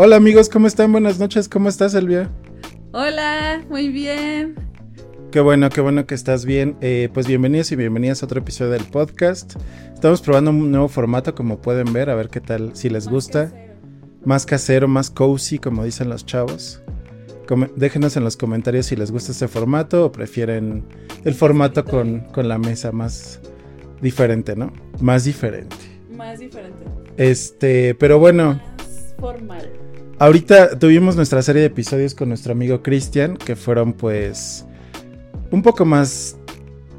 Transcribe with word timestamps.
Hola 0.00 0.14
amigos, 0.14 0.48
¿cómo 0.48 0.68
están? 0.68 0.92
Buenas 0.92 1.18
noches, 1.18 1.48
¿cómo 1.48 1.68
estás, 1.68 1.92
Elvia? 1.92 2.30
Hola, 2.92 3.64
muy 3.68 3.88
bien. 3.88 4.54
Qué 5.32 5.40
bueno, 5.40 5.70
qué 5.70 5.80
bueno 5.80 6.06
que 6.06 6.14
estás 6.14 6.44
bien. 6.44 6.76
Eh, 6.80 7.08
pues 7.12 7.26
bienvenidos 7.26 7.72
y 7.72 7.74
bienvenidas 7.74 8.22
a 8.22 8.26
otro 8.26 8.38
episodio 8.38 8.70
del 8.70 8.84
podcast. 8.84 9.56
Estamos 9.92 10.22
probando 10.22 10.52
un 10.52 10.70
nuevo 10.70 10.86
formato, 10.86 11.34
como 11.34 11.60
pueden 11.60 11.92
ver, 11.92 12.10
a 12.10 12.14
ver 12.14 12.28
qué 12.28 12.40
tal, 12.40 12.76
si 12.76 12.88
les 12.88 13.08
gusta. 13.08 13.52
Más 14.24 14.46
casero, 14.46 14.86
más 14.86 15.10
cozy, 15.10 15.58
como 15.58 15.82
dicen 15.82 16.08
los 16.08 16.24
chavos. 16.24 16.80
déjenos 17.74 18.16
en 18.16 18.22
los 18.22 18.36
comentarios 18.36 18.86
si 18.86 18.94
les 18.94 19.10
gusta 19.10 19.32
este 19.32 19.48
formato 19.48 20.04
o 20.04 20.12
prefieren 20.12 20.84
el 21.24 21.34
formato 21.34 21.84
con, 21.84 22.20
con 22.32 22.46
la 22.46 22.58
mesa 22.58 22.92
más 22.92 23.40
diferente, 24.00 24.54
¿no? 24.54 24.72
Más 25.00 25.24
diferente. 25.24 25.74
Más 26.16 26.38
diferente. 26.38 26.84
Este, 27.16 27.96
pero 27.96 28.20
bueno. 28.20 28.60
Más 28.78 29.16
formal. 29.18 29.87
Ahorita 30.20 30.76
tuvimos 30.76 31.14
nuestra 31.14 31.42
serie 31.42 31.60
de 31.60 31.68
episodios 31.68 32.12
con 32.12 32.28
nuestro 32.28 32.50
amigo 32.50 32.82
Cristian, 32.82 33.36
que 33.36 33.54
fueron 33.54 33.92
pues 33.92 34.66
un 35.52 35.62
poco 35.62 35.84
más 35.84 36.36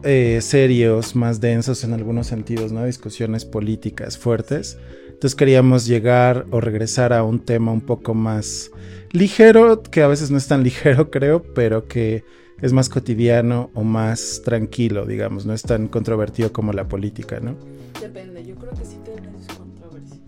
eh, 0.04 0.40
serios, 0.42 1.18
más 1.18 1.42
densos 1.42 1.84
en 1.84 1.92
algunos 1.92 2.28
sentidos, 2.28 2.72
¿no? 2.72 2.86
Discusiones 2.86 3.44
políticas 3.44 4.18
fuertes. 4.18 4.78
Entonces 5.10 5.36
queríamos 5.36 5.86
llegar 5.86 6.46
o 6.52 6.62
regresar 6.62 7.12
a 7.12 7.24
un 7.24 7.40
tema 7.40 7.74
un 7.74 7.82
poco 7.82 8.14
más 8.14 8.72
ligero, 9.12 9.84
que 9.84 10.02
a 10.02 10.08
veces 10.08 10.32
no 10.32 10.38
es 10.38 10.48
tan 10.48 10.64
ligero 10.64 11.12
creo, 11.12 11.44
pero 11.44 11.90
que 11.90 12.24
es 12.62 12.72
más 12.72 12.88
cotidiano 12.88 13.70
o 13.74 13.84
más 13.84 14.42
tranquilo, 14.46 15.06
digamos, 15.06 15.46
no 15.46 15.54
es 15.54 15.64
tan 15.64 15.90
controvertido 15.90 16.54
como 16.54 16.72
la 16.72 16.88
política, 16.88 17.42
¿no? 17.42 17.58
Depende, 18.00 18.46
yo 18.46 18.56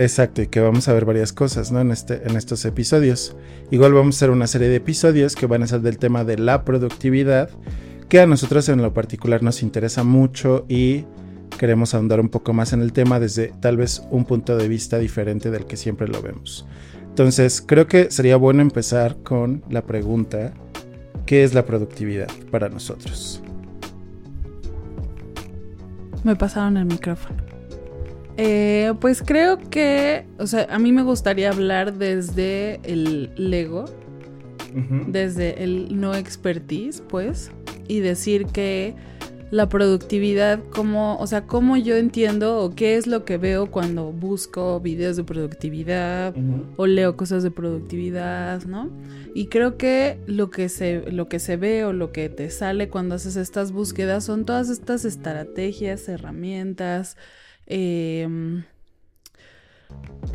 Exacto, 0.02 0.42
y 0.42 0.48
que 0.48 0.60
vamos 0.60 0.88
a 0.88 0.94
ver 0.94 1.06
varias 1.06 1.32
cosas, 1.32 1.72
¿no? 1.72 1.80
En, 1.80 1.92
este, 1.92 2.28
en 2.28 2.36
estos 2.36 2.66
episodios. 2.66 3.36
Igual 3.70 3.94
vamos 3.94 4.16
a 4.16 4.18
hacer 4.18 4.30
una 4.32 4.48
serie 4.48 4.68
de 4.68 4.78
episodios 4.78 5.36
que 5.36 5.46
van 5.46 5.62
a 5.62 5.68
ser 5.68 5.82
del 5.82 6.00
tema 6.00 6.24
de 6.24 6.40
la 6.40 6.66
productividad, 6.66 7.52
que 8.10 8.20
a 8.20 8.26
nosotros 8.26 8.68
en 8.70 8.82
lo 8.82 8.96
particular 8.96 9.44
nos 9.44 9.62
interesa 9.62 10.04
mucho 10.04 10.66
y 10.68 11.06
queremos 11.60 11.94
ahondar 11.94 12.20
un 12.20 12.30
poco 12.30 12.52
más 12.52 12.74
en 12.74 12.82
el 12.82 12.94
tema 12.94 13.20
desde 13.20 13.54
tal 13.60 13.78
vez 13.78 14.02
un 14.10 14.26
punto 14.26 14.58
de 14.58 14.68
vista 14.68 14.98
diferente 14.98 15.52
del 15.52 15.68
que 15.68 15.78
siempre 15.78 16.08
lo 16.08 16.20
vemos. 16.24 16.66
Entonces, 17.04 17.62
creo 17.62 17.86
que 17.86 18.10
sería 18.10 18.38
bueno 18.38 18.64
empezar 18.64 19.18
con 19.22 19.64
la 19.70 19.84
pregunta, 19.84 20.52
¿qué 21.28 21.44
es 21.44 21.54
la 21.54 21.64
productividad 21.64 22.30
para 22.50 22.70
nosotros? 22.70 23.44
Me 26.24 26.36
pasaron 26.36 26.78
el 26.78 26.86
micrófono. 26.86 27.51
Eh, 28.38 28.94
pues 29.00 29.22
creo 29.22 29.58
que, 29.58 30.26
o 30.40 30.48
sea, 30.48 30.68
a 30.70 30.80
mí 30.80 30.92
me 30.92 31.04
gustaría 31.04 31.50
hablar 31.50 31.94
desde 31.94 32.80
el 32.84 33.32
Lego, 33.36 33.86
desde 35.08 35.64
el 35.64 36.00
no 36.00 36.16
expertise, 36.16 37.02
pues, 37.02 37.52
y 37.88 38.00
decir 38.00 38.46
que 38.48 38.96
la 39.52 39.68
productividad, 39.68 40.64
como, 40.70 41.18
o 41.18 41.28
sea, 41.28 41.46
cómo 41.46 41.76
yo 41.76 41.98
entiendo 41.98 42.60
o 42.60 42.74
qué 42.74 42.96
es 42.96 43.06
lo 43.06 43.26
que 43.26 43.38
veo 43.38 43.70
cuando 43.70 44.14
busco 44.14 44.80
videos 44.80 45.18
de 45.18 45.26
productividad 45.26 46.34
o 46.78 46.88
leo 46.88 47.18
cosas 47.18 47.44
de 47.44 47.52
productividad, 47.52 48.64
¿no? 48.64 48.90
Y 49.36 49.48
creo 49.48 49.78
que 49.78 50.20
lo 50.26 50.50
que 50.50 50.70
se 50.70 51.12
lo 51.12 51.28
que 51.28 51.40
se 51.40 51.58
ve 51.58 51.84
o 51.84 51.92
lo 51.92 52.14
que 52.14 52.30
te 52.30 52.50
sale 52.50 52.88
cuando 52.88 53.16
haces 53.16 53.36
estas 53.36 53.74
búsquedas 53.74 54.24
son 54.24 54.46
todas 54.46 54.70
estas 54.70 55.04
estrategias, 55.04 56.08
herramientas, 56.08 57.18
Em, 57.74 58.64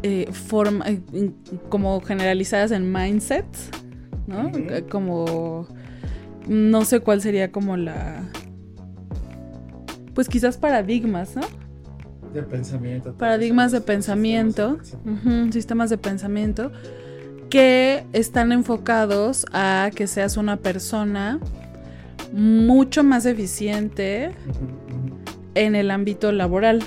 eh, 0.03 0.27
forma, 0.33 0.87
eh, 0.89 1.01
como 1.69 2.01
generalizadas 2.01 2.71
en 2.71 2.91
mindsets, 2.91 3.69
¿no? 4.27 4.51
Como, 4.89 5.67
no 6.49 6.85
sé 6.87 7.01
cuál 7.01 7.21
sería 7.21 7.53
como 7.53 7.77
la, 7.77 8.23
pues 10.15 10.31
quizás 10.31 10.57
paradigmas, 10.57 11.37
¿no? 11.37 11.43
De 12.33 12.43
pensamiento. 12.43 13.15
Paradigmas 13.19 13.71
de 13.71 13.83
pensamiento, 13.83 14.79
sistemas 15.51 15.91
de 15.91 15.99
pensamiento, 15.99 16.73
que 17.51 18.07
están 18.15 18.51
enfocados 18.51 19.45
a 19.53 19.91
que 19.95 20.07
seas 20.07 20.39
una 20.39 20.57
persona 20.57 21.39
mucho 22.33 23.05
más 23.05 23.27
eficiente 23.27 24.31
en 25.55 25.75
el 25.75 25.91
ámbito 25.91 26.33
laboral. 26.33 26.83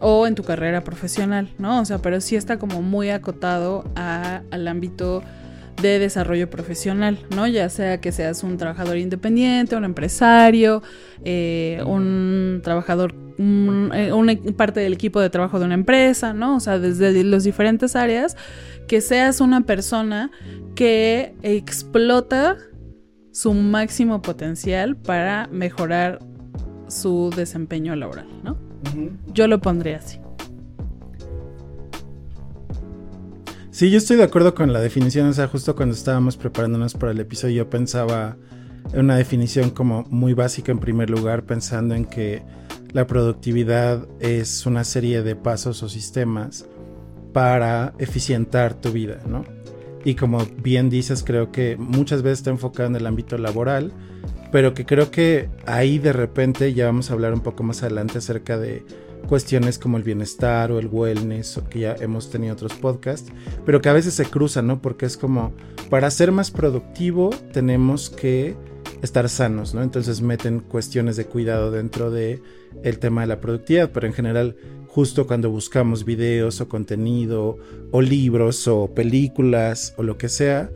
O 0.00 0.26
en 0.26 0.34
tu 0.34 0.42
carrera 0.42 0.82
profesional, 0.84 1.50
¿no? 1.58 1.80
O 1.80 1.84
sea, 1.84 1.98
pero 1.98 2.20
sí 2.20 2.36
está 2.36 2.58
como 2.58 2.82
muy 2.82 3.10
acotado 3.10 3.84
al 3.94 4.68
ámbito 4.68 5.22
de 5.80 5.98
desarrollo 5.98 6.48
profesional, 6.50 7.18
¿no? 7.34 7.46
Ya 7.46 7.68
sea 7.68 8.00
que 8.00 8.12
seas 8.12 8.42
un 8.42 8.56
trabajador 8.56 8.96
independiente, 8.96 9.76
un 9.76 9.84
empresario, 9.84 10.82
eh, 11.24 11.82
un 11.86 12.60
trabajador, 12.62 13.14
eh, 13.38 14.12
una 14.12 14.34
parte 14.56 14.80
del 14.80 14.92
equipo 14.92 15.20
de 15.20 15.30
trabajo 15.30 15.58
de 15.58 15.64
una 15.64 15.74
empresa, 15.74 16.32
¿no? 16.32 16.56
O 16.56 16.60
sea, 16.60 16.78
desde 16.78 17.24
las 17.24 17.44
diferentes 17.44 17.96
áreas, 17.96 18.36
que 18.86 19.00
seas 19.00 19.40
una 19.40 19.62
persona 19.62 20.30
que 20.74 21.34
explota 21.42 22.56
su 23.32 23.52
máximo 23.52 24.22
potencial 24.22 24.96
para 24.96 25.48
mejorar 25.48 26.20
su 26.88 27.32
desempeño 27.34 27.96
laboral, 27.96 28.28
¿no? 28.42 28.56
Yo 29.32 29.46
lo 29.46 29.60
pondría 29.60 29.98
así. 29.98 30.18
Sí, 33.70 33.90
yo 33.90 33.98
estoy 33.98 34.16
de 34.16 34.22
acuerdo 34.22 34.54
con 34.54 34.72
la 34.72 34.80
definición. 34.80 35.28
O 35.28 35.32
sea, 35.32 35.48
justo 35.48 35.74
cuando 35.74 35.94
estábamos 35.94 36.36
preparándonos 36.36 36.94
para 36.94 37.10
el 37.10 37.18
episodio, 37.18 37.64
yo 37.64 37.70
pensaba 37.70 38.36
en 38.92 39.00
una 39.00 39.16
definición 39.16 39.70
como 39.70 40.04
muy 40.10 40.32
básica 40.32 40.70
en 40.70 40.78
primer 40.78 41.10
lugar, 41.10 41.44
pensando 41.44 41.94
en 41.94 42.04
que 42.04 42.42
la 42.92 43.08
productividad 43.08 44.06
es 44.20 44.66
una 44.66 44.84
serie 44.84 45.22
de 45.22 45.34
pasos 45.34 45.82
o 45.82 45.88
sistemas 45.88 46.66
para 47.32 47.94
eficientar 47.98 48.74
tu 48.74 48.92
vida, 48.92 49.20
¿no? 49.26 49.44
Y 50.04 50.14
como 50.14 50.46
bien 50.62 50.90
dices, 50.90 51.24
creo 51.24 51.50
que 51.50 51.76
muchas 51.76 52.22
veces 52.22 52.38
está 52.38 52.50
enfocado 52.50 52.88
en 52.88 52.94
el 52.94 53.06
ámbito 53.06 53.36
laboral, 53.38 53.92
pero 54.54 54.72
que 54.72 54.86
creo 54.86 55.10
que 55.10 55.48
ahí 55.66 55.98
de 55.98 56.12
repente 56.12 56.72
ya 56.74 56.86
vamos 56.86 57.10
a 57.10 57.14
hablar 57.14 57.34
un 57.34 57.40
poco 57.40 57.64
más 57.64 57.82
adelante 57.82 58.18
acerca 58.18 58.56
de 58.56 58.84
cuestiones 59.26 59.80
como 59.80 59.96
el 59.96 60.04
bienestar 60.04 60.70
o 60.70 60.78
el 60.78 60.86
wellness, 60.86 61.58
o 61.58 61.68
que 61.68 61.80
ya 61.80 61.96
hemos 61.98 62.30
tenido 62.30 62.52
otros 62.52 62.74
podcasts, 62.74 63.32
pero 63.66 63.82
que 63.82 63.88
a 63.88 63.92
veces 63.92 64.14
se 64.14 64.26
cruzan, 64.26 64.68
¿no? 64.68 64.80
Porque 64.80 65.06
es 65.06 65.16
como, 65.16 65.52
para 65.90 66.08
ser 66.12 66.30
más 66.30 66.52
productivo 66.52 67.30
tenemos 67.52 68.10
que 68.10 68.54
estar 69.02 69.28
sanos, 69.28 69.74
¿no? 69.74 69.82
Entonces 69.82 70.20
meten 70.20 70.60
cuestiones 70.60 71.16
de 71.16 71.26
cuidado 71.26 71.72
dentro 71.72 72.12
de 72.12 72.40
el 72.84 73.00
tema 73.00 73.22
de 73.22 73.26
la 73.26 73.40
productividad, 73.40 73.90
pero 73.90 74.06
en 74.06 74.12
general 74.12 74.54
justo 74.86 75.26
cuando 75.26 75.50
buscamos 75.50 76.04
videos 76.04 76.60
o 76.60 76.68
contenido 76.68 77.58
o 77.90 78.00
libros 78.00 78.68
o 78.68 78.94
películas 78.94 79.94
o 79.96 80.04
lo 80.04 80.16
que 80.16 80.28
sea, 80.28 80.70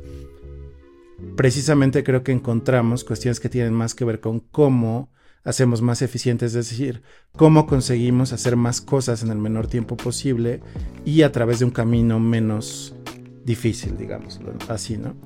precisamente 1.36 2.04
creo 2.04 2.22
que 2.22 2.32
encontramos 2.32 3.04
cuestiones 3.04 3.40
que 3.40 3.48
tienen 3.48 3.72
más 3.72 3.94
que 3.94 4.04
ver 4.04 4.20
con 4.20 4.40
cómo 4.40 5.10
hacemos 5.44 5.82
más 5.82 6.02
eficientes, 6.02 6.54
es 6.54 6.68
decir, 6.68 7.02
cómo 7.36 7.66
conseguimos 7.66 8.32
hacer 8.32 8.56
más 8.56 8.80
cosas 8.80 9.22
en 9.22 9.30
el 9.30 9.38
menor 9.38 9.66
tiempo 9.66 9.96
posible 9.96 10.60
y 11.04 11.22
a 11.22 11.32
través 11.32 11.60
de 11.60 11.64
un 11.64 11.70
camino 11.70 12.20
menos 12.20 12.94
difícil, 13.44 13.96
digamos, 13.96 14.40
así, 14.68 14.98
¿no? 14.98 15.16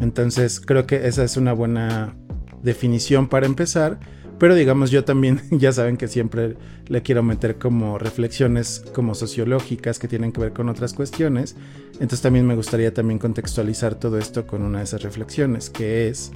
Entonces 0.00 0.60
creo 0.60 0.86
que 0.86 1.06
esa 1.06 1.22
es 1.24 1.36
una 1.36 1.52
buena 1.52 2.16
definición 2.62 3.28
para 3.28 3.46
empezar 3.46 4.00
pero 4.40 4.54
digamos, 4.54 4.90
yo 4.90 5.04
también, 5.04 5.42
ya 5.50 5.70
saben 5.70 5.98
que 5.98 6.08
siempre 6.08 6.56
le 6.88 7.02
quiero 7.02 7.22
meter 7.22 7.58
como 7.58 7.98
reflexiones 7.98 8.82
como 8.94 9.14
sociológicas 9.14 9.98
que 9.98 10.08
tienen 10.08 10.32
que 10.32 10.40
ver 10.40 10.52
con 10.54 10.70
otras 10.70 10.94
cuestiones. 10.94 11.56
Entonces 11.92 12.22
también 12.22 12.46
me 12.46 12.56
gustaría 12.56 12.92
también 12.94 13.18
contextualizar 13.18 13.96
todo 13.96 14.16
esto 14.16 14.46
con 14.46 14.62
una 14.62 14.78
de 14.78 14.84
esas 14.84 15.02
reflexiones, 15.02 15.68
que 15.68 16.08
es 16.08 16.32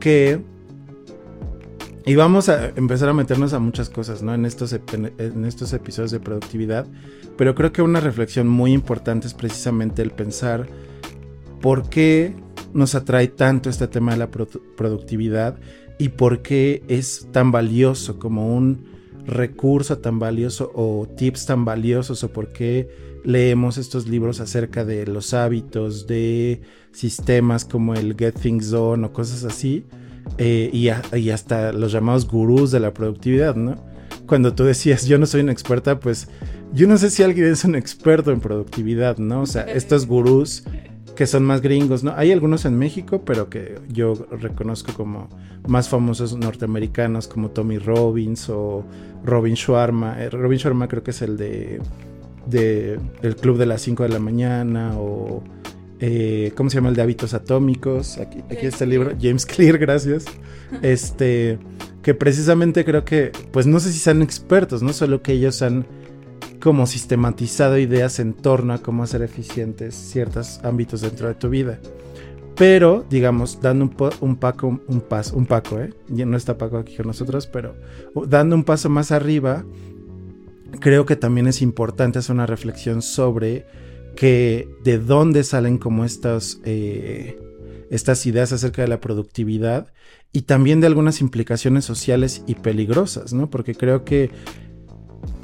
que... 0.00 0.42
Y 2.04 2.16
vamos 2.16 2.48
a 2.48 2.70
empezar 2.74 3.08
a 3.08 3.12
meternos 3.12 3.52
a 3.52 3.60
muchas 3.60 3.88
cosas, 3.88 4.22
¿no? 4.22 4.34
En 4.34 4.44
estos, 4.44 4.72
en 4.72 5.44
estos 5.44 5.72
episodios 5.74 6.10
de 6.10 6.18
productividad. 6.18 6.86
Pero 7.36 7.54
creo 7.54 7.70
que 7.70 7.82
una 7.82 8.00
reflexión 8.00 8.48
muy 8.48 8.72
importante 8.72 9.28
es 9.28 9.34
precisamente 9.34 10.02
el 10.02 10.10
pensar 10.10 10.66
por 11.60 11.88
qué 11.88 12.34
nos 12.72 12.94
atrae 12.96 13.28
tanto 13.28 13.70
este 13.70 13.86
tema 13.86 14.12
de 14.12 14.18
la 14.18 14.30
productividad 14.30 15.58
y 15.98 16.10
por 16.10 16.42
qué 16.42 16.82
es 16.88 17.28
tan 17.32 17.50
valioso 17.52 18.18
como 18.18 18.54
un 18.54 18.86
recurso 19.26 19.98
tan 19.98 20.18
valioso 20.18 20.70
o 20.74 21.06
tips 21.16 21.46
tan 21.46 21.64
valiosos 21.64 22.24
o 22.24 22.32
por 22.32 22.52
qué 22.52 22.88
leemos 23.24 23.76
estos 23.76 24.08
libros 24.08 24.40
acerca 24.40 24.84
de 24.84 25.06
los 25.06 25.34
hábitos 25.34 26.06
de 26.06 26.62
sistemas 26.92 27.64
como 27.64 27.94
el 27.94 28.16
Get 28.16 28.40
Things 28.40 28.70
Done 28.70 29.06
o 29.06 29.12
cosas 29.12 29.44
así 29.44 29.84
eh, 30.38 30.70
y, 30.72 30.88
y, 31.16 31.30
hasta 31.30 31.72
los 31.72 31.92
llamados 31.92 32.26
gurús 32.28 32.70
de 32.70 32.80
la 32.80 32.92
productividad, 32.92 33.56
¿no? 33.56 33.76
cuando 34.28 34.54
tú 34.54 34.62
decías, 34.62 35.06
yo 35.06 35.18
no 35.18 35.26
soy 35.26 35.40
una 35.40 35.52
experta, 35.52 35.98
pues 35.98 36.28
yo 36.72 36.86
no 36.86 36.98
sé 36.98 37.10
si 37.10 37.24
alguien 37.24 37.46
es 37.46 37.64
un 37.64 37.74
experto 37.74 38.30
en 38.30 38.40
productividad, 38.40 39.16
¿no? 39.18 39.40
O 39.40 39.46
sea, 39.46 39.62
estos 39.72 40.06
gurús 40.06 40.62
que 41.18 41.26
son 41.26 41.42
más 41.44 41.62
gringos, 41.62 42.04
¿no? 42.04 42.12
Hay 42.16 42.30
algunos 42.30 42.64
en 42.64 42.78
México, 42.78 43.22
pero 43.24 43.50
que 43.50 43.80
yo 43.88 44.14
reconozco 44.30 44.92
como 44.92 45.28
más 45.66 45.88
famosos 45.88 46.36
norteamericanos, 46.36 47.26
como 47.26 47.50
Tommy 47.50 47.78
Robbins 47.78 48.48
o 48.50 48.84
Robin 49.24 49.54
Sharma. 49.54 50.22
Eh, 50.22 50.30
Robin 50.30 50.58
Sharma 50.60 50.86
creo 50.86 51.02
que 51.02 51.10
es 51.10 51.20
el 51.20 51.36
de, 51.36 51.80
de 52.46 53.00
el 53.22 53.34
Club 53.34 53.58
de 53.58 53.66
las 53.66 53.82
5 53.82 54.04
de 54.04 54.08
la 54.10 54.20
mañana 54.20 54.92
o... 54.96 55.42
Eh, 55.98 56.52
¿Cómo 56.54 56.70
se 56.70 56.76
llama 56.76 56.90
el 56.90 56.94
de 56.94 57.02
hábitos 57.02 57.34
atómicos? 57.34 58.18
Aquí, 58.18 58.38
aquí 58.48 58.66
está 58.66 58.84
el 58.84 58.90
libro. 58.90 59.10
James 59.20 59.44
Clear, 59.44 59.76
gracias. 59.76 60.24
Este, 60.82 61.58
que 62.02 62.14
precisamente 62.14 62.84
creo 62.84 63.04
que, 63.04 63.32
pues 63.50 63.66
no 63.66 63.80
sé 63.80 63.90
si 63.90 63.98
sean 63.98 64.22
expertos, 64.22 64.82
no 64.82 64.92
solo 64.92 65.22
que 65.22 65.32
ellos 65.32 65.62
han 65.62 65.84
como 66.60 66.86
sistematizado 66.86 67.78
ideas 67.78 68.18
en 68.18 68.34
torno 68.34 68.72
a 68.72 68.78
cómo 68.78 69.02
hacer 69.02 69.22
eficientes 69.22 69.94
ciertos 69.94 70.60
ámbitos 70.64 71.00
dentro 71.00 71.28
de 71.28 71.34
tu 71.34 71.48
vida. 71.48 71.78
Pero, 72.56 73.06
digamos, 73.08 73.60
dando 73.60 73.84
un, 73.84 74.10
un, 74.20 74.36
paco, 74.36 74.80
un 74.88 75.00
paso, 75.00 75.36
un 75.36 75.46
paco, 75.46 75.78
¿eh? 75.78 75.94
Ya 76.08 76.26
no 76.26 76.36
está 76.36 76.58
Paco 76.58 76.78
aquí 76.78 76.96
con 76.96 77.06
nosotros, 77.06 77.46
pero 77.46 77.76
dando 78.26 78.56
un 78.56 78.64
paso 78.64 78.88
más 78.88 79.12
arriba, 79.12 79.64
creo 80.80 81.06
que 81.06 81.14
también 81.14 81.46
es 81.46 81.62
importante 81.62 82.18
hacer 82.18 82.34
una 82.34 82.46
reflexión 82.46 83.00
sobre 83.00 83.64
que 84.16 84.68
de 84.82 84.98
dónde 84.98 85.44
salen 85.44 85.78
como 85.78 86.04
estas, 86.04 86.60
eh, 86.64 87.38
estas 87.90 88.26
ideas 88.26 88.52
acerca 88.52 88.82
de 88.82 88.88
la 88.88 89.00
productividad 89.00 89.92
y 90.32 90.42
también 90.42 90.80
de 90.80 90.88
algunas 90.88 91.20
implicaciones 91.20 91.84
sociales 91.84 92.42
y 92.48 92.56
peligrosas, 92.56 93.32
¿no? 93.32 93.48
Porque 93.48 93.76
creo 93.76 94.04
que 94.04 94.30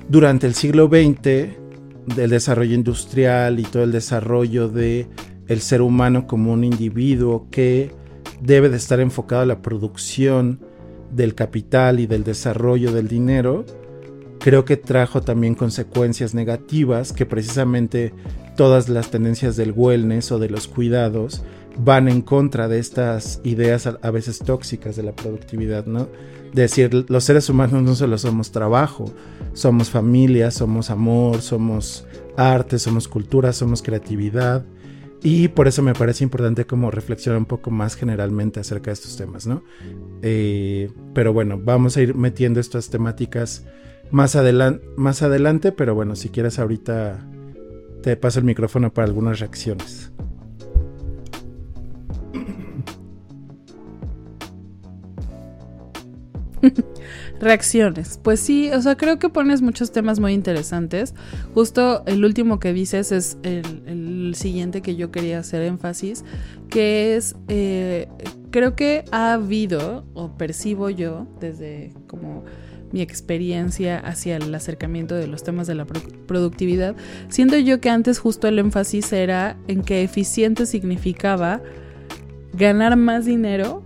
durante 0.09 0.47
el 0.47 0.55
siglo 0.55 0.89
XX, 0.89 1.56
del 2.17 2.31
desarrollo 2.31 2.75
industrial 2.75 3.59
y 3.59 3.62
todo 3.62 3.83
el 3.83 3.93
desarrollo 3.93 4.69
de 4.69 5.09
el 5.49 5.61
ser 5.61 5.83
humano 5.83 6.27
como 6.27 6.53
un 6.53 6.65
individuo 6.65 7.49
que 7.51 7.93
debe 8.41 8.69
de 8.69 8.77
estar 8.77 9.01
enfocado 9.01 9.43
a 9.43 9.47
la 9.47 9.62
producción 9.62 10.61
del 11.11 11.35
capital 11.35 12.01
y 12.01 12.06
del 12.06 12.25
desarrollo 12.25 12.93
del 12.93 13.09
dinero, 13.09 13.65
creo 14.41 14.65
que 14.65 14.77
trajo 14.77 15.23
también 15.23 15.55
consecuencias 15.55 16.35
negativas 16.35 17.12
que 17.12 17.25
precisamente 17.25 18.12
todas 18.56 18.89
las 18.89 19.11
tendencias 19.11 19.56
del 19.56 19.73
wellness 19.73 20.33
o 20.33 20.39
de 20.39 20.51
los 20.51 20.69
cuidados 20.69 21.43
van 21.76 22.09
en 22.09 22.23
contra 22.23 22.69
de 22.69 22.79
estas 22.79 23.41
ideas 23.44 23.87
a, 23.87 24.11
veces 24.11 24.38
tóxicas 24.38 24.97
de 24.97 25.03
la 25.03 25.12
productividad, 25.12 25.87
¿no? 25.87 26.09
decir, 26.53 27.06
los 27.09 27.25
seres 27.25 27.49
humanos 27.49 27.82
no 27.82 27.94
solo 27.97 28.17
somos 28.17 28.53
trabajo, 28.53 29.06
somos 29.55 29.91
familia, 29.91 30.50
somos 30.50 30.91
amor, 30.91 31.43
somos 31.43 32.06
arte, 32.37 32.79
somos 32.79 33.09
cultura, 33.09 33.53
somos 33.53 33.82
creatividad. 33.82 34.65
Y 35.23 35.49
por 35.49 35.67
eso 35.67 35.82
me 35.82 35.94
parece 35.94 36.23
importante 36.23 36.67
como 36.67 36.91
reflexionar 36.91 37.38
un 37.38 37.47
poco 37.47 37.71
más 37.71 37.97
generalmente 37.97 38.61
acerca 38.61 38.91
de 38.91 38.93
estos 38.93 39.17
temas, 39.17 39.47
¿no? 39.47 39.65
Eh, 40.23 40.93
pero 41.15 41.32
bueno, 41.32 41.59
vamos 41.62 41.97
a 41.97 42.03
ir 42.03 42.15
metiendo 42.15 42.61
estas 42.61 42.91
temáticas 42.91 43.65
más, 44.11 44.37
más 44.97 45.23
adelante, 45.23 45.73
pero 45.73 45.94
bueno, 45.94 46.15
si 46.15 46.29
quieres 46.29 46.59
ahorita 46.59 47.27
te 48.03 48.17
paso 48.19 48.38
el 48.38 48.44
micrófono 48.44 48.93
para 48.93 49.09
algunas 49.09 49.41
reacciones. 49.41 50.12
Reacciones. 57.41 58.19
Pues 58.23 58.41
sí, 58.41 58.71
o 58.73 58.81
sea, 58.81 58.97
creo 58.97 59.19
que 59.19 59.29
pones 59.29 59.63
muchos 59.63 59.93
temas 59.93 60.21
muy 60.21 60.33
interesantes. 60.33 61.15
Justo 61.55 62.05
el 62.07 62.25
último 62.25 62.59
que 62.59 62.73
dices 62.73 63.13
es 63.13 63.39
el, 63.43 64.35
siguiente 64.35 64.83
que 64.83 64.97
yo 64.97 65.13
quería 65.13 65.39
hacer 65.39 65.63
énfasis, 65.63 66.25
que 66.69 67.15
es, 67.15 67.37
eh, 67.47 68.09
creo 68.51 68.75
que 68.75 69.05
ha 69.13 69.35
habido, 69.35 70.05
o 70.15 70.37
percibo 70.37 70.91
yo, 70.91 71.29
desde 71.41 71.93
como 72.09 72.45
mi 72.91 73.01
experiencia 73.01 73.99
hacia 73.99 74.37
el 74.37 74.53
acercamiento 74.55 75.15
de 75.15 75.29
los 75.29 75.45
temas 75.45 75.67
de 75.67 75.75
la 75.75 75.85
productividad, 75.85 76.97
siendo 77.29 77.57
yo 77.59 77.81
que 77.81 77.91
antes 77.91 78.19
justo 78.19 78.49
el 78.49 78.59
énfasis 78.59 79.13
era 79.13 79.57
en 79.69 79.83
que 79.83 80.03
eficiente 80.03 80.67
significaba 80.67 81.61
ganar 82.53 82.97
más 82.97 83.25
dinero 83.25 83.83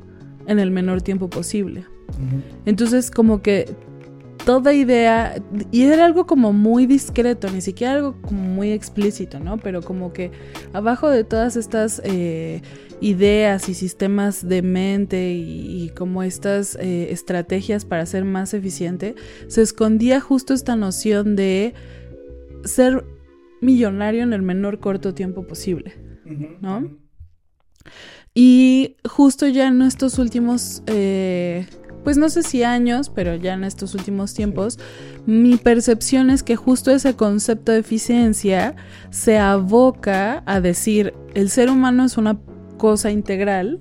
en 0.47 0.59
el 0.59 0.71
menor 0.71 1.03
tiempo 1.03 1.29
posible. 1.29 1.87
Entonces, 2.65 3.11
como 3.11 3.43
que 3.43 3.67
toda 4.45 4.73
idea, 4.73 5.43
y 5.71 5.83
era 5.83 6.07
algo 6.07 6.27
como 6.27 6.53
muy 6.53 6.87
discreto, 6.87 7.51
ni 7.51 7.61
siquiera 7.61 7.95
algo 7.95 8.15
como 8.23 8.41
muy 8.41 8.73
explícito, 8.73 9.41
¿no? 9.41 9.59
Pero 9.59 9.83
como 9.83 10.13
que 10.13 10.31
abajo 10.73 11.11
de 11.11 11.23
todas 11.23 11.57
estas 11.57 12.01
eh, 12.05 12.63
ideas 13.01 13.69
y 13.69 13.75
sistemas 13.75 14.49
de 14.49 14.63
mente 14.63 15.35
y, 15.35 15.91
como 15.97 16.23
estas 16.23 16.77
eh, 16.77 17.13
estrategias 17.13 17.85
para 17.85 18.07
ser 18.07 18.25
más 18.25 18.55
eficiente, 18.55 19.15
se 19.49 19.63
escondía 19.63 20.21
justo 20.21 20.55
esta 20.55 20.77
noción 20.77 21.37
de 21.37 21.75
ser 22.65 23.05
millonario 23.61 24.23
en 24.23 24.33
el 24.33 24.43
menor 24.43 24.81
corto 24.81 25.13
tiempo 25.13 25.47
posible, 25.47 25.93
¿no? 26.61 26.97
Y 28.35 28.97
justo 29.07 29.47
ya 29.47 29.67
en 29.67 29.83
estos 29.83 30.19
últimos 30.19 30.83
eh, 30.87 31.67
pues 32.05 32.17
no 32.17 32.29
sé 32.29 32.43
si 32.43 32.63
años, 32.63 33.11
pero 33.15 33.35
ya 33.35 33.55
en 33.55 33.65
estos 33.65 33.95
últimos 33.95 34.35
tiempos, 34.35 34.79
mi 35.27 35.57
percepción 35.57 36.31
es 36.31 36.43
que 36.43 36.57
justo 36.57 36.91
ese 36.91 37.15
concepto 37.15 37.73
de 37.73 37.79
eficiencia 37.79 38.77
se 39.11 39.39
aboca 39.39 40.43
a 40.47 40.61
decir, 40.61 41.15
el 41.35 41.51
ser 41.51 41.71
humano 41.71 42.05
es 42.05 42.17
una 42.17 42.39
cosa 42.77 43.11
integral 43.11 43.81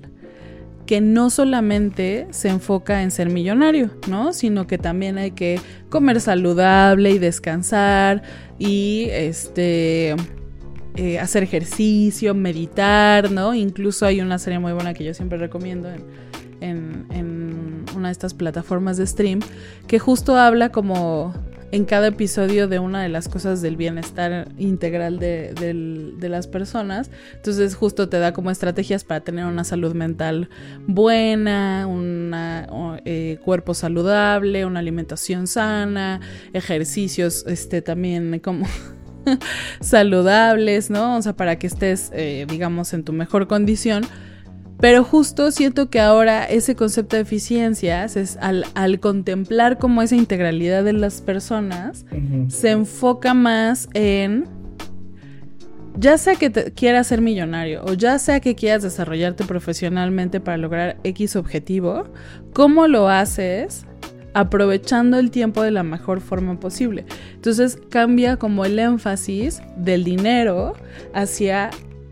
que 0.88 1.02
no 1.02 1.28
solamente 1.28 2.26
se 2.30 2.48
enfoca 2.48 3.02
en 3.02 3.10
ser 3.10 3.28
millonario, 3.28 3.90
¿no? 4.08 4.32
Sino 4.32 4.66
que 4.66 4.78
también 4.78 5.18
hay 5.18 5.32
que 5.32 5.60
comer 5.90 6.18
saludable 6.18 7.10
y 7.10 7.18
descansar 7.18 8.22
y 8.58 9.08
este 9.10 10.16
eh, 10.96 11.18
hacer 11.18 11.42
ejercicio, 11.42 12.34
meditar, 12.34 13.30
¿no? 13.30 13.54
Incluso 13.54 14.06
hay 14.06 14.22
una 14.22 14.38
serie 14.38 14.58
muy 14.58 14.72
buena 14.72 14.94
que 14.94 15.04
yo 15.04 15.12
siempre 15.12 15.36
recomiendo 15.36 15.88
en, 16.60 17.06
una 17.98 18.08
de 18.08 18.12
estas 18.12 18.34
plataformas 18.34 18.96
de 18.96 19.06
stream, 19.06 19.40
que 19.86 19.98
justo 19.98 20.36
habla 20.36 20.70
como 20.70 21.34
en 21.70 21.84
cada 21.84 22.08
episodio 22.08 22.66
de 22.66 22.78
una 22.78 23.02
de 23.02 23.08
las 23.08 23.28
cosas 23.28 23.60
del 23.60 23.76
bienestar 23.76 24.48
integral 24.56 25.18
de, 25.18 26.14
las 26.20 26.46
personas. 26.46 27.10
Entonces 27.34 27.74
justo 27.74 28.08
te 28.08 28.18
da 28.18 28.32
como 28.32 28.50
estrategias 28.50 29.04
para 29.04 29.20
tener 29.20 29.44
una 29.44 29.64
salud 29.64 29.94
mental 29.94 30.48
buena, 30.86 31.86
un 31.86 32.32
eh, 33.04 33.38
cuerpo 33.44 33.74
saludable, 33.74 34.64
una 34.64 34.80
alimentación 34.80 35.46
sana, 35.46 36.20
ejercicios 36.52 37.44
este, 37.46 37.82
también 37.82 38.40
como 38.40 38.66
saludables, 39.80 40.90
¿no? 40.90 41.16
O 41.16 41.22
sea, 41.22 41.34
para 41.34 41.58
que 41.58 41.66
estés, 41.66 42.10
eh, 42.14 42.46
digamos, 42.48 42.92
en 42.94 43.04
tu 43.04 43.12
mejor 43.12 43.46
condición. 43.46 44.04
Pero 44.80 45.02
justo 45.02 45.50
siento 45.50 45.90
que 45.90 46.00
ahora 46.00 46.44
ese 46.44 46.76
concepto 46.76 47.16
de 47.16 47.22
eficiencias 47.22 48.16
es 48.16 48.38
al, 48.40 49.00
contemplar 49.00 49.78
como 49.78 50.02
esa 50.02 50.14
integralidad 50.14 50.84
de 50.84 50.92
las 50.92 51.20
personas, 51.20 52.06
se 52.48 52.70
enfoca 52.70 53.34
más 53.34 53.88
en, 53.94 54.44
ya 55.96 56.16
sea 56.16 56.36
que 56.36 56.52
quieras 56.52 57.08
ser 57.08 57.20
millonario 57.20 57.82
o 57.84 57.94
ya 57.94 58.18
sea 58.20 58.38
que 58.38 58.54
quieras 58.54 58.84
desarrollarte 58.84 59.44
profesionalmente 59.44 60.40
para 60.40 60.56
lograr 60.56 60.98
X 61.02 61.34
objetivo, 61.34 62.04
¿cómo 62.52 62.86
lo 62.86 63.08
haces? 63.08 63.84
aprovechando 64.34 65.18
el 65.18 65.32
tiempo 65.32 65.62
de 65.62 65.72
la 65.72 65.82
mejor 65.82 66.20
forma 66.20 66.60
posible. 66.60 67.06
Entonces 67.34 67.78
cambia 67.88 68.36
como 68.36 68.64
el 68.64 68.78
énfasis 68.78 69.62
del 69.76 70.04
dinero 70.04 70.74
hacia 71.12 71.70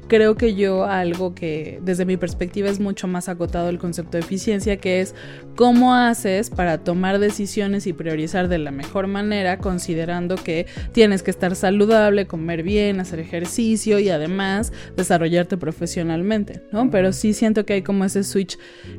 creo 0.08 0.36
que 0.36 0.54
yo 0.54 0.84
algo 0.84 1.34
que 1.34 1.80
desde 1.82 2.04
mi 2.04 2.16
perspectiva 2.16 2.68
es 2.68 2.80
mucho 2.80 3.08
más 3.08 3.28
acotado 3.28 3.68
el 3.68 3.78
concepto 3.78 4.16
de 4.16 4.24
eficiencia, 4.24 4.78
que 4.78 5.00
es 5.00 5.14
cómo 5.56 5.94
haces 5.94 6.50
para 6.50 6.78
tomar 6.78 7.18
decisiones 7.18 7.86
y 7.86 7.92
priorizar 7.92 8.48
de 8.48 8.58
la 8.58 8.70
mejor 8.70 9.06
manera, 9.06 9.58
considerando 9.58 10.36
que 10.36 10.66
tienes 10.92 11.22
que 11.22 11.30
estar 11.30 11.56
saludable, 11.56 12.26
comer 12.26 12.62
bien, 12.62 13.00
hacer 13.00 13.20
ejercicio 13.20 13.98
y 13.98 14.08
además 14.08 14.72
desarrollarte 14.96 15.56
profesionalmente, 15.56 16.62
¿no? 16.72 16.90
Pero 16.90 17.12
sí 17.12 17.32
siento 17.32 17.64
que 17.64 17.74
hay 17.74 17.82
como 17.82 18.04
ese 18.04 18.24
switch 18.24 18.58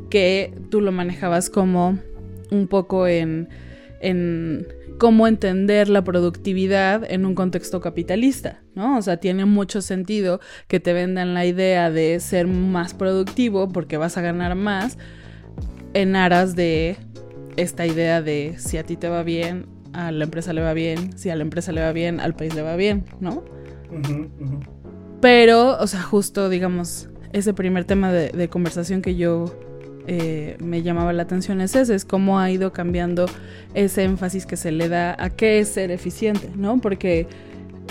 que 0.10 0.54
tú 0.70 0.82
lo 0.82 0.92
manejabas 0.92 1.50
como 1.50 2.00
un 2.52 2.68
poco 2.68 3.08
en, 3.08 3.50
en 4.02 4.68
cómo 4.98 5.28
entender 5.28 5.90
la 5.90 6.04
productividad 6.04 7.04
en 7.10 7.26
un 7.26 7.36
contexto 7.36 7.82
capitalista, 7.82 8.62
¿no? 8.76 8.98
O 8.98 9.02
sea, 9.02 9.18
tiene 9.18 9.46
mucho 9.46 9.82
sentido 9.82 10.40
que 10.68 10.80
te 10.80 10.94
vendan 10.94 11.34
la 11.34 11.46
idea 11.46 11.92
de 11.92 12.20
ser 12.20 12.48
más 12.48 12.94
productivo 12.94 13.70
porque 13.70 13.98
vas 13.98 14.18
a 14.18 14.22
ganar 14.22 14.56
más 14.56 14.98
en 15.94 16.16
aras 16.16 16.56
de 16.56 16.98
esta 17.58 17.86
idea 17.86 18.22
de 18.22 18.56
si 18.58 18.78
a 18.78 18.84
ti 18.84 18.98
te 18.98 19.10
va 19.10 19.24
bien, 19.24 19.66
a 19.94 20.12
la 20.12 20.26
empresa 20.26 20.54
le 20.54 20.62
va 20.62 20.74
bien, 20.74 21.18
si 21.18 21.30
a 21.30 21.36
la 21.36 21.42
empresa 21.42 21.72
le 21.72 21.82
va 21.82 21.92
bien, 21.92 22.20
al 22.20 22.36
país 22.36 22.54
le 22.54 22.62
va 22.62 22.76
bien, 22.76 23.06
¿no? 23.20 23.44
Pero, 25.22 25.78
o 25.80 25.88
sea, 25.88 26.04
justo, 26.04 26.50
digamos, 26.50 27.10
ese 27.34 27.54
primer 27.54 27.86
tema 27.86 28.12
de, 28.12 28.50
conversación 28.50 29.02
que 29.02 29.16
yo 29.16 29.46
eh, 30.08 30.56
me 30.60 30.84
llamaba 30.84 31.12
la 31.12 31.24
atención 31.24 31.60
es 31.60 31.76
ese, 31.76 31.94
es 31.94 32.06
cómo 32.06 32.40
ha 32.40 32.50
ido 32.50 32.72
cambiando 32.72 33.26
ese 33.74 34.04
énfasis 34.04 34.46
que 34.46 34.56
se 34.56 34.72
le 34.72 34.88
da 34.88 35.16
a 35.20 35.30
qué 35.30 35.60
es 35.60 35.68
ser 35.68 35.92
eficiente, 35.92 36.50
¿no? 36.56 36.80
Porque 36.80 37.28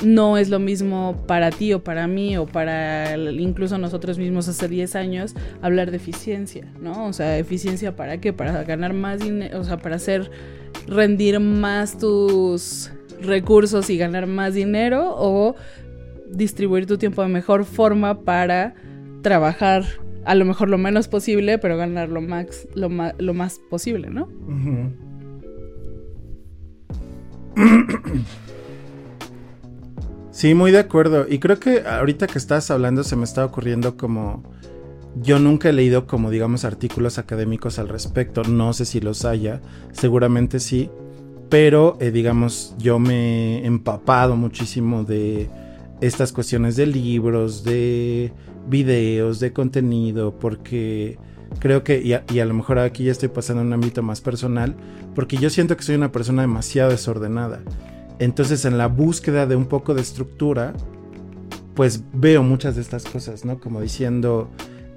no 0.03 0.37
es 0.37 0.49
lo 0.49 0.59
mismo 0.59 1.25
para 1.27 1.51
ti 1.51 1.73
o 1.73 1.83
para 1.83 2.07
mí 2.07 2.37
o 2.37 2.47
para 2.47 3.17
incluso 3.17 3.79
nosotros 3.79 4.19
mismos 4.19 4.49
hace 4.49 4.69
10 4.69 4.97
años 4.97 5.35
hablar 5.63 5.91
de 5.91 5.99
eficiencia, 5.99 6.67
¿no? 6.81 7.07
O 7.07 7.13
sea, 7.13 7.39
eficiencia 7.39 7.97
para 7.97 8.19
qué? 8.19 8.33
Para 8.33 8.65
ganar 8.65 8.93
más 8.93 9.21
dinero, 9.21 9.61
o 9.61 9.65
sea, 9.65 9.79
para 9.79 9.97
hacer 9.97 10.31
rendir 10.87 11.41
más 11.41 11.99
tus 11.99 12.91
recursos 13.21 13.91
y 13.91 13.97
ganar 13.97 14.27
más 14.27 14.55
dinero 14.55 15.15
o 15.17 15.55
distribuir 16.29 16.87
tu 16.87 16.99
tiempo 16.99 17.23
de 17.23 17.29
mejor 17.29 17.65
forma 17.65 18.21
para 18.23 18.75
trabajar 19.23 19.85
a 20.27 20.35
lo 20.35 20.45
mejor 20.45 20.69
lo 20.69 20.79
menos 20.79 21.09
posible, 21.09 21.59
pero 21.59 21.77
ganar 21.77 22.09
lo 22.09 22.21
más, 22.21 22.69
lo 22.75 22.91
lo 23.19 23.35
más 23.35 23.61
posible, 23.71 24.11
¿no? 24.11 24.29
Sí, 30.37 30.53
muy 30.53 30.71
de 30.71 30.81
acuerdo. 30.81 31.25
Y 31.27 31.39
creo 31.39 31.59
que 31.59 31.85
ahorita 31.87 32.27
que 32.27 32.37
estás 32.37 32.71
hablando 32.71 33.05
se 33.05 33.17
me 33.17 33.25
está 33.25 33.43
ocurriendo 33.43 33.97
como... 33.97 34.43
Yo 35.23 35.39
nunca 35.39 35.71
he 35.71 35.73
leído 35.73 36.07
como 36.07 36.31
digamos 36.31 36.67
artículos 36.67 37.17
académicos 37.17 37.79
al 37.79 37.89
respecto. 37.89 38.43
No 38.43 38.75
sé 38.75 38.85
si 38.85 39.01
los 39.01 39.25
haya. 39.25 39.63
Seguramente 39.93 40.61
sí. 40.61 40.91
Pero 41.49 41.97
eh, 42.01 42.11
digamos 42.11 42.75
yo 42.77 42.99
me 42.99 43.61
he 43.61 43.67
empapado 43.67 44.37
muchísimo 44.37 45.05
de 45.05 45.49
estas 46.03 46.33
cuestiones 46.33 46.77
de 46.77 46.85
libros, 46.85 47.65
de 47.65 48.31
videos, 48.69 49.41
de 49.41 49.53
contenido. 49.53 50.39
Porque 50.39 51.19
creo 51.59 51.85
que, 51.85 52.01
y 52.03 52.13
a, 52.13 52.45
lo 52.45 52.55
mejor 52.55 52.79
aquí 52.79 53.05
ya 53.05 53.13
estoy 53.13 53.29
pasando 53.29 53.63
un 53.63 53.73
ámbito 53.73 54.03
más 54.03 54.21
personal, 54.21 54.77
porque 55.15 55.37
yo 55.37 55.51
siento 55.51 55.77
que 55.77 55.83
soy 55.83 55.95
una 55.95 56.13
persona 56.13 56.43
demasiado 56.43 56.91
desordenada. 56.91 57.61
Entonces 58.19 58.65
en 58.65 58.79
la 58.79 58.89
búsqueda 58.89 59.47
de 59.47 59.57
un 59.57 59.67
poco 59.67 59.95
de 59.95 60.03
estructura, 60.03 60.75
pues 61.75 62.03
veo 62.13 62.43
muchas 62.43 62.77
de 62.77 62.83
estas 62.83 63.05
cosas, 63.05 63.45
¿no? 63.45 63.61
Como 63.61 63.81
diciendo, 63.81 64.51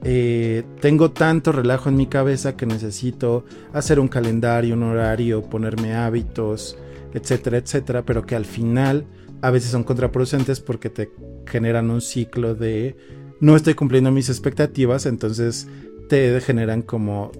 eh, 0.03 0.63
tengo 0.79 1.11
tanto 1.11 1.51
relajo 1.51 1.89
en 1.89 1.95
mi 1.95 2.07
cabeza 2.07 2.55
que 2.55 2.65
necesito 2.65 3.45
hacer 3.73 3.99
un 3.99 4.07
calendario, 4.07 4.75
un 4.75 4.83
horario, 4.83 5.41
ponerme 5.43 5.95
hábitos, 5.95 6.77
etcétera, 7.13 7.57
etcétera, 7.57 8.05
pero 8.05 8.25
que 8.25 8.35
al 8.35 8.45
final 8.45 9.05
a 9.41 9.51
veces 9.51 9.71
son 9.71 9.83
contraproducentes 9.83 10.59
porque 10.61 10.89
te 10.89 11.11
generan 11.45 11.89
un 11.89 12.01
ciclo 12.01 12.55
de 12.55 12.95
no 13.39 13.55
estoy 13.55 13.73
cumpliendo 13.73 14.11
mis 14.11 14.29
expectativas, 14.29 15.05
entonces 15.05 15.67
te 16.09 16.39
generan 16.41 16.81
como 16.81 17.31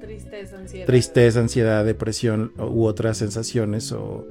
tristeza, 0.00 0.58
ansiedad, 0.58 0.86
tristeza, 0.86 1.40
ansiedad 1.40 1.84
depresión 1.84 2.52
u 2.58 2.84
otras 2.84 3.18
sensaciones 3.18 3.92
o 3.92 4.26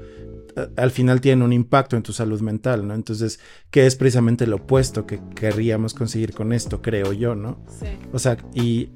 al 0.75 0.91
final 0.91 1.21
tienen 1.21 1.43
un 1.43 1.53
impacto 1.53 1.95
en 1.95 2.03
tu 2.03 2.13
salud 2.13 2.41
mental, 2.41 2.87
¿no? 2.87 2.93
Entonces, 2.93 3.39
¿qué 3.71 3.85
es 3.85 3.95
precisamente 3.95 4.45
lo 4.47 4.57
opuesto 4.57 5.05
que 5.05 5.19
querríamos 5.35 5.93
conseguir 5.93 6.33
con 6.33 6.53
esto, 6.53 6.81
creo 6.81 7.13
yo, 7.13 7.35
¿no? 7.35 7.57
Sí. 7.79 7.87
O 8.11 8.19
sea, 8.19 8.37
y 8.53 8.89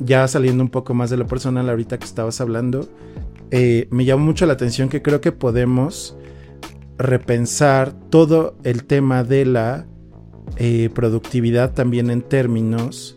ya 0.00 0.26
saliendo 0.28 0.62
un 0.62 0.70
poco 0.70 0.94
más 0.94 1.10
de 1.10 1.16
lo 1.16 1.26
personal, 1.26 1.68
ahorita 1.68 1.98
que 1.98 2.06
estabas 2.06 2.40
hablando, 2.40 2.88
eh, 3.50 3.88
me 3.90 4.04
llamó 4.04 4.24
mucho 4.24 4.46
la 4.46 4.54
atención 4.54 4.88
que 4.88 5.02
creo 5.02 5.20
que 5.20 5.32
podemos 5.32 6.16
repensar 6.98 7.92
todo 8.10 8.56
el 8.64 8.84
tema 8.84 9.24
de 9.24 9.44
la 9.44 9.86
eh, 10.56 10.90
productividad 10.94 11.72
también 11.74 12.10
en 12.10 12.22
términos 12.22 13.16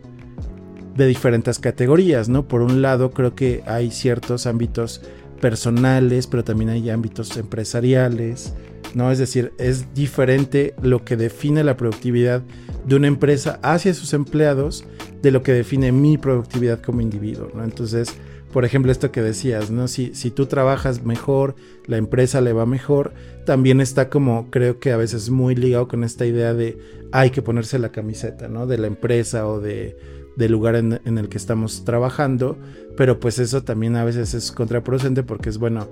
de 0.96 1.08
diferentes 1.08 1.60
categorías, 1.60 2.30
¿no? 2.30 2.48
Por 2.48 2.62
un 2.62 2.82
lado, 2.82 3.12
creo 3.12 3.36
que 3.36 3.64
hay 3.66 3.92
ciertos 3.92 4.46
ámbitos 4.46 5.02
personales, 5.40 6.28
pero 6.28 6.44
también 6.44 6.70
hay 6.70 6.90
ámbitos 6.90 7.36
empresariales, 7.38 8.54
¿no? 8.94 9.12
Es 9.12 9.20
decir, 9.20 9.54
es 9.58 9.94
diferente 9.94 10.76
lo 10.82 11.04
que 11.04 11.18
define 11.18 11.64
la 11.64 11.78
productividad 11.78 12.44
de 12.86 12.96
una 12.96 13.08
empresa 13.08 13.60
hacia 13.64 13.94
sus 13.94 14.14
empleados 14.14 14.86
de 15.22 15.32
lo 15.32 15.44
que 15.44 15.54
define 15.54 15.92
mi 15.92 16.18
productividad 16.18 16.82
como 16.82 17.02
individuo, 17.02 17.50
¿no? 17.54 17.64
Entonces, 17.64 18.16
por 18.52 18.66
ejemplo, 18.66 18.92
esto 18.92 19.12
que 19.12 19.22
decías, 19.22 19.72
¿no? 19.72 19.88
Si, 19.88 20.14
si 20.14 20.30
tú 20.30 20.46
trabajas 20.46 21.04
mejor, 21.04 21.56
la 21.86 21.98
empresa 21.98 22.42
le 22.42 22.54
va 22.54 22.66
mejor, 22.66 23.14
también 23.46 23.82
está 23.82 24.10
como, 24.10 24.50
creo 24.52 24.80
que 24.80 24.92
a 24.92 24.98
veces 24.98 25.30
muy 25.30 25.56
ligado 25.56 25.88
con 25.88 26.04
esta 26.04 26.26
idea 26.26 26.54
de 26.54 26.78
hay 27.12 27.30
que 27.30 27.42
ponerse 27.42 27.80
la 27.80 27.92
camiseta, 27.92 28.48
¿no? 28.48 28.68
De 28.68 28.78
la 28.78 28.88
empresa 28.88 29.48
o 29.48 29.60
de 29.60 29.98
del 30.36 30.52
lugar 30.52 30.76
en, 30.76 31.00
el 31.06 31.30
que 31.30 31.38
estamos 31.38 31.84
trabajando, 31.84 32.58
pero 32.96 33.20
pues 33.20 33.40
eso 33.40 33.64
también 33.64 33.96
a 33.96 34.04
veces 34.04 34.34
es 34.34 34.52
contraproducente 34.52 35.24
porque 35.24 35.50
es 35.50 35.58
bueno, 35.58 35.88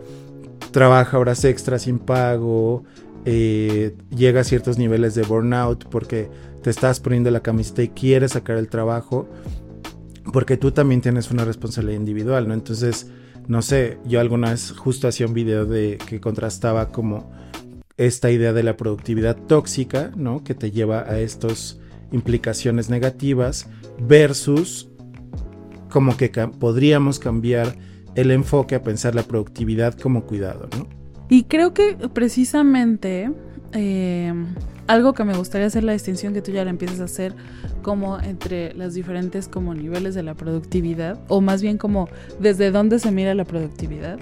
trabaja 0.72 1.20
horas 1.20 1.44
extras 1.44 1.84
sin 1.84 2.00
pago, 2.00 2.84
eh, 3.26 3.96
llega 4.16 4.42
a 4.42 4.44
ciertos 4.44 4.78
niveles 4.78 5.14
de 5.16 5.24
burnout 5.24 5.86
porque 5.90 6.30
te 6.64 6.70
estás 6.70 7.00
poniendo 7.00 7.30
la 7.32 7.42
camiseta 7.42 7.84
y 7.84 7.90
quieres 7.90 8.32
sacar 8.32 8.58
el 8.58 8.70
trabajo, 8.70 9.28
porque 10.32 10.58
tú 10.58 10.72
también 10.72 11.02
tienes 11.02 11.32
una 11.32 11.44
responsabilidad 11.44 12.00
individual, 12.00 12.48
¿no? 12.48 12.54
Entonces, 12.54 13.08
no 13.48 13.62
sé, 13.62 13.98
yo 14.06 14.20
alguna 14.20 14.52
vez 14.52 14.72
justo 14.72 15.08
hacía 15.08 15.26
un 15.26 15.34
video 15.34 15.66
de 15.66 15.98
que 16.08 16.22
contrastaba 16.22 16.92
como 16.92 17.32
esta 18.00 18.32
idea 18.32 18.54
de 18.54 18.64
la 18.64 18.78
productividad 18.78 19.36
tóxica, 19.36 20.12
¿no? 20.16 20.42
Que 20.44 20.56
te 20.56 20.72
lleva 20.72 21.02
a 21.02 21.20
estas 21.20 21.80
implicaciones 22.12 22.90
negativas 22.90 23.68
versus 24.00 24.90
como 25.90 26.16
que 26.16 26.30
podríamos 26.30 27.20
cambiar 27.20 27.76
el 28.16 28.32
enfoque 28.32 28.76
a 28.76 28.84
pensar 28.84 29.16
la 29.16 29.24
productividad 29.24 30.00
como 30.00 30.24
cuidado, 30.24 30.70
¿no? 30.78 30.88
Y 31.28 31.44
creo 31.44 31.74
que 31.74 31.98
precisamente 32.14 33.32
eh, 33.74 34.34
algo 34.90 35.14
que 35.14 35.24
me 35.24 35.38
gustaría 35.38 35.68
hacer 35.68 35.84
la 35.84 35.94
distinción 35.94 36.34
que 36.34 36.42
tú 36.42 36.52
ya 36.52 36.64
la 36.64 36.72
empiezas 36.72 37.00
a 37.00 37.04
hacer 37.04 37.36
como 37.84 38.20
entre 38.20 38.74
las 38.74 38.96
diferentes 38.96 39.48
como 39.48 39.76
niveles 39.76 40.16
de 40.16 40.24
la 40.24 40.34
productividad 40.34 41.20
o 41.28 41.42
más 41.42 41.62
bien 41.62 41.78
como 41.78 42.10
desde 42.40 42.72
dónde 42.72 42.98
se 42.98 43.12
mira 43.12 43.36
la 43.36 43.46
productividad. 43.46 44.18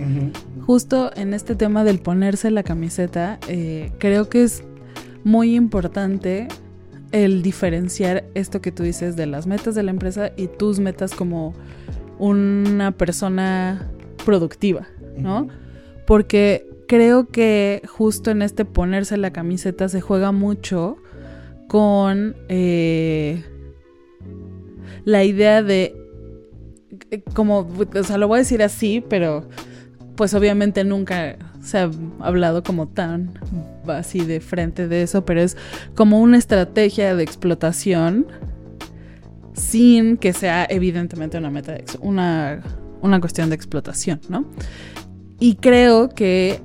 Justo 0.65 1.09
en 1.15 1.33
este 1.33 1.55
tema 1.55 1.85
del 1.85 1.99
ponerse 1.99 2.51
la 2.51 2.63
camiseta, 2.63 3.39
eh, 3.47 3.93
creo 3.97 4.27
que 4.27 4.43
es 4.43 4.65
muy 5.23 5.55
importante 5.55 6.49
el 7.13 7.43
diferenciar 7.43 8.25
esto 8.33 8.59
que 8.59 8.73
tú 8.73 8.83
dices 8.83 9.15
de 9.15 9.25
las 9.25 9.47
metas 9.47 9.73
de 9.73 9.83
la 9.83 9.91
empresa 9.91 10.31
y 10.35 10.47
tus 10.47 10.81
metas 10.81 11.15
como 11.15 11.53
una 12.19 12.91
persona 12.91 13.89
productiva, 14.25 14.85
¿no? 15.17 15.47
Porque 16.05 16.67
creo 16.87 17.27
que 17.27 17.81
justo 17.87 18.31
en 18.31 18.41
este 18.41 18.65
ponerse 18.65 19.17
la 19.17 19.31
camiseta 19.31 19.89
se 19.89 20.01
juega 20.01 20.31
mucho 20.31 20.97
con 21.67 22.35
eh, 22.47 23.43
la 25.05 25.23
idea 25.23 25.61
de, 25.61 25.95
eh, 27.11 27.21
como, 27.33 27.59
o 27.59 28.03
sea, 28.03 28.17
lo 28.17 28.27
voy 28.27 28.37
a 28.37 28.39
decir 28.39 28.63
así, 28.63 29.03
pero 29.07 29.47
pues 30.15 30.33
obviamente 30.33 30.83
nunca 30.83 31.37
se 31.61 31.77
ha 31.77 31.91
hablado 32.19 32.63
como 32.63 32.87
tan 32.87 33.33
así 33.87 34.21
de 34.21 34.39
frente 34.39 34.87
de 34.87 35.03
eso, 35.03 35.25
pero 35.25 35.41
es 35.41 35.57
como 35.95 36.19
una 36.21 36.37
estrategia 36.37 37.15
de 37.15 37.23
explotación 37.23 38.25
sin 39.53 40.17
que 40.17 40.33
sea 40.33 40.65
evidentemente 40.69 41.37
una 41.37 41.49
meta, 41.49 41.77
una, 41.99 42.61
una 43.01 43.19
cuestión 43.19 43.49
de 43.49 43.55
explotación, 43.55 44.21
¿no? 44.29 44.45
Y 45.39 45.55
creo 45.55 46.09
que 46.09 46.59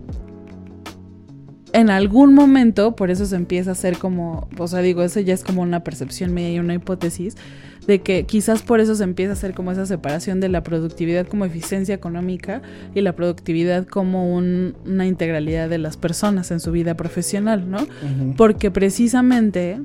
en 1.72 1.90
algún 1.90 2.34
momento, 2.34 2.94
por 2.94 3.10
eso 3.10 3.26
se 3.26 3.36
empieza 3.36 3.70
a 3.70 3.72
hacer 3.72 3.98
como, 3.98 4.48
o 4.58 4.68
sea, 4.68 4.80
digo, 4.80 5.02
eso 5.02 5.20
ya 5.20 5.34
es 5.34 5.42
como 5.42 5.62
una 5.62 5.82
percepción 5.84 6.34
mía 6.34 6.50
y 6.52 6.58
una 6.58 6.74
hipótesis, 6.74 7.36
de 7.86 8.00
que 8.00 8.24
quizás 8.24 8.62
por 8.62 8.80
eso 8.80 8.94
se 8.94 9.04
empieza 9.04 9.32
a 9.32 9.34
hacer 9.34 9.54
como 9.54 9.72
esa 9.72 9.86
separación 9.86 10.38
de 10.40 10.48
la 10.48 10.62
productividad 10.62 11.26
como 11.26 11.44
eficiencia 11.44 11.94
económica 11.94 12.62
y 12.94 13.00
la 13.00 13.14
productividad 13.14 13.86
como 13.86 14.34
una 14.34 15.06
integralidad 15.06 15.68
de 15.68 15.78
las 15.78 15.96
personas 15.96 16.50
en 16.50 16.60
su 16.60 16.70
vida 16.70 16.94
profesional, 16.94 17.68
¿no? 17.68 17.78
Porque 18.36 18.70
precisamente, 18.70 19.80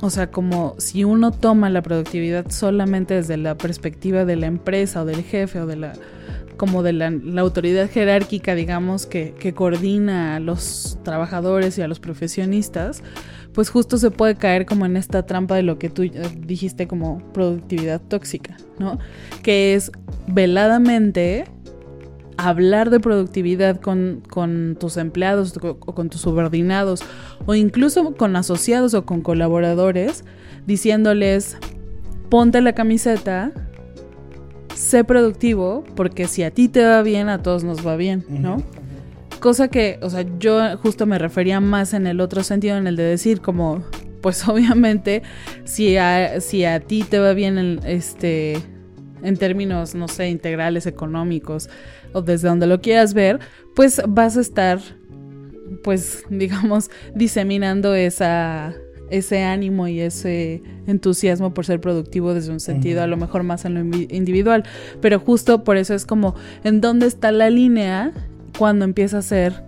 o 0.00 0.10
sea, 0.10 0.30
como 0.30 0.74
si 0.78 1.04
uno 1.04 1.30
toma 1.30 1.70
la 1.70 1.82
productividad 1.82 2.50
solamente 2.50 3.14
desde 3.14 3.36
la 3.38 3.56
perspectiva 3.56 4.24
de 4.24 4.36
la 4.36 4.46
empresa 4.46 5.02
o 5.02 5.04
del 5.06 5.22
jefe 5.22 5.60
o 5.60 5.66
de 5.66 5.76
la 5.76 5.92
como 6.58 6.82
de 6.82 6.92
la, 6.92 7.10
autoridad 7.40 7.88
jerárquica, 7.90 8.54
digamos, 8.54 9.06
que, 9.06 9.54
coordina 9.54 10.36
a 10.36 10.40
los 10.40 10.98
trabajadores 11.02 11.78
y 11.78 11.82
a 11.82 11.88
los 11.88 12.00
profesionistas, 12.00 13.02
pues 13.54 13.70
justo 13.70 13.96
se 13.96 14.10
puede 14.10 14.34
caer 14.34 14.66
como 14.66 14.84
en 14.84 14.98
esta 14.98 15.24
trampa 15.24 15.54
de 15.54 15.62
lo 15.62 15.78
que 15.78 15.88
tú 15.88 16.02
dijiste 16.02 16.86
como 16.86 17.32
productividad 17.32 18.02
tóxica, 18.02 18.58
¿no? 18.78 18.98
Que 19.42 19.74
es 19.74 19.90
veladamente 20.26 21.46
hablar 22.36 22.90
de 22.90 23.00
productividad 23.00 23.80
con, 23.80 24.22
con 24.28 24.76
tus 24.78 24.96
empleados 24.96 25.58
o 25.62 25.94
con 25.94 26.10
tus 26.10 26.20
subordinados 26.20 27.02
o 27.46 27.54
incluso 27.54 28.14
con 28.14 28.36
asociados 28.36 28.94
o 28.94 29.06
con 29.06 29.22
colaboradores, 29.22 30.24
diciéndoles, 30.66 31.56
ponte 32.28 32.60
la 32.60 32.74
camiseta, 32.74 33.52
sé 34.78 35.04
productivo, 35.04 35.84
porque 35.96 36.28
si 36.28 36.44
a 36.44 36.50
ti 36.52 36.68
te 36.68 36.84
va 36.84 37.02
bien, 37.02 37.28
a 37.28 37.42
todos 37.42 37.64
nos 37.64 37.86
va 37.86 37.96
bien, 37.96 38.24
¿no? 38.28 38.62
Cosa 39.40 39.68
que, 39.68 39.98
o 40.02 40.10
sea, 40.10 40.24
yo 40.38 40.78
justo 40.78 41.04
me 41.04 41.18
refería 41.18 41.60
más 41.60 41.94
en 41.94 42.06
el 42.06 42.20
otro 42.20 42.42
sentido, 42.42 42.76
en 42.76 42.86
el 42.86 42.96
de 42.96 43.02
decir 43.02 43.40
como, 43.40 43.84
pues 44.20 44.46
obviamente, 44.48 45.22
si 45.64 45.96
a, 45.96 46.40
si 46.40 46.64
a 46.64 46.80
ti 46.80 47.02
te 47.02 47.18
va 47.18 47.32
bien 47.32 47.58
en, 47.58 47.80
este, 47.84 48.58
en 49.22 49.36
términos, 49.36 49.94
no 49.94 50.06
sé, 50.06 50.28
integrales, 50.28 50.86
económicos, 50.86 51.68
o 52.12 52.22
desde 52.22 52.48
donde 52.48 52.66
lo 52.66 52.80
quieras 52.80 53.14
ver, 53.14 53.40
pues 53.74 54.00
vas 54.06 54.36
a 54.36 54.40
estar, 54.40 54.78
pues, 55.82 56.24
digamos, 56.30 56.90
diseminando 57.14 57.94
esa 57.96 58.74
ese 59.10 59.42
ánimo 59.44 59.88
y 59.88 60.00
ese 60.00 60.62
entusiasmo 60.86 61.54
por 61.54 61.64
ser 61.64 61.80
productivo 61.80 62.34
desde 62.34 62.52
un 62.52 62.60
sentido 62.60 63.02
a 63.02 63.06
lo 63.06 63.16
mejor 63.16 63.42
más 63.42 63.64
en 63.64 63.74
lo 63.74 63.80
individual. 63.80 64.64
Pero 65.00 65.18
justo 65.20 65.64
por 65.64 65.76
eso 65.76 65.94
es 65.94 66.06
como 66.06 66.34
en 66.64 66.80
dónde 66.80 67.06
está 67.06 67.32
la 67.32 67.50
línea 67.50 68.12
cuando 68.58 68.84
empieza 68.84 69.18
a 69.18 69.22
ser 69.22 69.62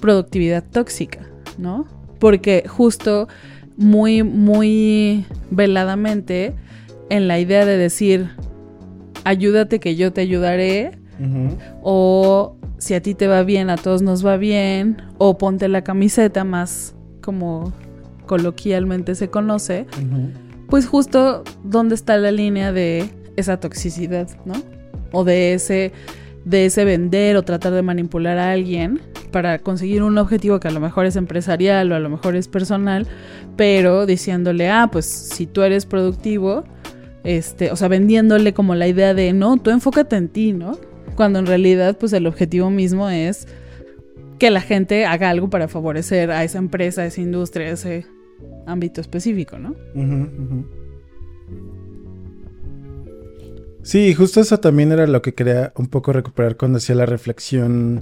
productividad 0.00 0.64
tóxica, 0.64 1.20
¿no? 1.58 1.86
Porque 2.18 2.64
justo 2.66 3.28
muy, 3.76 4.22
muy 4.22 5.24
veladamente 5.50 6.54
en 7.08 7.28
la 7.28 7.38
idea 7.38 7.64
de 7.64 7.76
decir, 7.76 8.30
ayúdate 9.24 9.80
que 9.80 9.96
yo 9.96 10.12
te 10.12 10.20
ayudaré, 10.20 10.98
o 11.82 12.56
si 12.78 12.94
a 12.94 13.02
ti 13.02 13.14
te 13.14 13.28
va 13.28 13.44
bien, 13.44 13.70
a 13.70 13.76
todos 13.76 14.02
nos 14.02 14.26
va 14.26 14.36
bien, 14.36 15.02
o 15.18 15.38
ponte 15.38 15.68
la 15.68 15.84
camiseta 15.84 16.42
más 16.42 16.96
como 17.20 17.72
coloquialmente 18.26 19.14
se 19.14 19.28
conoce, 19.28 19.86
pues 20.68 20.86
justo 20.86 21.44
dónde 21.64 21.94
está 21.94 22.16
la 22.16 22.30
línea 22.30 22.72
de 22.72 23.10
esa 23.36 23.58
toxicidad, 23.58 24.28
¿no? 24.44 24.54
O 25.12 25.24
de 25.24 25.54
ese, 25.54 25.92
de 26.44 26.66
ese 26.66 26.84
vender 26.84 27.36
o 27.36 27.42
tratar 27.42 27.72
de 27.72 27.82
manipular 27.82 28.38
a 28.38 28.52
alguien 28.52 29.00
para 29.30 29.58
conseguir 29.58 30.02
un 30.02 30.16
objetivo 30.18 30.60
que 30.60 30.68
a 30.68 30.70
lo 30.70 30.80
mejor 30.80 31.06
es 31.06 31.16
empresarial 31.16 31.90
o 31.90 31.94
a 31.94 31.98
lo 31.98 32.08
mejor 32.10 32.36
es 32.36 32.48
personal, 32.48 33.06
pero 33.56 34.06
diciéndole, 34.06 34.70
ah, 34.70 34.88
pues 34.92 35.06
si 35.06 35.46
tú 35.46 35.62
eres 35.62 35.86
productivo, 35.86 36.64
este, 37.24 37.70
o 37.70 37.76
sea, 37.76 37.88
vendiéndole 37.88 38.52
como 38.52 38.74
la 38.74 38.86
idea 38.86 39.14
de, 39.14 39.32
no, 39.32 39.56
tú 39.56 39.70
enfócate 39.70 40.16
en 40.16 40.28
ti, 40.28 40.52
¿no? 40.52 40.78
Cuando 41.16 41.38
en 41.38 41.46
realidad, 41.46 41.96
pues 41.98 42.12
el 42.12 42.26
objetivo 42.26 42.70
mismo 42.70 43.08
es 43.08 43.46
que 44.42 44.50
la 44.50 44.60
gente 44.60 45.06
haga 45.06 45.30
algo 45.30 45.50
para 45.50 45.68
favorecer 45.68 46.32
a 46.32 46.42
esa 46.42 46.58
empresa, 46.58 47.02
a 47.02 47.06
esa 47.06 47.20
industria, 47.20 47.68
a 47.68 47.70
ese 47.74 48.06
ámbito 48.66 49.00
específico, 49.00 49.56
¿no? 49.56 49.76
Sí, 53.84 54.12
justo 54.14 54.40
eso 54.40 54.58
también 54.58 54.90
era 54.90 55.06
lo 55.06 55.22
que 55.22 55.32
quería 55.32 55.72
un 55.76 55.86
poco 55.86 56.12
recuperar 56.12 56.56
cuando 56.56 56.78
hacía 56.78 56.96
la 56.96 57.06
reflexión, 57.06 58.00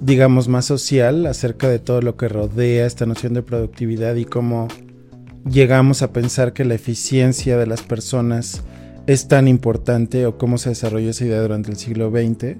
digamos, 0.00 0.48
más 0.48 0.64
social 0.64 1.26
acerca 1.26 1.68
de 1.68 1.78
todo 1.78 2.00
lo 2.00 2.16
que 2.16 2.28
rodea 2.28 2.86
esta 2.86 3.04
noción 3.04 3.34
de 3.34 3.42
productividad 3.42 4.14
y 4.14 4.24
cómo 4.24 4.68
llegamos 5.44 6.00
a 6.00 6.10
pensar 6.10 6.54
que 6.54 6.64
la 6.64 6.72
eficiencia 6.72 7.58
de 7.58 7.66
las 7.66 7.82
personas 7.82 8.62
es 9.06 9.28
tan 9.28 9.46
importante 9.46 10.24
o 10.24 10.38
cómo 10.38 10.56
se 10.56 10.70
desarrolló 10.70 11.10
esa 11.10 11.26
idea 11.26 11.42
durante 11.42 11.70
el 11.70 11.76
siglo 11.76 12.10
XX. 12.10 12.56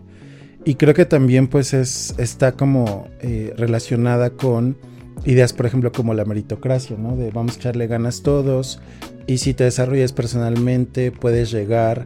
Y 0.66 0.74
creo 0.74 0.94
que 0.94 1.04
también 1.04 1.46
pues 1.46 1.72
es, 1.72 2.12
está 2.18 2.50
como 2.50 3.06
eh, 3.20 3.54
relacionada 3.56 4.30
con 4.30 4.76
ideas, 5.24 5.52
por 5.52 5.64
ejemplo, 5.64 5.92
como 5.92 6.12
la 6.12 6.24
meritocracia, 6.24 6.96
¿no? 6.98 7.16
De 7.16 7.30
vamos 7.30 7.54
a 7.54 7.58
echarle 7.60 7.86
ganas 7.86 8.22
todos 8.22 8.80
y 9.28 9.38
si 9.38 9.54
te 9.54 9.62
desarrollas 9.62 10.12
personalmente 10.12 11.12
puedes 11.12 11.52
llegar 11.52 12.04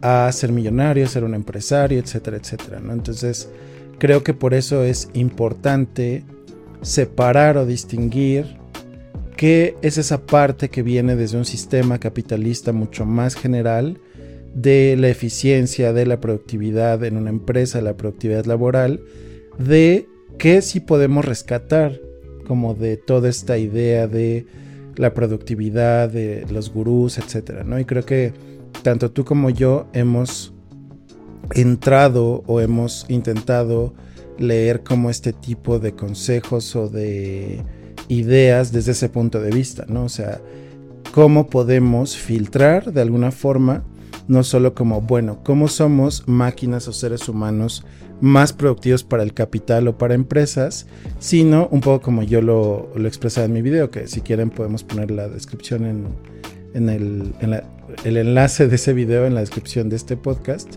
a 0.00 0.32
ser 0.32 0.52
millonario, 0.52 1.06
ser 1.06 1.22
un 1.22 1.34
empresario, 1.34 1.98
etcétera, 1.98 2.38
etcétera, 2.38 2.80
¿no? 2.80 2.94
Entonces, 2.94 3.50
creo 3.98 4.24
que 4.24 4.32
por 4.32 4.54
eso 4.54 4.84
es 4.84 5.10
importante 5.12 6.24
separar 6.80 7.58
o 7.58 7.66
distinguir 7.66 8.56
qué 9.36 9.76
es 9.82 9.98
esa 9.98 10.24
parte 10.24 10.70
que 10.70 10.82
viene 10.82 11.14
desde 11.14 11.36
un 11.36 11.44
sistema 11.44 11.98
capitalista 11.98 12.72
mucho 12.72 13.04
más 13.04 13.34
general 13.34 13.98
de 14.54 14.96
la 14.98 15.08
eficiencia, 15.08 15.92
de 15.92 16.06
la 16.06 16.20
productividad 16.20 17.04
en 17.04 17.16
una 17.16 17.30
empresa, 17.30 17.80
la 17.80 17.96
productividad 17.96 18.46
laboral, 18.46 19.00
de 19.58 20.08
qué 20.38 20.62
sí 20.62 20.80
podemos 20.80 21.24
rescatar 21.24 22.00
como 22.46 22.74
de 22.74 22.96
toda 22.96 23.28
esta 23.28 23.58
idea 23.58 24.06
de 24.06 24.46
la 24.96 25.14
productividad, 25.14 26.08
de 26.08 26.46
los 26.50 26.72
gurús, 26.72 27.18
etcétera, 27.18 27.62
¿no? 27.62 27.78
Y 27.78 27.84
creo 27.84 28.04
que 28.04 28.32
tanto 28.82 29.10
tú 29.10 29.24
como 29.24 29.50
yo 29.50 29.86
hemos 29.92 30.52
entrado 31.54 32.42
o 32.46 32.60
hemos 32.60 33.06
intentado 33.08 33.94
leer 34.38 34.82
como 34.82 35.10
este 35.10 35.32
tipo 35.32 35.78
de 35.78 35.92
consejos 35.92 36.74
o 36.76 36.88
de 36.88 37.62
ideas 38.08 38.72
desde 38.72 38.92
ese 38.92 39.08
punto 39.08 39.40
de 39.40 39.50
vista, 39.50 39.84
¿no? 39.88 40.04
O 40.04 40.08
sea, 40.08 40.40
cómo 41.12 41.48
podemos 41.48 42.16
filtrar 42.16 42.92
de 42.92 43.00
alguna 43.00 43.30
forma, 43.30 43.84
no 44.28 44.44
solo 44.44 44.74
como, 44.74 45.00
bueno, 45.00 45.40
cómo 45.42 45.68
somos 45.68 46.24
máquinas 46.26 46.86
o 46.86 46.92
seres 46.92 47.28
humanos 47.28 47.84
más 48.20 48.52
productivos 48.52 49.04
para 49.04 49.22
el 49.22 49.32
capital 49.32 49.88
o 49.88 49.96
para 49.96 50.14
empresas, 50.14 50.86
sino 51.18 51.68
un 51.70 51.80
poco 51.80 52.02
como 52.02 52.22
yo 52.22 52.42
lo, 52.42 52.90
lo 52.94 53.08
expresaba 53.08 53.46
en 53.46 53.52
mi 53.52 53.62
video, 53.62 53.90
que 53.90 54.06
si 54.06 54.20
quieren 54.20 54.50
podemos 54.50 54.84
poner 54.84 55.10
la 55.10 55.28
descripción 55.28 55.86
en, 55.86 56.06
en, 56.74 56.88
el, 56.88 57.32
el 58.04 58.16
enlace 58.16 58.68
de 58.68 58.76
ese 58.76 58.92
video 58.92 59.24
en 59.24 59.34
la 59.34 59.40
descripción 59.40 59.88
de 59.88 59.96
este 59.96 60.16
podcast, 60.16 60.76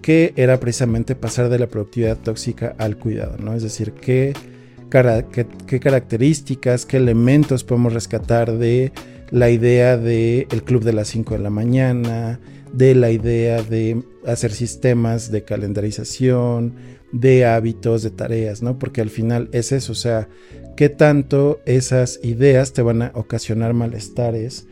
que 0.00 0.32
era 0.36 0.60
precisamente 0.60 1.16
pasar 1.16 1.48
de 1.48 1.58
la 1.58 1.66
productividad 1.66 2.16
tóxica 2.16 2.76
al 2.78 2.96
cuidado, 2.96 3.36
¿no? 3.38 3.54
Es 3.54 3.62
decir, 3.62 3.92
qué, 3.92 4.32
qué, 4.88 5.46
qué 5.66 5.80
características, 5.80 6.86
qué 6.86 6.96
elementos 6.98 7.64
podemos 7.64 7.92
rescatar 7.92 8.56
de 8.56 8.92
la 9.30 9.50
idea 9.50 9.96
del 9.96 10.46
el 10.50 10.62
club 10.62 10.84
de 10.84 10.92
las 10.92 11.08
5 11.08 11.34
de 11.34 11.40
la 11.40 11.50
mañana, 11.50 12.40
de 12.72 12.94
la 12.94 13.10
idea 13.10 13.62
de 13.62 14.02
hacer 14.26 14.52
sistemas 14.52 15.30
de 15.30 15.44
calendarización, 15.44 16.74
de 17.12 17.46
hábitos, 17.46 18.02
de 18.02 18.10
tareas, 18.10 18.62
¿no? 18.62 18.78
Porque 18.78 19.00
al 19.00 19.10
final 19.10 19.48
es 19.52 19.72
eso, 19.72 19.92
o 19.92 19.96
sea, 19.96 20.28
qué 20.76 20.88
tanto 20.88 21.60
esas 21.64 22.20
ideas 22.22 22.72
te 22.72 22.82
van 22.82 23.02
a 23.02 23.12
ocasionar 23.14 23.74
malestares 23.74 24.66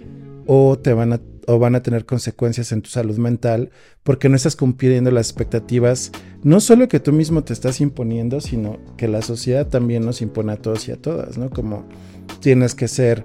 o 0.46 0.78
te 0.78 0.92
van 0.92 1.14
a 1.14 1.20
o 1.46 1.58
van 1.58 1.74
a 1.74 1.82
tener 1.82 2.04
consecuencias 2.04 2.72
en 2.72 2.82
tu 2.82 2.90
salud 2.90 3.18
mental 3.18 3.70
porque 4.02 4.28
no 4.28 4.36
estás 4.36 4.56
cumpliendo 4.56 5.10
las 5.10 5.28
expectativas, 5.28 6.12
no 6.42 6.60
solo 6.60 6.88
que 6.88 7.00
tú 7.00 7.12
mismo 7.12 7.44
te 7.44 7.52
estás 7.52 7.80
imponiendo, 7.80 8.40
sino 8.40 8.78
que 8.96 9.08
la 9.08 9.22
sociedad 9.22 9.66
también 9.68 10.04
nos 10.04 10.22
impone 10.22 10.52
a 10.52 10.56
todos 10.56 10.88
y 10.88 10.92
a 10.92 10.96
todas, 10.96 11.38
¿no? 11.38 11.50
Como 11.50 11.86
tienes 12.40 12.74
que 12.74 12.88
ser 12.88 13.24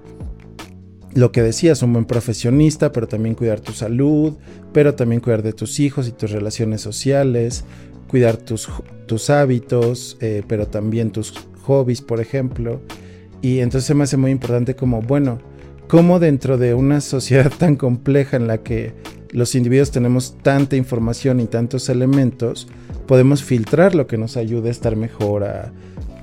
lo 1.14 1.32
que 1.32 1.42
decías, 1.42 1.82
un 1.82 1.92
buen 1.92 2.04
profesionista, 2.04 2.92
pero 2.92 3.08
también 3.08 3.34
cuidar 3.34 3.60
tu 3.60 3.72
salud, 3.72 4.34
pero 4.72 4.94
también 4.94 5.20
cuidar 5.20 5.42
de 5.42 5.52
tus 5.52 5.80
hijos 5.80 6.06
y 6.08 6.12
tus 6.12 6.30
relaciones 6.30 6.80
sociales, 6.80 7.64
cuidar 8.08 8.36
tus, 8.36 8.68
tus 9.06 9.30
hábitos, 9.30 10.16
eh, 10.20 10.42
pero 10.46 10.68
también 10.68 11.10
tus 11.10 11.34
hobbies, 11.62 12.00
por 12.00 12.20
ejemplo. 12.20 12.80
Y 13.42 13.60
entonces 13.60 13.94
me 13.96 14.04
hace 14.04 14.16
muy 14.16 14.30
importante 14.30 14.76
como, 14.76 15.02
bueno, 15.02 15.40
cómo 15.88 16.20
dentro 16.20 16.58
de 16.58 16.74
una 16.74 17.00
sociedad 17.00 17.50
tan 17.50 17.76
compleja 17.76 18.36
en 18.36 18.46
la 18.46 18.58
que 18.58 18.94
los 19.32 19.54
individuos 19.54 19.90
tenemos 19.90 20.36
tanta 20.42 20.76
información 20.76 21.40
y 21.40 21.46
tantos 21.46 21.88
elementos, 21.88 22.68
podemos 23.06 23.42
filtrar 23.42 23.94
lo 23.94 24.06
que 24.06 24.18
nos 24.18 24.36
ayude 24.36 24.68
a 24.68 24.72
estar 24.72 24.96
mejor, 24.96 25.44
a 25.44 25.72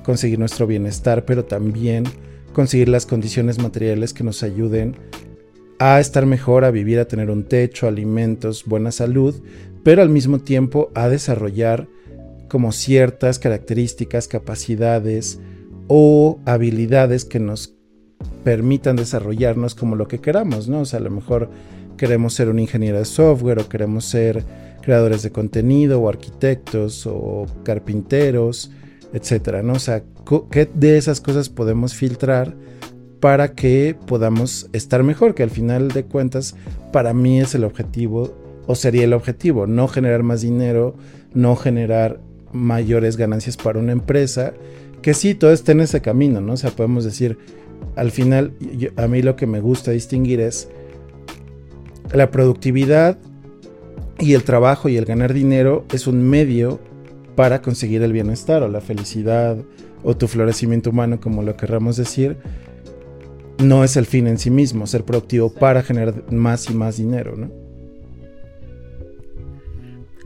conseguir 0.03 0.39
nuestro 0.39 0.67
bienestar, 0.67 1.25
pero 1.25 1.45
también 1.45 2.05
conseguir 2.53 2.89
las 2.89 3.05
condiciones 3.05 3.59
materiales 3.59 4.13
que 4.13 4.23
nos 4.23 4.43
ayuden 4.43 4.95
a 5.79 5.99
estar 5.99 6.25
mejor, 6.25 6.65
a 6.65 6.71
vivir, 6.71 6.99
a 6.99 7.05
tener 7.05 7.29
un 7.29 7.43
techo, 7.43 7.87
alimentos, 7.87 8.65
buena 8.65 8.91
salud, 8.91 9.35
pero 9.83 10.01
al 10.01 10.09
mismo 10.09 10.39
tiempo 10.39 10.91
a 10.95 11.07
desarrollar 11.07 11.87
como 12.49 12.71
ciertas 12.71 13.39
características, 13.39 14.27
capacidades 14.27 15.39
o 15.87 16.39
habilidades 16.45 17.25
que 17.25 17.39
nos 17.39 17.75
permitan 18.43 18.95
desarrollarnos 18.95 19.75
como 19.75 19.95
lo 19.95 20.07
que 20.07 20.19
queramos, 20.19 20.67
¿no? 20.67 20.81
O 20.81 20.85
sea, 20.85 20.99
a 20.99 21.03
lo 21.03 21.11
mejor 21.11 21.49
queremos 21.97 22.33
ser 22.33 22.49
un 22.49 22.59
ingeniero 22.59 22.97
de 22.97 23.05
software 23.05 23.59
o 23.59 23.69
queremos 23.69 24.05
ser 24.05 24.43
creadores 24.81 25.21
de 25.21 25.31
contenido 25.31 26.01
o 26.01 26.09
arquitectos 26.09 27.05
o 27.05 27.45
carpinteros, 27.63 28.71
etcétera, 29.13 29.61
¿no? 29.61 29.73
¿Qué 30.51 30.67
de 30.73 30.97
esas 30.97 31.21
cosas 31.21 31.49
podemos 31.49 31.93
filtrar 31.93 32.55
para 33.19 33.53
que 33.53 33.95
podamos 34.07 34.69
estar 34.73 35.03
mejor? 35.03 35.35
Que 35.35 35.43
al 35.43 35.49
final 35.49 35.89
de 35.89 36.05
cuentas, 36.05 36.55
para 36.91 37.13
mí 37.13 37.39
es 37.39 37.55
el 37.55 37.63
objetivo, 37.63 38.33
o 38.67 38.75
sería 38.75 39.05
el 39.05 39.13
objetivo, 39.13 39.67
no 39.67 39.87
generar 39.87 40.23
más 40.23 40.41
dinero, 40.41 40.95
no 41.33 41.55
generar 41.55 42.19
mayores 42.51 43.17
ganancias 43.17 43.57
para 43.57 43.79
una 43.79 43.91
empresa, 43.91 44.53
que 45.01 45.13
sí, 45.13 45.35
todo 45.35 45.51
está 45.51 45.71
en 45.71 45.81
ese 45.81 46.01
camino, 46.01 46.41
¿no? 46.41 46.53
O 46.53 46.57
sea, 46.57 46.71
podemos 46.71 47.03
decir, 47.05 47.37
al 47.95 48.11
final, 48.11 48.53
a 48.95 49.07
mí 49.07 49.21
lo 49.21 49.35
que 49.35 49.47
me 49.47 49.61
gusta 49.61 49.91
distinguir 49.91 50.41
es 50.41 50.69
la 52.13 52.31
productividad 52.31 53.17
y 54.19 54.33
el 54.33 54.43
trabajo 54.43 54.89
y 54.89 54.97
el 54.97 55.05
ganar 55.05 55.33
dinero 55.33 55.85
es 55.93 56.07
un 56.07 56.27
medio 56.27 56.79
para 57.35 57.61
conseguir 57.61 58.01
el 58.01 58.13
bienestar 58.13 58.63
o 58.63 58.67
la 58.67 58.81
felicidad 58.81 59.57
o 60.07 60.15
tu 60.15 60.29
florecimiento 60.29 60.91
humano, 60.91 61.19
como 61.19 61.43
lo 61.43 61.57
querramos 61.57 61.97
decir, 61.97 62.37
no 63.61 63.83
es 63.83 63.97
el 63.97 64.05
fin 64.05 64.25
en 64.27 64.37
sí 64.37 64.49
mismo, 64.49 64.87
ser 64.87 65.03
productivo 65.03 65.53
para 65.53 65.83
generar 65.83 66.31
más 66.31 66.69
y 66.69 66.73
más 66.73 66.95
dinero, 66.95 67.35
¿no? 67.35 67.51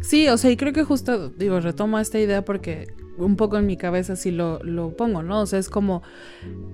Sí, 0.03 0.27
o 0.27 0.37
sea, 0.37 0.51
y 0.51 0.57
creo 0.57 0.71
que 0.71 0.83
justo, 0.83 1.29
digo, 1.29 1.59
retomo 1.59 1.97
esta 1.97 2.19
idea 2.19 2.45
porque 2.45 2.93
un 3.17 3.35
poco 3.35 3.57
en 3.57 3.65
mi 3.65 3.75
cabeza 3.75 4.15
sí 4.15 4.29
lo, 4.29 4.63
lo 4.63 4.95
pongo, 4.95 5.23
¿no? 5.23 5.41
O 5.41 5.45
sea, 5.47 5.57
es 5.57 5.67
como 5.67 6.03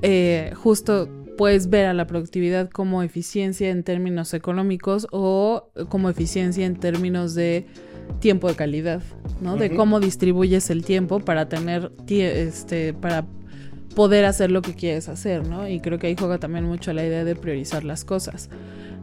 eh, 0.01 0.51
justo 0.55 1.07
puedes 1.37 1.69
ver 1.69 1.85
a 1.85 1.93
la 1.93 2.07
productividad 2.07 2.69
como 2.69 3.03
eficiencia 3.03 3.69
en 3.69 3.83
términos 3.83 4.33
económicos 4.33 5.07
o 5.11 5.69
como 5.87 6.09
eficiencia 6.09 6.65
en 6.65 6.75
términos 6.75 7.35
de 7.35 7.67
tiempo 8.19 8.47
de 8.47 8.55
calidad, 8.55 9.01
¿no? 9.41 9.55
De 9.57 9.75
cómo 9.75 9.99
distribuyes 9.99 10.69
el 10.69 10.83
tiempo 10.83 11.19
para 11.19 11.49
tener, 11.49 11.91
este, 12.07 12.93
para 12.93 13.25
poder 13.95 14.25
hacer 14.25 14.51
lo 14.51 14.61
que 14.61 14.73
quieres 14.73 15.09
hacer, 15.09 15.47
¿no? 15.47 15.67
Y 15.67 15.79
creo 15.79 15.99
que 15.99 16.07
ahí 16.07 16.15
juega 16.17 16.37
también 16.37 16.65
mucho 16.65 16.93
la 16.93 17.05
idea 17.05 17.23
de 17.23 17.35
priorizar 17.35 17.83
las 17.83 18.05
cosas 18.05 18.49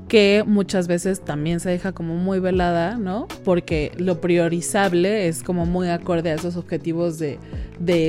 que 0.09 0.45
muchas 0.47 0.87
veces 0.87 1.21
también 1.21 1.61
se 1.61 1.71
deja 1.71 1.93
como 1.93 2.17
muy 2.17 2.39
velada, 2.39 2.97
¿no? 2.97 3.27
Porque 3.43 3.93
lo 3.97 4.21
priorizable 4.21 5.29
es 5.29 5.43
como 5.43 5.65
muy 5.65 5.89
acorde 5.89 6.31
a 6.31 6.35
esos 6.35 6.57
objetivos 6.57 7.19
de, 7.19 7.39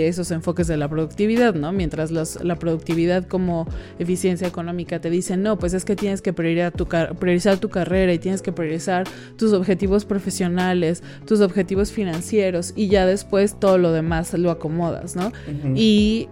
esos 0.08 0.32
enfoques 0.32 0.68
de 0.68 0.78
la 0.78 0.90
productividad, 0.90 1.56
¿no? 1.56 1.72
Mientras 1.72 2.12
la 2.12 2.56
productividad 2.58 3.26
como 3.26 3.68
eficiencia 3.98 4.48
económica 4.48 5.00
te 5.00 5.10
dice, 5.10 5.38
no, 5.38 5.58
pues 5.58 5.74
es 5.74 5.86
que 5.86 5.96
tienes 5.96 6.22
que 6.22 6.34
priorizar 6.34 6.74
tu, 6.74 6.86
priorizar 6.86 7.58
tu 7.58 7.70
carrera 7.70 8.14
y 8.14 8.20
tienes 8.20 8.42
que 8.42 8.52
priorizar 8.52 9.08
tus 9.38 9.54
objetivos 9.54 10.06
profesionales, 10.06 11.02
tus 11.26 11.40
objetivos 11.40 11.92
financieros 11.92 12.74
y 12.76 12.90
ya 12.90 13.06
después 13.06 13.60
todo 13.60 13.78
lo 13.78 13.92
demás 13.92 14.34
lo 14.34 14.52
acomodas, 14.52 15.16
¿no? 15.16 15.32
Y 15.76 16.28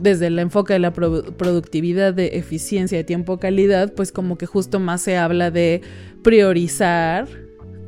desde 0.00 0.28
el 0.28 0.38
enfoque 0.38 0.74
de 0.74 0.78
la 0.78 0.92
productividad, 0.92 2.14
de 2.14 2.38
eficiencia, 2.38 2.98
de 2.98 3.04
tiempo, 3.04 3.38
calidad, 3.38 3.92
pues 3.94 4.12
como 4.12 4.38
que 4.38 4.46
justo 4.46 4.80
más 4.80 5.02
se 5.02 5.16
habla 5.16 5.50
de 5.50 5.82
priorizar 6.22 7.26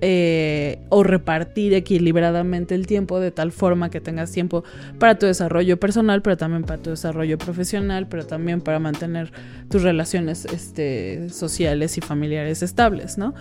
eh, 0.05 0.81
o 0.89 1.05
repartir 1.05 1.75
equilibradamente 1.75 2.75
el 2.75 2.89
tiempo 2.89 3.21
de 3.21 3.31
tal 3.31 3.53
forma 3.53 3.89
que 3.89 4.01
tengas 4.01 4.33
tiempo 4.33 4.65
para 4.99 5.17
tu 5.17 5.27
desarrollo 5.27 5.79
personal, 5.79 6.23
pero 6.23 6.37
también 6.37 6.65
para 6.65 6.83
tu 6.83 6.91
desarrollo 6.91 7.39
profesional, 7.39 8.09
pero 8.09 8.27
también 8.27 8.61
para 8.61 8.81
mantener 8.81 9.31
tus 9.71 9.85
relaciones 9.85 10.45
este, 10.47 11.29
sociales 11.31 11.99
y 11.99 12.01
familiares 12.01 12.65
estables, 12.65 13.17
¿no? 13.17 13.33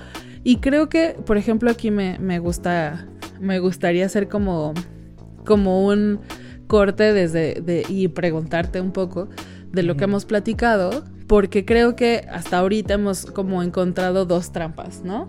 Y 0.44 0.58
creo 0.58 0.88
que, 0.88 1.16
por 1.26 1.38
ejemplo, 1.38 1.72
aquí 1.72 1.90
me, 1.90 2.20
me 2.20 2.38
gusta, 2.38 3.08
me 3.40 3.58
gustaría 3.58 4.06
hacer 4.06 4.28
como, 4.28 4.76
como 5.46 5.88
un 5.88 6.20
corte 6.72 7.12
desde 7.12 7.84
y 7.90 8.08
preguntarte 8.08 8.80
un 8.80 8.94
poco 8.94 9.28
de 9.74 9.84
lo 9.84 9.98
que 9.98 10.06
hemos 10.06 10.24
platicado, 10.24 11.04
porque 11.28 11.66
creo 11.66 11.98
que 11.98 12.26
hasta 12.32 12.60
ahorita 12.60 12.94
hemos 12.94 13.26
como 13.26 13.62
encontrado 13.62 14.26
dos 14.26 14.54
trampas, 14.54 15.04
¿no? 15.04 15.28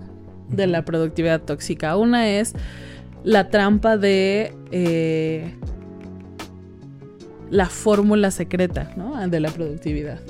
De 0.48 0.68
la 0.68 0.84
productividad 0.84 1.42
tóxica. 1.42 1.96
Una 1.96 2.28
es 2.28 2.54
la 3.24 3.50
trampa 3.50 3.96
de 3.96 4.54
eh, 4.70 5.52
la 7.50 7.66
fórmula 7.66 8.30
secreta, 8.30 8.92
¿no? 8.96 9.28
De 9.28 9.40
la 9.40 9.50
productividad. 9.50 10.20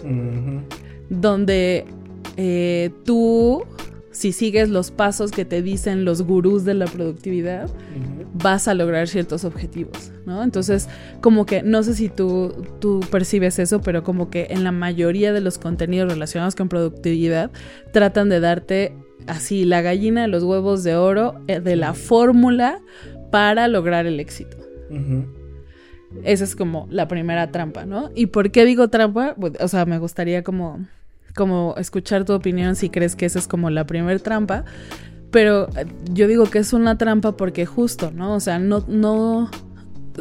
Donde 1.10 1.84
eh, 2.38 2.90
tú 3.04 3.64
si 4.12 4.32
sigues 4.32 4.68
los 4.68 4.90
pasos 4.90 5.32
que 5.32 5.44
te 5.44 5.62
dicen 5.62 6.04
los 6.04 6.22
gurús 6.22 6.64
de 6.64 6.74
la 6.74 6.84
productividad, 6.84 7.68
vas 8.34 8.68
a 8.68 8.74
lograr 8.74 9.08
ciertos 9.08 9.44
objetivos, 9.44 10.12
¿no? 10.26 10.42
Entonces, 10.42 10.88
como 11.20 11.46
que, 11.46 11.62
no 11.62 11.82
sé 11.82 11.94
si 11.94 12.08
tú, 12.08 12.64
tú 12.78 13.00
percibes 13.10 13.58
eso, 13.58 13.80
pero 13.80 14.04
como 14.04 14.30
que 14.30 14.48
en 14.50 14.64
la 14.64 14.72
mayoría 14.72 15.32
de 15.32 15.40
los 15.40 15.58
contenidos 15.58 16.12
relacionados 16.12 16.54
con 16.54 16.68
productividad, 16.68 17.50
tratan 17.92 18.28
de 18.28 18.40
darte 18.40 18.94
así 19.26 19.64
la 19.64 19.82
gallina 19.82 20.22
de 20.22 20.28
los 20.28 20.42
huevos 20.42 20.84
de 20.84 20.96
oro 20.96 21.40
eh, 21.48 21.60
de 21.60 21.76
la 21.76 21.94
fórmula 21.94 22.80
para 23.30 23.66
lograr 23.68 24.06
el 24.06 24.20
éxito. 24.20 24.58
Esa 26.22 26.44
es 26.44 26.54
como 26.54 26.86
la 26.90 27.08
primera 27.08 27.50
trampa, 27.50 27.86
¿no? 27.86 28.10
¿Y 28.14 28.26
por 28.26 28.50
qué 28.50 28.66
digo 28.66 28.88
trampa? 28.88 29.34
Pues, 29.38 29.54
o 29.58 29.68
sea, 29.68 29.86
me 29.86 29.98
gustaría 29.98 30.42
como 30.42 30.86
como 31.34 31.74
escuchar 31.78 32.24
tu 32.24 32.32
opinión 32.32 32.76
si 32.76 32.90
crees 32.90 33.16
que 33.16 33.26
esa 33.26 33.38
es 33.38 33.48
como 33.48 33.70
la 33.70 33.86
primer 33.86 34.20
trampa. 34.20 34.64
Pero 35.30 35.68
eh, 35.76 35.86
yo 36.12 36.28
digo 36.28 36.44
que 36.44 36.58
es 36.58 36.72
una 36.72 36.98
trampa 36.98 37.36
porque 37.36 37.66
justo, 37.66 38.10
¿no? 38.10 38.34
O 38.34 38.40
sea, 38.40 38.58
no, 38.58 38.84
no, 38.86 39.50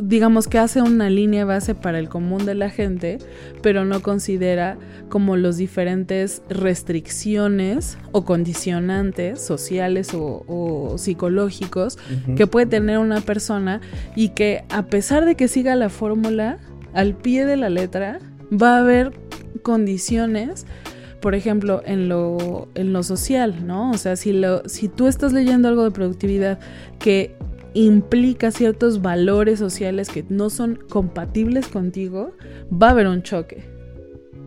digamos 0.01 0.47
que 0.47 0.57
hace 0.57 0.81
una 0.81 1.09
línea 1.09 1.45
base 1.45 1.75
para 1.75 1.99
el 1.99 2.09
común 2.09 2.45
de 2.45 2.55
la 2.55 2.69
gente, 2.69 3.17
pero 3.61 3.85
no 3.85 4.01
considera 4.01 4.77
como 5.09 5.35
los 5.35 5.57
diferentes 5.57 6.41
restricciones 6.49 7.97
o 8.11 8.23
condicionantes 8.23 9.41
sociales 9.41 10.11
o, 10.13 10.95
psicológicos 10.97 11.97
que 12.35 12.47
puede 12.47 12.65
tener 12.65 12.97
una 12.97 13.21
persona 13.21 13.81
y 14.15 14.29
que 14.29 14.63
a 14.69 14.83
pesar 14.83 15.25
de 15.25 15.35
que 15.35 15.47
siga 15.47 15.75
la 15.75 15.89
fórmula 15.89 16.57
al 16.93 17.15
pie 17.15 17.45
de 17.45 17.57
la 17.57 17.69
letra, 17.69 18.19
va 18.51 18.75
a 18.75 18.79
haber 18.79 19.11
condiciones 19.63 20.65
por 21.21 21.35
ejemplo, 21.35 21.81
en 21.85 22.09
lo, 22.09 22.67
en 22.75 22.93
lo 22.93 23.03
social, 23.03 23.65
¿no? 23.65 23.91
O 23.91 23.97
sea, 23.97 24.15
si, 24.15 24.33
lo, 24.33 24.67
si 24.67 24.87
tú 24.87 25.07
estás 25.07 25.33
leyendo 25.33 25.67
algo 25.67 25.83
de 25.83 25.91
productividad 25.91 26.59
que 26.99 27.35
implica 27.73 28.51
ciertos 28.51 29.01
valores 29.01 29.59
sociales 29.59 30.09
que 30.09 30.25
no 30.27 30.49
son 30.49 30.79
compatibles 30.89 31.67
contigo, 31.67 32.31
va 32.71 32.87
a 32.87 32.91
haber 32.91 33.07
un 33.07 33.21
choque, 33.21 33.63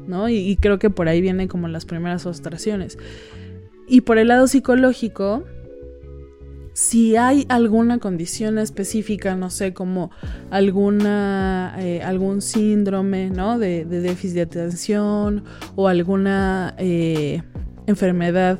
¿no? 0.06 0.28
Y, 0.28 0.36
y 0.36 0.56
creo 0.56 0.78
que 0.78 0.90
por 0.90 1.08
ahí 1.08 1.20
vienen 1.20 1.48
como 1.48 1.68
las 1.68 1.86
primeras 1.86 2.24
frustraciones. 2.24 2.98
Y 3.86 4.02
por 4.02 4.18
el 4.18 4.28
lado 4.28 4.46
psicológico, 4.46 5.44
si 6.74 7.16
hay 7.16 7.46
alguna 7.48 7.98
condición 7.98 8.58
específica, 8.58 9.36
no 9.36 9.48
sé, 9.48 9.72
como 9.72 10.10
alguna, 10.50 11.76
eh, 11.78 12.02
algún 12.02 12.42
síndrome, 12.42 13.30
¿no? 13.30 13.60
De, 13.60 13.84
déficit 13.84 14.34
de 14.34 14.42
atención 14.42 15.44
o 15.76 15.86
alguna 15.86 16.74
eh, 16.76 17.42
enfermedad 17.86 18.58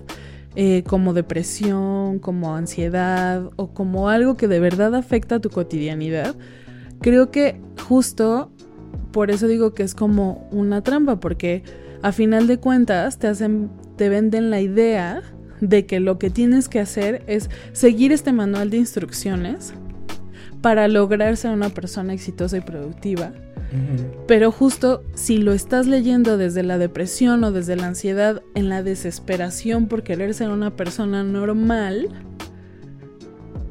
eh, 0.55 0.85
como 0.87 1.13
depresión, 1.13 2.21
como 2.21 2.55
ansiedad 2.55 3.51
o 3.57 3.75
como 3.75 4.09
algo 4.09 4.37
que 4.37 4.47
de 4.47 4.61
verdad 4.61 4.95
afecta 4.95 5.35
a 5.35 5.41
tu 5.41 5.51
cotidianidad, 5.51 6.37
creo 7.01 7.33
que 7.33 7.61
justo 7.89 8.53
por 9.11 9.33
eso 9.33 9.49
digo 9.49 9.75
que 9.75 9.83
es 9.83 9.97
como 9.97 10.49
una 10.53 10.83
trampa, 10.83 11.19
porque 11.19 11.65
a 12.03 12.13
final 12.13 12.47
de 12.47 12.59
cuentas 12.59 13.19
te 13.19 13.27
hacen, 13.27 13.71
te 13.97 14.09
venden 14.09 14.51
la 14.51 14.61
idea 14.61 15.23
de 15.69 15.87
que 15.87 16.01
lo 16.01 16.19
que 16.19 16.31
tienes 16.31 16.69
que 16.69 16.81
hacer 16.81 17.23
es 17.27 17.51
seguir 17.73 18.13
este 18.13 18.33
manual 18.33 18.71
de 18.71 18.79
instrucciones 18.79 19.75
para 20.61 20.89
lograr 20.89 21.37
ser 21.37 21.53
una 21.53 21.69
persona 21.69 22.15
exitosa 22.15 22.57
y 22.57 22.61
productiva. 22.61 23.33
Pero 24.29 24.53
justo 24.53 25.03
si 25.15 25.39
lo 25.39 25.53
estás 25.53 25.89
leyendo 25.89 26.39
desde 26.39 26.63
la 26.63 26.79
depresión 26.79 27.43
o 27.43 27.51
desde 27.51 27.75
la 27.75 27.89
ansiedad, 27.89 28.41
en 28.55 28.69
la 28.69 28.85
desesperación 28.85 29.89
por 29.89 30.05
querer 30.05 30.33
ser 30.33 30.51
una 30.51 30.77
persona 30.77 31.25
normal, 31.25 32.09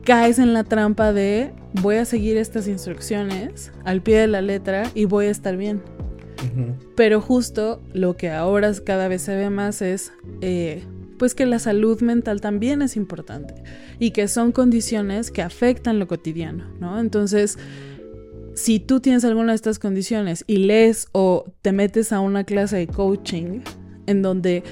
caes 0.04 0.40
en 0.40 0.54
la 0.54 0.66
trampa 0.66 1.14
de 1.14 1.54
voy 1.82 1.96
a 1.96 2.06
seguir 2.06 2.36
estas 2.36 2.68
instrucciones 2.68 3.72
al 3.86 4.02
pie 4.02 4.20
de 4.20 4.28
la 4.28 4.42
letra 4.42 4.92
y 4.94 5.06
voy 5.06 5.28
a 5.28 5.32
estar 5.32 5.56
bien. 5.56 5.82
Pero 6.96 7.22
justo 7.22 7.82
lo 7.94 8.18
que 8.18 8.30
ahora 8.30 8.72
cada 8.86 9.08
vez 9.08 9.22
se 9.22 9.36
ve 9.36 9.50
más 9.50 9.82
es 9.82 10.12
eh, 10.42 10.84
pues 11.18 11.36
que 11.36 11.46
la 11.46 11.60
salud 11.60 12.02
mental 12.02 12.42
también 12.42 12.82
es 12.82 12.96
importante 12.96 13.56
y 14.00 14.12
que 14.12 14.28
son 14.28 14.52
condiciones 14.52 15.32
que 15.32 15.42
afectan 15.42 16.00
lo 16.00 16.08
cotidiano, 16.08 16.66
¿no? 16.80 17.00
Entonces, 17.00 17.58
si 18.56 18.80
tú 18.80 19.00
tienes 19.00 19.26
alguna 19.26 19.52
de 19.52 19.56
estas 19.56 19.80
condiciones 19.80 20.44
y 20.48 20.58
lees 20.58 21.08
o 21.12 21.52
te 21.62 21.72
metes 21.72 22.12
a 22.12 22.20
una 22.20 22.44
clase 22.44 22.78
de 22.78 22.88
coaching 22.88 23.62
en 24.06 24.22
donde 24.22 24.64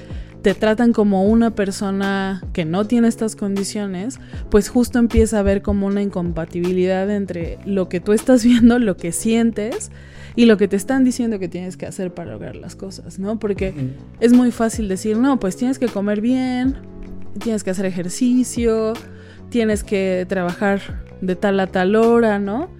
te 0.42 0.54
tratan 0.54 0.92
como 0.92 1.24
una 1.24 1.54
persona 1.54 2.42
que 2.52 2.64
no 2.64 2.86
tiene 2.86 3.08
estas 3.08 3.36
condiciones, 3.36 4.18
pues 4.50 4.68
justo 4.68 4.98
empieza 4.98 5.38
a 5.38 5.42
ver 5.42 5.62
como 5.62 5.86
una 5.86 6.02
incompatibilidad 6.02 7.10
entre 7.10 7.58
lo 7.64 7.88
que 7.88 8.00
tú 8.00 8.12
estás 8.12 8.44
viendo, 8.44 8.78
lo 8.78 8.96
que 8.96 9.12
sientes 9.12 9.90
y 10.34 10.46
lo 10.46 10.56
que 10.56 10.68
te 10.68 10.76
están 10.76 11.04
diciendo 11.04 11.38
que 11.38 11.48
tienes 11.48 11.76
que 11.76 11.86
hacer 11.86 12.12
para 12.14 12.32
lograr 12.32 12.56
las 12.56 12.76
cosas, 12.76 13.18
¿no? 13.18 13.38
Porque 13.38 13.74
es 14.20 14.32
muy 14.32 14.50
fácil 14.50 14.88
decir, 14.88 15.18
no, 15.18 15.38
pues 15.38 15.56
tienes 15.56 15.78
que 15.78 15.88
comer 15.88 16.20
bien, 16.20 16.76
tienes 17.38 17.64
que 17.64 17.70
hacer 17.70 17.86
ejercicio, 17.86 18.94
tienes 19.50 19.84
que 19.84 20.26
trabajar 20.28 21.04
de 21.20 21.36
tal 21.36 21.60
a 21.60 21.66
tal 21.66 21.96
hora, 21.96 22.38
¿no? 22.38 22.70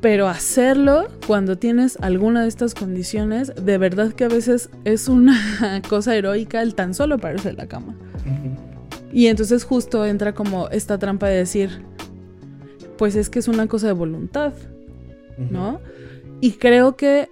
Pero 0.00 0.28
hacerlo 0.28 1.08
cuando 1.26 1.56
tienes 1.56 1.96
alguna 2.02 2.42
de 2.42 2.48
estas 2.48 2.74
condiciones, 2.74 3.52
de 3.54 3.78
verdad 3.78 4.12
que 4.12 4.24
a 4.24 4.28
veces 4.28 4.68
es 4.84 5.08
una 5.08 5.80
cosa 5.88 6.14
heroica 6.14 6.60
el 6.60 6.74
tan 6.74 6.92
solo 6.92 7.18
pararse 7.18 7.50
de 7.50 7.54
la 7.54 7.66
cama. 7.66 7.96
Y 9.12 9.28
entonces 9.28 9.64
justo 9.64 10.04
entra 10.04 10.34
como 10.34 10.68
esta 10.68 10.98
trampa 10.98 11.28
de 11.28 11.36
decir, 11.36 11.82
pues 12.98 13.16
es 13.16 13.30
que 13.30 13.38
es 13.38 13.48
una 13.48 13.66
cosa 13.66 13.86
de 13.86 13.92
voluntad, 13.94 14.52
¿no? 15.38 15.80
Y 16.44 16.50
creo 16.52 16.94
que 16.94 17.30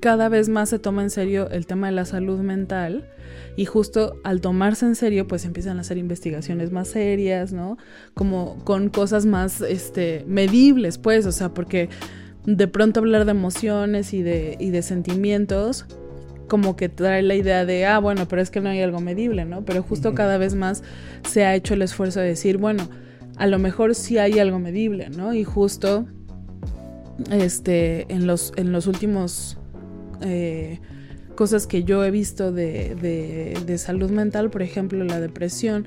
cada 0.00 0.30
vez 0.30 0.48
más 0.48 0.70
se 0.70 0.78
toma 0.78 1.02
en 1.02 1.10
serio 1.10 1.50
el 1.50 1.66
tema 1.66 1.88
de 1.88 1.92
la 1.92 2.06
salud 2.06 2.38
mental 2.38 3.06
y 3.56 3.66
justo 3.66 4.14
al 4.24 4.40
tomarse 4.40 4.86
en 4.86 4.94
serio 4.94 5.26
pues 5.26 5.44
empiezan 5.44 5.76
a 5.76 5.82
hacer 5.82 5.98
investigaciones 5.98 6.72
más 6.72 6.88
serias, 6.88 7.52
¿no? 7.52 7.76
Como 8.14 8.56
con 8.64 8.88
cosas 8.88 9.26
más 9.26 9.60
este 9.60 10.24
medibles, 10.26 10.96
pues, 10.96 11.26
o 11.26 11.32
sea, 11.32 11.52
porque 11.52 11.90
de 12.46 12.68
pronto 12.68 13.00
hablar 13.00 13.26
de 13.26 13.32
emociones 13.32 14.14
y 14.14 14.22
de, 14.22 14.56
y 14.58 14.70
de 14.70 14.80
sentimientos 14.80 15.84
como 16.48 16.76
que 16.76 16.88
trae 16.88 17.20
la 17.20 17.34
idea 17.34 17.66
de, 17.66 17.84
ah, 17.84 17.98
bueno, 17.98 18.26
pero 18.28 18.40
es 18.40 18.50
que 18.50 18.62
no 18.62 18.70
hay 18.70 18.80
algo 18.80 19.02
medible, 19.02 19.44
¿no? 19.44 19.66
Pero 19.66 19.82
justo 19.82 20.14
cada 20.14 20.38
vez 20.38 20.54
más 20.54 20.82
se 21.28 21.44
ha 21.44 21.54
hecho 21.54 21.74
el 21.74 21.82
esfuerzo 21.82 22.20
de 22.20 22.28
decir, 22.28 22.56
bueno, 22.56 22.88
a 23.36 23.46
lo 23.46 23.58
mejor 23.58 23.94
sí 23.94 24.16
hay 24.16 24.38
algo 24.38 24.58
medible, 24.58 25.10
¿no? 25.10 25.34
Y 25.34 25.44
justo 25.44 26.06
este, 27.30 28.12
en, 28.12 28.26
los, 28.26 28.52
en 28.56 28.72
los 28.72 28.86
últimos 28.86 29.58
eh, 30.20 30.80
cosas 31.34 31.66
que 31.66 31.84
yo 31.84 32.04
he 32.04 32.10
visto 32.10 32.52
de, 32.52 32.94
de, 33.64 33.78
salud 33.78 34.10
mental, 34.10 34.50
por 34.50 34.62
ejemplo 34.62 35.04
la 35.04 35.20
depresión, 35.20 35.84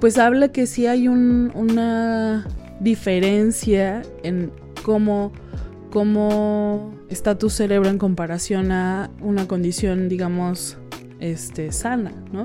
pues 0.00 0.18
habla 0.18 0.48
que 0.48 0.66
sí 0.66 0.86
hay 0.86 1.08
una 1.08 2.46
diferencia 2.80 4.02
en 4.22 4.52
cómo, 4.82 5.32
cómo 5.90 6.92
está 7.08 7.38
tu 7.38 7.48
cerebro 7.48 7.88
en 7.88 7.98
comparación 7.98 8.72
a 8.72 9.10
una 9.20 9.46
condición, 9.46 10.08
digamos, 10.08 10.76
este, 11.22 11.70
sana, 11.70 12.12
¿no? 12.32 12.42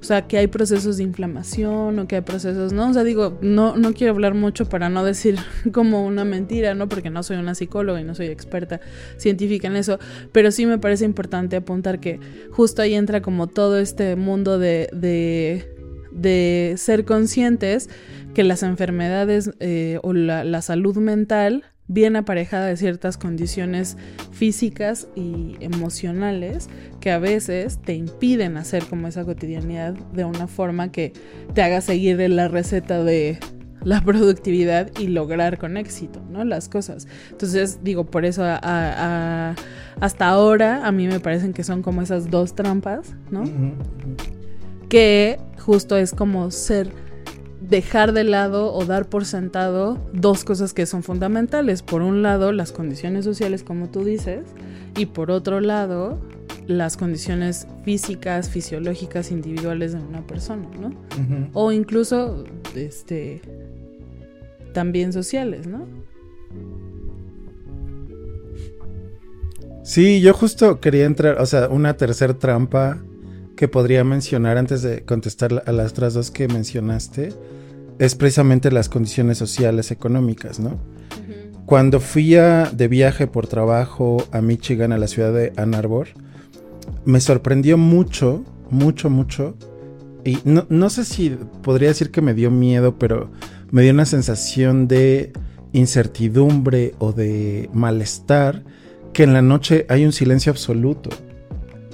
O 0.00 0.04
sea, 0.04 0.28
que 0.28 0.38
hay 0.38 0.46
procesos 0.46 0.98
de 0.98 1.02
inflamación 1.02 1.98
o 1.98 2.06
que 2.06 2.14
hay 2.14 2.22
procesos, 2.22 2.72
¿no? 2.72 2.88
O 2.88 2.92
sea, 2.94 3.02
digo, 3.02 3.36
no, 3.42 3.76
no 3.76 3.92
quiero 3.92 4.12
hablar 4.12 4.34
mucho 4.34 4.68
para 4.68 4.88
no 4.88 5.02
decir 5.02 5.36
como 5.72 6.06
una 6.06 6.24
mentira, 6.24 6.76
¿no? 6.76 6.88
Porque 6.88 7.10
no 7.10 7.24
soy 7.24 7.38
una 7.38 7.56
psicóloga 7.56 8.00
y 8.00 8.04
no 8.04 8.14
soy 8.14 8.26
experta 8.26 8.80
científica 9.16 9.66
en 9.66 9.74
eso, 9.74 9.98
pero 10.30 10.52
sí 10.52 10.64
me 10.64 10.78
parece 10.78 11.04
importante 11.04 11.56
apuntar 11.56 11.98
que 11.98 12.20
justo 12.52 12.82
ahí 12.82 12.94
entra 12.94 13.20
como 13.20 13.48
todo 13.48 13.80
este 13.80 14.14
mundo 14.14 14.60
de, 14.60 14.88
de, 14.92 15.74
de 16.12 16.74
ser 16.76 17.04
conscientes 17.04 17.90
que 18.32 18.44
las 18.44 18.62
enfermedades 18.62 19.50
eh, 19.58 19.98
o 20.04 20.12
la, 20.12 20.44
la 20.44 20.62
salud 20.62 20.96
mental 20.98 21.64
bien 21.88 22.16
aparejada 22.16 22.66
de 22.66 22.76
ciertas 22.76 23.16
condiciones 23.18 23.96
físicas 24.30 25.08
y 25.16 25.56
emocionales 25.60 26.68
que 27.00 27.10
a 27.10 27.18
veces 27.18 27.78
te 27.78 27.94
impiden 27.94 28.56
hacer 28.58 28.84
como 28.84 29.08
esa 29.08 29.24
cotidianidad 29.24 29.94
de 29.94 30.24
una 30.24 30.46
forma 30.46 30.92
que 30.92 31.12
te 31.54 31.62
haga 31.62 31.80
seguir 31.80 32.18
la 32.30 32.48
receta 32.48 33.02
de 33.02 33.38
la 33.82 34.02
productividad 34.02 34.90
y 34.98 35.06
lograr 35.06 35.56
con 35.56 35.76
éxito, 35.76 36.20
¿no? 36.30 36.44
Las 36.44 36.68
cosas. 36.68 37.06
Entonces, 37.30 37.78
digo, 37.82 38.04
por 38.04 38.24
eso 38.24 38.42
hasta 38.44 40.28
ahora 40.28 40.86
a 40.86 40.92
mí 40.92 41.06
me 41.06 41.20
parecen 41.20 41.52
que 41.52 41.64
son 41.64 41.82
como 41.82 42.02
esas 42.02 42.30
dos 42.30 42.54
trampas, 42.54 43.14
¿no? 43.30 43.44
Que 44.88 45.38
justo 45.58 45.96
es 45.96 46.12
como 46.12 46.50
ser 46.50 46.92
dejar 47.60 48.12
de 48.12 48.24
lado 48.24 48.72
o 48.72 48.84
dar 48.84 49.08
por 49.08 49.24
sentado 49.24 49.98
dos 50.12 50.44
cosas 50.44 50.72
que 50.72 50.86
son 50.86 51.02
fundamentales. 51.02 51.82
Por 51.82 52.02
un 52.02 52.22
lado, 52.22 52.52
las 52.52 52.72
condiciones 52.72 53.24
sociales, 53.24 53.62
como 53.62 53.88
tú 53.88 54.04
dices, 54.04 54.44
y 54.96 55.06
por 55.06 55.30
otro 55.30 55.60
lado, 55.60 56.20
las 56.66 56.96
condiciones 56.96 57.66
físicas, 57.84 58.50
fisiológicas, 58.50 59.30
individuales 59.30 59.92
de 59.92 60.00
una 60.00 60.26
persona, 60.26 60.68
¿no? 60.80 60.92
O 61.52 61.72
incluso, 61.72 62.44
este, 62.74 63.40
también 64.72 65.12
sociales, 65.12 65.66
¿no? 65.66 65.86
Sí, 69.82 70.20
yo 70.20 70.34
justo 70.34 70.80
quería 70.80 71.06
entrar, 71.06 71.40
o 71.40 71.46
sea, 71.46 71.68
una 71.68 71.96
tercera 71.96 72.34
trampa 72.34 72.98
que 73.58 73.66
podría 73.66 74.04
mencionar 74.04 74.56
antes 74.56 74.82
de 74.82 75.02
contestar 75.02 75.64
a 75.66 75.72
las 75.72 75.90
otras 75.90 76.14
dos 76.14 76.30
que 76.30 76.46
mencionaste 76.46 77.30
es 77.98 78.14
precisamente 78.14 78.70
las 78.70 78.88
condiciones 78.88 79.36
sociales 79.36 79.90
económicas, 79.90 80.60
¿no? 80.60 80.78
Cuando 81.66 81.98
fui 81.98 82.30
de 82.30 82.88
viaje 82.88 83.26
por 83.26 83.48
trabajo 83.48 84.24
a 84.30 84.40
Michigan, 84.42 84.92
a 84.92 84.96
la 84.96 85.08
ciudad 85.08 85.32
de 85.32 85.52
Ann 85.56 85.74
Arbor, 85.74 86.06
me 87.04 87.20
sorprendió 87.20 87.76
mucho, 87.76 88.44
mucho, 88.70 89.10
mucho. 89.10 89.56
Y 90.24 90.38
no, 90.44 90.64
no 90.68 90.88
sé 90.88 91.04
si 91.04 91.36
podría 91.64 91.88
decir 91.88 92.12
que 92.12 92.22
me 92.22 92.34
dio 92.34 92.52
miedo, 92.52 92.96
pero 92.96 93.32
me 93.72 93.82
dio 93.82 93.90
una 93.90 94.06
sensación 94.06 94.86
de 94.86 95.32
incertidumbre 95.72 96.94
o 97.00 97.12
de 97.12 97.68
malestar 97.72 98.62
que 99.12 99.24
en 99.24 99.32
la 99.32 99.42
noche 99.42 99.84
hay 99.88 100.04
un 100.04 100.12
silencio 100.12 100.52
absoluto 100.52 101.10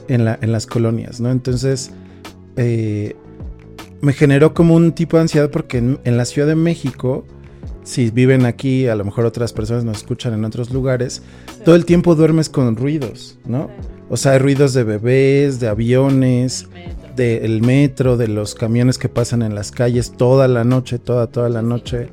en, 0.09 0.25
la, 0.25 0.39
en 0.41 0.53
las 0.53 0.67
colonias, 0.67 1.21
¿no? 1.21 1.31
Entonces, 1.31 1.91
eh, 2.57 3.15
me 4.01 4.13
generó 4.13 4.53
como 4.55 4.75
un 4.75 4.93
tipo 4.93 5.17
de 5.17 5.23
ansiedad 5.23 5.51
porque 5.51 5.79
en, 5.79 6.17
la 6.17 6.25
Ciudad 6.27 6.47
de 6.47 6.55
México, 6.55 7.25
si 7.85 8.11
viven 8.11 8.45
aquí, 8.45 8.87
a 8.87 8.95
lo 8.95 9.05
mejor 9.05 9.25
otras 9.25 9.53
personas 9.53 9.85
nos 9.85 9.99
escuchan 9.99 10.35
en 10.35 10.45
otros 10.45 10.71
lugares, 10.71 11.23
todo 11.65 11.75
el 11.75 11.87
tiempo 11.87 12.15
duermes 12.15 12.51
con 12.51 12.77
ruidos, 12.77 13.39
¿no? 13.47 13.71
O 14.11 14.19
sea, 14.19 14.33
hay 14.33 14.39
ruidos 14.39 14.75
de 14.75 14.85
bebés, 14.85 15.59
de 15.59 15.69
aviones, 15.69 16.69
del 17.17 17.63
metro, 17.63 18.19
de 18.19 18.29
los 18.29 18.55
camiones 18.55 18.99
que 18.99 19.09
pasan 19.09 19.41
en 19.43 19.55
las 19.55 19.73
calles 19.73 20.13
toda 20.13 20.49
la 20.49 20.65
noche, 20.65 20.99
toda, 20.99 21.29
toda 21.29 21.49
la 21.49 21.63
noche. 21.63 22.09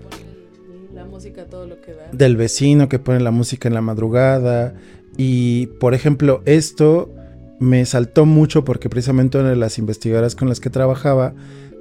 La 0.94 1.04
música, 1.04 1.46
todo 1.46 1.68
lo 1.68 1.82
que 1.82 1.92
da. 1.92 2.10
Del 2.14 2.38
vecino 2.38 2.88
que 2.88 3.00
pone 3.00 3.20
la 3.20 3.32
música 3.32 3.68
en 3.68 3.74
la 3.74 3.82
madrugada. 3.82 4.76
Y, 5.18 5.68
por 5.80 5.94
ejemplo, 5.94 6.42
esto 6.46 7.14
me 7.62 7.86
saltó 7.86 8.26
mucho 8.26 8.66
porque 8.66 8.90
precisamente 8.90 9.38
una 9.38 9.52
de 9.52 9.56
las 9.56 9.78
investigadoras 9.78 10.36
con 10.36 10.50
las 10.50 10.60
que 10.60 10.72
trabajaba 10.72 11.36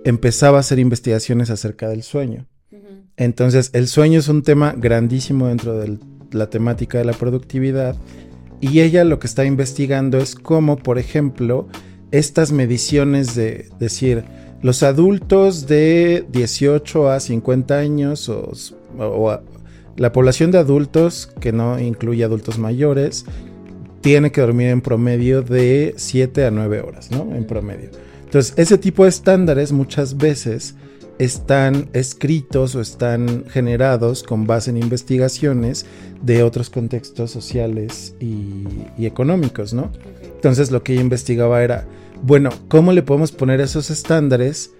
empezaba 0.05 0.59
a 0.59 0.61
hacer 0.61 0.79
investigaciones 0.79 1.49
acerca 1.49 1.88
del 1.88 2.03
sueño. 2.03 2.47
Entonces, 3.16 3.71
el 3.73 3.88
sueño 3.88 4.19
es 4.19 4.29
un 4.29 4.43
tema 4.43 4.75
grandísimo 4.77 5.49
dentro 5.49 5.79
de 5.79 5.99
la 6.33 6.51
temática 6.51 6.99
de 6.99 7.07
la 7.07 7.14
productividad 7.14 7.97
y 8.61 8.81
ella 8.81 9.05
lo 9.05 9.19
que 9.19 9.27
está 9.27 9.47
investigando 9.47 10.19
es 10.19 10.35
cómo, 10.35 10.77
por 10.77 10.99
ejemplo, 10.99 11.66
estas 12.11 12.53
mediciones 12.53 13.35
de 13.35 13.71
decir, 13.79 14.25
los 14.62 14.83
adultos 14.83 15.66
de 15.66 16.27
18 16.31 17.11
a 17.11 17.21
50 17.21 17.79
años 17.79 18.29
o, 18.29 19.40
la 19.97 20.12
población 20.12 20.51
de 20.51 20.59
adultos, 20.59 21.31
que 21.40 21.53
no 21.53 21.79
incluye 21.81 22.23
adultos 22.23 22.59
mayores, 22.59 23.25
tiene 24.01 24.33
que 24.33 24.41
dormir 24.41 24.69
en 24.69 24.81
promedio 24.81 25.43
de 25.43 25.95
7 25.97 26.47
a 26.47 26.51
9 26.51 26.81
horas, 26.81 27.11
¿no? 27.11 27.35
En 27.35 27.45
promedio. 27.45 27.91
Entonces, 28.25 28.55
ese 28.57 28.79
tipo 28.79 29.05
de 29.05 29.11
estándares 29.11 29.73
muchas 29.73 30.17
veces 30.17 30.75
están 31.19 31.91
escritos 31.93 32.75
o 32.75 32.81
están 32.81 33.45
generados 33.51 34.23
con 34.23 34.47
base 34.47 34.71
en 34.71 34.79
investigaciones 34.79 35.85
de 36.23 36.43
otros 36.43 36.71
contextos 36.71 37.31
sociales 37.31 38.15
y, 38.21 38.65
económicos, 39.05 39.75
¿no? 39.75 39.93
Entonces 40.35 40.71
lo 40.71 40.83
que 40.83 40.95
ella 40.95 41.03
investigaba 41.03 41.63
era, 41.63 41.87
bueno, 42.23 42.49
¿cómo 42.69 42.93
le 42.93 43.03
podemos 43.03 43.33
poner 43.33 43.61
esos 43.61 43.91
estándares 43.91 44.71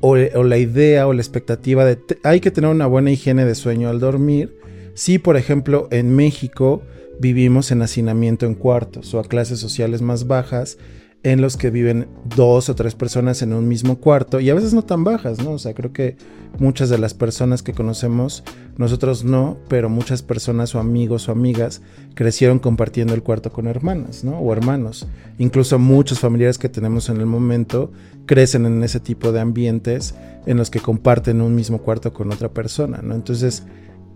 o, 0.00 0.16
o 0.16 0.42
la 0.42 0.58
idea 0.58 1.06
o 1.06 1.12
la 1.12 1.22
expectativa 1.22 1.84
de 1.84 1.96
hay 2.24 2.40
que 2.40 2.50
tener 2.50 2.68
una 2.68 2.86
buena 2.86 3.12
higiene 3.12 3.44
de 3.44 3.54
sueño 3.54 3.88
al 3.88 4.00
dormir? 4.00 4.58
Si, 4.94 5.20
por 5.20 5.36
ejemplo, 5.36 5.86
en 5.92 6.16
México 6.16 6.82
vivimos 7.20 7.70
en 7.70 7.82
hacinamiento 7.82 8.46
en 8.46 8.54
cuartos 8.54 9.14
o 9.14 9.20
a 9.20 9.24
clases 9.24 9.60
sociales 9.60 10.02
más 10.02 10.26
bajas, 10.26 10.78
en 11.24 11.40
los 11.40 11.56
que 11.56 11.70
viven 11.70 12.08
dos 12.36 12.68
o 12.68 12.74
tres 12.74 12.94
personas 12.94 13.42
en 13.42 13.52
un 13.52 13.68
mismo 13.68 13.98
cuarto 13.98 14.40
y 14.40 14.50
a 14.50 14.54
veces 14.54 14.74
no 14.74 14.82
tan 14.82 15.04
bajas, 15.04 15.38
¿no? 15.42 15.52
O 15.52 15.58
sea, 15.58 15.72
creo 15.72 15.92
que 15.92 16.16
muchas 16.58 16.88
de 16.88 16.98
las 16.98 17.14
personas 17.14 17.62
que 17.62 17.74
conocemos, 17.74 18.42
nosotros 18.76 19.24
no, 19.24 19.56
pero 19.68 19.88
muchas 19.88 20.22
personas 20.22 20.74
o 20.74 20.80
amigos 20.80 21.28
o 21.28 21.32
amigas 21.32 21.80
crecieron 22.14 22.58
compartiendo 22.58 23.14
el 23.14 23.22
cuarto 23.22 23.52
con 23.52 23.68
hermanas, 23.68 24.24
¿no? 24.24 24.38
O 24.38 24.52
hermanos. 24.52 25.06
Incluso 25.38 25.78
muchos 25.78 26.18
familiares 26.18 26.58
que 26.58 26.68
tenemos 26.68 27.08
en 27.08 27.18
el 27.18 27.26
momento 27.26 27.92
crecen 28.26 28.66
en 28.66 28.82
ese 28.82 28.98
tipo 28.98 29.30
de 29.30 29.40
ambientes 29.40 30.16
en 30.46 30.56
los 30.56 30.70
que 30.70 30.80
comparten 30.80 31.40
un 31.40 31.54
mismo 31.54 31.78
cuarto 31.78 32.12
con 32.12 32.32
otra 32.32 32.48
persona, 32.48 33.00
¿no? 33.00 33.14
Entonces, 33.14 33.62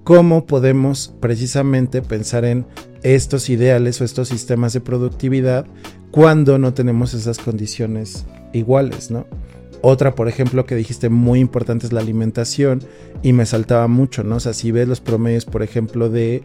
¿cómo 0.06 0.46
podemos 0.46 1.12
precisamente 1.18 2.00
pensar 2.00 2.44
en 2.44 2.64
estos 3.02 3.50
ideales 3.50 4.00
o 4.00 4.04
estos 4.04 4.28
sistemas 4.28 4.72
de 4.72 4.80
productividad 4.80 5.66
cuando 6.12 6.58
no 6.58 6.72
tenemos 6.74 7.12
esas 7.12 7.38
condiciones 7.38 8.24
iguales, 8.52 9.10
¿no? 9.10 9.26
Otra, 9.82 10.14
por 10.14 10.28
ejemplo, 10.28 10.64
que 10.64 10.76
dijiste 10.76 11.08
muy 11.08 11.40
importante 11.40 11.86
es 11.86 11.92
la 11.92 12.02
alimentación 12.02 12.84
y 13.24 13.32
me 13.32 13.46
saltaba 13.46 13.88
mucho, 13.88 14.22
¿no? 14.22 14.36
O 14.36 14.40
sea, 14.40 14.52
si 14.52 14.70
ves 14.70 14.86
los 14.86 15.00
promedios, 15.00 15.44
por 15.44 15.64
ejemplo, 15.64 16.08
de 16.08 16.44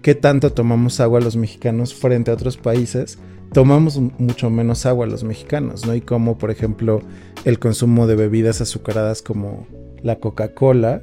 qué 0.00 0.14
tanto 0.14 0.54
tomamos 0.54 0.98
agua 0.98 1.20
los 1.20 1.36
mexicanos 1.36 1.92
frente 1.92 2.30
a 2.30 2.34
otros 2.34 2.56
países, 2.56 3.18
tomamos 3.52 4.00
mucho 4.16 4.48
menos 4.48 4.86
agua 4.86 5.06
los 5.06 5.22
mexicanos, 5.22 5.86
¿no? 5.86 5.94
Y 5.94 6.00
como, 6.00 6.38
por 6.38 6.50
ejemplo, 6.50 7.02
el 7.44 7.58
consumo 7.58 8.06
de 8.06 8.14
bebidas 8.14 8.62
azucaradas 8.62 9.20
como 9.20 9.66
la 10.02 10.18
Coca-Cola 10.18 11.02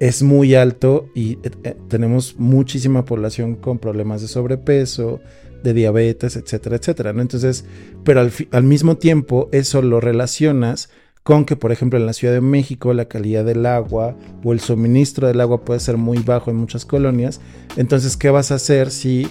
es 0.00 0.22
muy 0.22 0.54
alto 0.54 1.08
y 1.14 1.34
eh, 1.42 1.50
eh, 1.64 1.76
tenemos 1.88 2.36
muchísima 2.38 3.04
población 3.04 3.56
con 3.56 3.78
problemas 3.78 4.22
de 4.22 4.28
sobrepeso, 4.28 5.20
de 5.62 5.72
diabetes, 5.74 6.36
etcétera, 6.36 6.76
etcétera. 6.76 7.10
Entonces, 7.10 7.64
pero 8.04 8.20
al, 8.20 8.32
al 8.52 8.62
mismo 8.62 8.96
tiempo 8.96 9.48
eso 9.52 9.82
lo 9.82 10.00
relacionas 10.00 10.90
con 11.26 11.44
que, 11.44 11.56
por 11.56 11.72
ejemplo, 11.72 11.98
en 11.98 12.06
la 12.06 12.12
Ciudad 12.12 12.34
de 12.34 12.40
México 12.40 12.94
la 12.94 13.06
calidad 13.06 13.44
del 13.44 13.66
agua 13.66 14.16
o 14.44 14.52
el 14.52 14.60
suministro 14.60 15.26
del 15.26 15.40
agua 15.40 15.64
puede 15.64 15.80
ser 15.80 15.96
muy 15.96 16.18
bajo 16.18 16.52
en 16.52 16.56
muchas 16.56 16.84
colonias. 16.84 17.40
Entonces, 17.76 18.16
¿qué 18.16 18.30
vas 18.30 18.52
a 18.52 18.56
hacer 18.56 18.92
si 18.92 19.26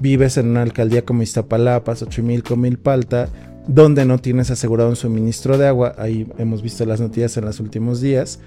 vives 0.00 0.36
en 0.36 0.48
una 0.48 0.60
alcaldía 0.60 1.06
como 1.06 1.22
Iztapalapa, 1.22 1.96
Xochimilco, 1.96 2.56
Milpalta, 2.56 3.30
donde 3.66 4.04
no 4.04 4.18
tienes 4.18 4.50
asegurado 4.50 4.90
un 4.90 4.96
suministro 4.96 5.56
de 5.56 5.66
agua? 5.66 5.94
Ahí 5.96 6.30
hemos 6.36 6.60
visto 6.62 6.84
las 6.84 7.00
noticias 7.00 7.38
en 7.38 7.46
los 7.46 7.58
últimos 7.58 8.02
días. 8.02 8.38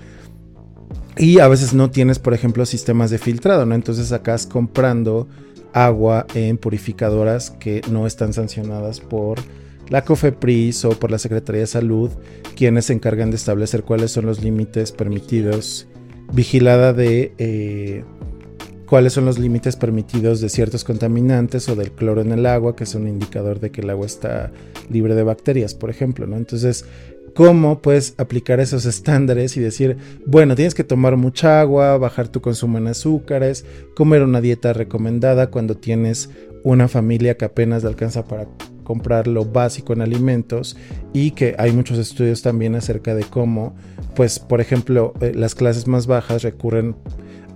Y 1.17 1.39
a 1.39 1.47
veces 1.47 1.73
no 1.73 1.91
tienes, 1.91 2.19
por 2.19 2.33
ejemplo, 2.33 2.65
sistemas 2.65 3.09
de 3.09 3.17
filtrado, 3.17 3.65
¿no? 3.65 3.75
Entonces 3.75 4.11
acá 4.11 4.35
comprando 4.51 5.27
agua 5.73 6.25
en 6.35 6.57
purificadoras 6.57 7.51
que 7.51 7.81
no 7.89 8.07
están 8.07 8.33
sancionadas 8.33 8.99
por 8.99 9.39
la 9.89 10.03
COFEPRIS 10.03 10.85
o 10.85 10.91
por 10.91 11.11
la 11.11 11.19
Secretaría 11.19 11.61
de 11.61 11.67
Salud, 11.67 12.09
quienes 12.55 12.85
se 12.85 12.93
encargan 12.93 13.31
de 13.31 13.37
establecer 13.37 13.83
cuáles 13.83 14.11
son 14.11 14.25
los 14.25 14.41
límites 14.41 14.91
permitidos, 14.91 15.87
vigilada 16.31 16.93
de 16.93 17.33
eh, 17.37 18.03
cuáles 18.87 19.13
son 19.13 19.25
los 19.25 19.39
límites 19.39 19.75
permitidos 19.75 20.39
de 20.39 20.49
ciertos 20.49 20.83
contaminantes 20.83 21.67
o 21.67 21.75
del 21.75 21.91
cloro 21.91 22.21
en 22.21 22.31
el 22.31 22.45
agua, 22.45 22.75
que 22.75 22.83
es 22.83 22.95
un 22.95 23.07
indicador 23.07 23.59
de 23.59 23.71
que 23.71 23.81
el 23.81 23.89
agua 23.89 24.05
está 24.05 24.51
libre 24.89 25.15
de 25.15 25.23
bacterias, 25.23 25.73
por 25.73 25.89
ejemplo, 25.89 26.27
¿no? 26.27 26.37
Entonces, 26.37 26.85
¿cómo 27.35 27.81
puedes 27.81 28.15
aplicar 28.17 28.59
esos 28.59 28.85
estándares 28.85 29.57
y 29.57 29.59
decir, 29.59 29.97
bueno, 30.25 30.55
tienes 30.55 30.75
que 30.75 30.83
tomar 30.83 31.17
mucha 31.17 31.61
agua, 31.61 31.97
bajar 31.97 32.27
tu 32.27 32.41
consumo 32.41 32.77
en 32.77 32.87
azúcares, 32.87 33.65
comer 33.95 34.23
una 34.23 34.41
dieta 34.41 34.73
recomendada 34.73 35.49
cuando 35.49 35.75
tienes 35.75 36.29
una 36.63 36.87
familia 36.87 37.37
que 37.37 37.45
apenas 37.45 37.83
alcanza 37.85 38.25
para 38.25 38.47
comprar 38.83 39.27
lo 39.27 39.45
básico 39.45 39.93
en 39.93 40.01
alimentos 40.01 40.77
y 41.13 41.31
que 41.31 41.55
hay 41.57 41.71
muchos 41.71 41.97
estudios 41.97 42.41
también 42.41 42.75
acerca 42.75 43.15
de 43.15 43.23
cómo, 43.23 43.75
pues, 44.15 44.39
por 44.39 44.61
ejemplo, 44.61 45.13
eh, 45.21 45.33
las 45.35 45.55
clases 45.55 45.87
más 45.87 46.07
bajas 46.07 46.43
recurren 46.43 46.95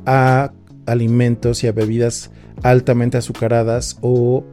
a 0.05 0.53
alimentos 0.85 1.63
y 1.63 1.67
a 1.67 1.71
bebidas 1.71 2.31
altamente 2.63 3.17
azucaradas 3.17 3.97
o 4.01 4.43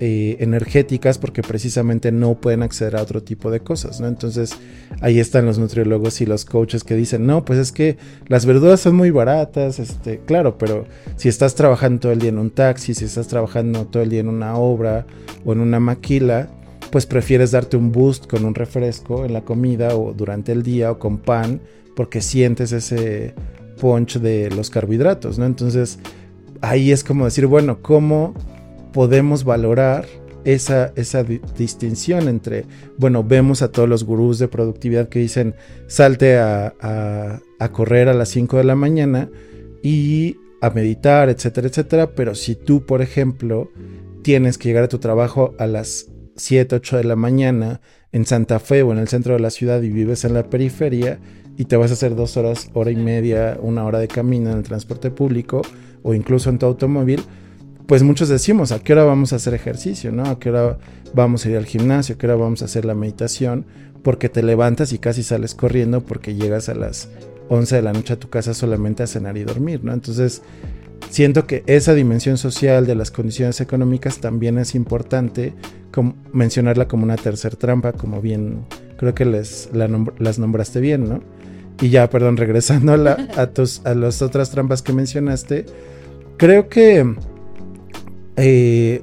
eh, 0.00 0.36
energéticas 0.40 1.18
porque 1.18 1.42
precisamente 1.42 2.12
no 2.12 2.34
pueden 2.34 2.62
acceder 2.62 2.96
a 2.96 3.02
otro 3.02 3.22
tipo 3.22 3.50
de 3.50 3.60
cosas, 3.60 4.00
¿no? 4.00 4.06
Entonces 4.06 4.52
ahí 5.00 5.18
están 5.18 5.46
los 5.46 5.58
nutriólogos 5.58 6.20
y 6.20 6.26
los 6.26 6.44
coaches 6.44 6.84
que 6.84 6.94
dicen, 6.94 7.26
no, 7.26 7.44
pues 7.44 7.58
es 7.58 7.72
que 7.72 7.98
las 8.26 8.46
verduras 8.46 8.80
son 8.80 8.94
muy 8.94 9.10
baratas, 9.10 9.78
este, 9.78 10.20
claro, 10.20 10.56
pero 10.58 10.86
si 11.16 11.28
estás 11.28 11.54
trabajando 11.54 12.00
todo 12.00 12.12
el 12.12 12.20
día 12.20 12.30
en 12.30 12.38
un 12.38 12.50
taxi, 12.50 12.94
si 12.94 13.04
estás 13.04 13.28
trabajando 13.28 13.86
todo 13.86 14.02
el 14.02 14.10
día 14.10 14.20
en 14.20 14.28
una 14.28 14.56
obra 14.56 15.06
o 15.44 15.52
en 15.52 15.60
una 15.60 15.80
maquila, 15.80 16.48
pues 16.90 17.06
prefieres 17.06 17.50
darte 17.50 17.76
un 17.76 17.92
boost 17.92 18.26
con 18.26 18.44
un 18.44 18.54
refresco 18.54 19.24
en 19.24 19.32
la 19.32 19.42
comida 19.42 19.96
o 19.96 20.12
durante 20.12 20.52
el 20.52 20.62
día 20.62 20.92
o 20.92 20.98
con 20.98 21.18
pan 21.18 21.60
porque 21.96 22.20
sientes 22.20 22.70
ese 22.70 23.34
punch 23.80 24.18
de 24.18 24.50
los 24.50 24.70
carbohidratos, 24.70 25.38
¿no? 25.38 25.46
Entonces, 25.46 25.98
ahí 26.60 26.92
es 26.92 27.02
como 27.02 27.24
decir, 27.24 27.46
bueno, 27.46 27.82
¿cómo 27.82 28.34
podemos 28.98 29.44
valorar 29.44 30.06
esa, 30.44 30.92
esa 30.96 31.22
distinción 31.22 32.26
entre, 32.26 32.64
bueno, 32.96 33.22
vemos 33.22 33.62
a 33.62 33.70
todos 33.70 33.88
los 33.88 34.02
gurús 34.02 34.40
de 34.40 34.48
productividad 34.48 35.08
que 35.08 35.20
dicen, 35.20 35.54
salte 35.86 36.36
a, 36.36 36.74
a 36.80 37.68
correr 37.68 38.08
a 38.08 38.12
las 38.12 38.30
5 38.30 38.56
de 38.56 38.64
la 38.64 38.74
mañana 38.74 39.30
y 39.84 40.36
a 40.60 40.70
meditar, 40.70 41.28
etcétera, 41.28 41.68
etcétera, 41.68 42.10
pero 42.16 42.34
si 42.34 42.56
tú, 42.56 42.86
por 42.86 43.00
ejemplo, 43.00 43.70
tienes 44.22 44.58
que 44.58 44.66
llegar 44.66 44.82
a 44.82 44.88
tu 44.88 44.98
trabajo 44.98 45.54
a 45.60 45.68
las 45.68 46.10
7, 46.34 46.74
8 46.74 46.96
de 46.96 47.04
la 47.04 47.14
mañana 47.14 47.80
en 48.10 48.26
Santa 48.26 48.58
Fe 48.58 48.82
o 48.82 48.90
en 48.90 48.98
el 48.98 49.06
centro 49.06 49.34
de 49.34 49.38
la 49.38 49.50
ciudad 49.50 49.80
y 49.80 49.90
vives 49.90 50.24
en 50.24 50.34
la 50.34 50.50
periferia, 50.50 51.20
y 51.56 51.66
te 51.66 51.76
vas 51.76 51.92
a 51.92 51.94
hacer 51.94 52.16
dos 52.16 52.36
horas, 52.36 52.68
hora 52.74 52.90
y 52.90 52.96
media, 52.96 53.58
una 53.62 53.84
hora 53.84 54.00
de 54.00 54.08
camino 54.08 54.50
en 54.50 54.58
el 54.58 54.64
transporte 54.64 55.12
público 55.12 55.62
o 56.02 56.14
incluso 56.14 56.50
en 56.50 56.58
tu 56.58 56.66
automóvil, 56.66 57.20
pues 57.88 58.02
muchos 58.02 58.28
decimos, 58.28 58.70
¿a 58.70 58.80
qué 58.80 58.92
hora 58.92 59.04
vamos 59.04 59.32
a 59.32 59.36
hacer 59.36 59.54
ejercicio? 59.54 60.12
¿no? 60.12 60.24
¿A 60.24 60.38
qué 60.38 60.50
hora 60.50 60.76
vamos 61.14 61.46
a 61.46 61.48
ir 61.48 61.56
al 61.56 61.64
gimnasio? 61.64 62.14
¿A 62.14 62.18
qué 62.18 62.26
hora 62.26 62.36
vamos 62.36 62.60
a 62.60 62.66
hacer 62.66 62.84
la 62.84 62.94
meditación? 62.94 63.64
Porque 64.02 64.28
te 64.28 64.42
levantas 64.42 64.92
y 64.92 64.98
casi 64.98 65.22
sales 65.22 65.54
corriendo 65.54 66.02
porque 66.02 66.34
llegas 66.34 66.68
a 66.68 66.74
las 66.74 67.08
11 67.48 67.76
de 67.76 67.82
la 67.82 67.94
noche 67.94 68.12
a 68.12 68.20
tu 68.20 68.28
casa 68.28 68.52
solamente 68.52 69.02
a 69.02 69.06
cenar 69.06 69.38
y 69.38 69.44
dormir, 69.44 69.80
¿no? 69.82 69.94
Entonces, 69.94 70.42
siento 71.08 71.46
que 71.46 71.64
esa 71.66 71.94
dimensión 71.94 72.36
social 72.36 72.86
de 72.86 72.94
las 72.94 73.10
condiciones 73.10 73.58
económicas 73.62 74.18
también 74.18 74.58
es 74.58 74.74
importante 74.74 75.54
mencionarla 76.32 76.88
como 76.88 77.04
una 77.04 77.16
tercera 77.16 77.56
trampa, 77.56 77.94
como 77.94 78.20
bien 78.20 78.66
creo 78.98 79.14
que 79.14 79.24
les, 79.24 79.70
las 79.72 80.38
nombraste 80.38 80.80
bien, 80.80 81.08
¿no? 81.08 81.22
Y 81.80 81.88
ya, 81.88 82.10
perdón, 82.10 82.36
regresando 82.36 82.92
a, 82.92 83.46
tus, 83.46 83.80
a 83.86 83.94
las 83.94 84.20
otras 84.20 84.50
trampas 84.50 84.82
que 84.82 84.92
mencionaste, 84.92 85.64
creo 86.36 86.68
que, 86.68 87.14
eh, 88.38 89.02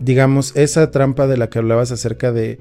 digamos, 0.00 0.56
esa 0.56 0.90
trampa 0.90 1.26
de 1.26 1.36
la 1.36 1.50
que 1.50 1.58
hablabas 1.58 1.92
acerca 1.92 2.32
de, 2.32 2.58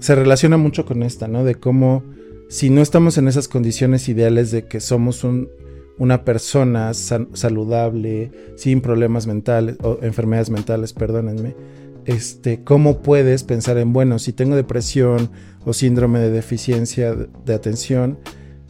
se 0.00 0.14
relaciona 0.14 0.56
mucho 0.56 0.84
con 0.84 1.02
esta, 1.02 1.28
¿no? 1.28 1.44
De 1.44 1.54
cómo 1.54 2.04
si 2.48 2.68
no 2.68 2.82
estamos 2.82 3.16
en 3.16 3.28
esas 3.28 3.48
condiciones 3.48 4.10
ideales 4.10 4.50
de 4.50 4.66
que 4.66 4.80
somos 4.80 5.24
un, 5.24 5.48
una 5.96 6.24
persona 6.24 6.92
saludable, 6.92 8.30
sin 8.56 8.82
problemas 8.82 9.26
mentales 9.26 9.76
o 9.82 9.98
enfermedades 10.02 10.50
mentales, 10.50 10.92
perdónenme, 10.92 11.54
este, 12.04 12.62
cómo 12.62 13.00
puedes 13.00 13.44
pensar 13.44 13.78
en, 13.78 13.92
bueno, 13.92 14.18
si 14.18 14.32
tengo 14.32 14.56
depresión 14.56 15.30
o 15.64 15.72
síndrome 15.72 16.18
de 16.18 16.30
deficiencia 16.30 17.14
de 17.14 17.54
atención, 17.54 18.18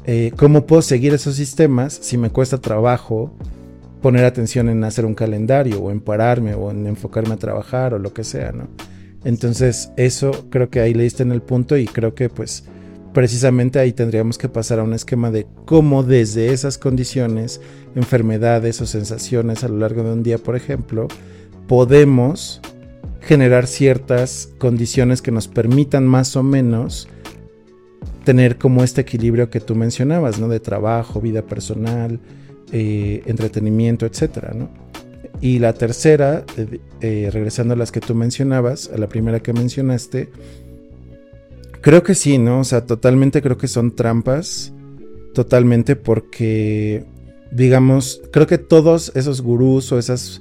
eh, 0.04 0.32
cómo 0.36 0.66
puedo 0.66 0.82
seguir 0.82 1.14
esos 1.14 1.36
sistemas 1.36 1.92
si 1.92 2.18
me 2.18 2.30
cuesta 2.30 2.58
trabajo 2.58 3.34
poner 4.02 4.24
atención 4.24 4.68
en 4.68 4.84
hacer 4.84 5.06
un 5.06 5.14
calendario 5.14 5.80
o 5.80 5.90
en 5.90 6.00
pararme 6.00 6.54
o 6.54 6.70
en 6.70 6.86
enfocarme 6.86 7.34
a 7.34 7.38
trabajar 7.38 7.94
o 7.94 7.98
lo 7.98 8.12
que 8.12 8.24
sea, 8.24 8.52
¿no? 8.52 8.68
Entonces 9.24 9.90
eso 9.96 10.48
creo 10.50 10.68
que 10.68 10.80
ahí 10.80 10.92
le 10.92 11.04
diste 11.04 11.22
en 11.22 11.32
el 11.32 11.40
punto 11.40 11.76
y 11.76 11.86
creo 11.86 12.14
que 12.14 12.28
pues 12.28 12.64
precisamente 13.14 13.78
ahí 13.78 13.92
tendríamos 13.92 14.38
que 14.38 14.48
pasar 14.48 14.80
a 14.80 14.82
un 14.82 14.94
esquema 14.94 15.30
de 15.30 15.46
cómo 15.64 16.02
desde 16.02 16.52
esas 16.52 16.78
condiciones, 16.78 17.60
enfermedades 17.94 18.80
o 18.80 18.86
sensaciones 18.86 19.62
a 19.62 19.68
lo 19.68 19.78
largo 19.78 20.02
de 20.02 20.12
un 20.12 20.22
día, 20.22 20.38
por 20.38 20.56
ejemplo, 20.56 21.06
podemos 21.68 22.60
generar 23.20 23.68
ciertas 23.68 24.50
condiciones 24.58 25.22
que 25.22 25.30
nos 25.30 25.46
permitan 25.46 26.06
más 26.06 26.34
o 26.34 26.42
menos 26.42 27.08
tener 28.24 28.58
como 28.58 28.82
este 28.82 29.02
equilibrio 29.02 29.50
que 29.50 29.60
tú 29.60 29.74
mencionabas, 29.74 30.40
¿no? 30.40 30.48
De 30.48 30.60
trabajo, 30.60 31.20
vida 31.20 31.42
personal, 31.42 32.20
eh, 32.72 33.22
entretenimiento, 33.26 34.06
etcétera, 34.06 34.52
¿no? 34.54 34.70
Y 35.40 35.58
la 35.58 35.74
tercera, 35.74 36.44
eh, 36.56 36.80
eh, 37.00 37.28
regresando 37.32 37.74
a 37.74 37.76
las 37.76 37.92
que 37.92 38.00
tú 38.00 38.14
mencionabas, 38.14 38.90
a 38.94 38.98
la 38.98 39.08
primera 39.08 39.40
que 39.40 39.52
mencionaste, 39.52 40.30
creo 41.80 42.02
que 42.02 42.14
sí, 42.14 42.38
¿no? 42.38 42.60
O 42.60 42.64
sea, 42.64 42.86
totalmente 42.86 43.42
creo 43.42 43.58
que 43.58 43.68
son 43.68 43.94
trampas, 43.94 44.72
totalmente 45.34 45.96
porque, 45.96 47.04
digamos, 47.50 48.22
creo 48.32 48.46
que 48.46 48.58
todos 48.58 49.12
esos 49.14 49.42
gurús 49.42 49.90
o 49.92 49.98
esas 49.98 50.40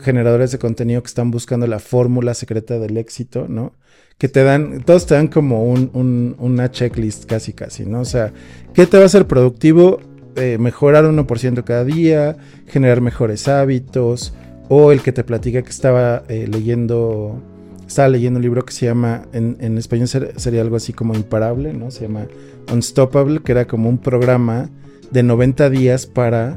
generadores 0.00 0.50
de 0.52 0.58
contenido 0.58 1.02
que 1.02 1.08
están 1.08 1.30
buscando 1.30 1.66
la 1.66 1.78
fórmula 1.78 2.34
secreta 2.34 2.78
del 2.78 2.98
éxito, 2.98 3.46
¿no? 3.48 3.72
que 4.18 4.28
te 4.28 4.44
dan, 4.44 4.82
todos 4.84 5.06
te 5.06 5.14
dan 5.14 5.28
como 5.28 5.64
un, 5.64 6.36
una 6.38 6.70
checklist 6.70 7.24
casi 7.26 7.52
casi, 7.52 7.84
¿no? 7.84 8.00
O 8.00 8.04
sea, 8.04 8.32
¿qué 8.72 8.86
te 8.86 8.96
va 8.96 9.04
a 9.04 9.06
hacer 9.06 9.26
productivo? 9.26 10.00
Eh, 10.36 10.58
mejorar 10.58 11.04
1% 11.04 11.62
cada 11.62 11.84
día, 11.84 12.36
generar 12.66 13.00
mejores 13.00 13.46
hábitos, 13.46 14.34
o 14.68 14.90
el 14.90 15.00
que 15.00 15.12
te 15.12 15.22
platica 15.22 15.62
que 15.62 15.70
estaba 15.70 16.24
eh, 16.28 16.48
leyendo, 16.50 17.40
estaba 17.86 18.08
leyendo 18.08 18.38
un 18.38 18.42
libro 18.42 18.64
que 18.64 18.72
se 18.72 18.86
llama, 18.86 19.22
en, 19.32 19.78
español 19.78 20.08
sería 20.08 20.60
algo 20.60 20.76
así 20.76 20.92
como 20.92 21.14
imparable, 21.14 21.72
¿no? 21.72 21.90
Se 21.92 22.02
llama 22.02 22.26
Unstoppable, 22.72 23.42
que 23.42 23.52
era 23.52 23.66
como 23.66 23.88
un 23.88 23.98
programa 23.98 24.70
de 25.12 25.22
90 25.22 25.70
días 25.70 26.06
para 26.06 26.56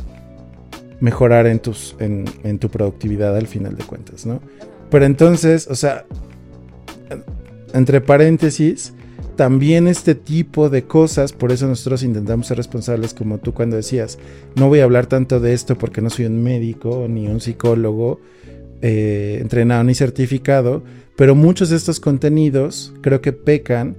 mejorar 1.00 1.46
en, 1.46 1.60
tus, 1.60 1.96
en, 2.00 2.26
en 2.44 2.58
tu 2.58 2.70
productividad 2.70 3.38
al 3.38 3.46
final 3.46 3.76
de 3.76 3.84
cuentas, 3.84 4.26
¿no? 4.26 4.42
Pero 4.90 5.06
entonces, 5.06 5.68
o 5.68 5.76
sea, 5.76 6.06
entre 7.74 8.02
paréntesis, 8.02 8.94
también 9.38 9.88
este 9.88 10.16
tipo 10.16 10.70
de 10.70 10.84
cosas, 10.84 11.32
por 11.32 11.54
eso 11.54 11.68
nosotros 11.68 12.04
intentamos 12.04 12.48
ser 12.48 12.58
responsables 12.58 13.14
como 13.14 13.38
tú 13.38 13.54
cuando 13.54 13.78
decías, 13.78 14.20
no 14.56 14.68
voy 14.68 14.80
a 14.80 14.84
hablar 14.84 15.06
tanto 15.06 15.40
de 15.40 15.54
esto 15.54 15.78
porque 15.78 16.02
no 16.02 16.10
soy 16.10 16.26
un 16.26 16.44
médico 16.44 17.06
ni 17.08 17.28
un 17.28 17.40
psicólogo 17.40 18.20
eh, 18.82 19.38
entrenado 19.40 19.86
ni 19.86 19.96
certificado, 19.96 20.84
pero 21.16 21.36
muchos 21.36 21.70
de 21.70 21.78
estos 21.78 22.00
contenidos 22.02 22.94
creo 23.02 23.22
que 23.22 23.32
pecan 23.32 23.96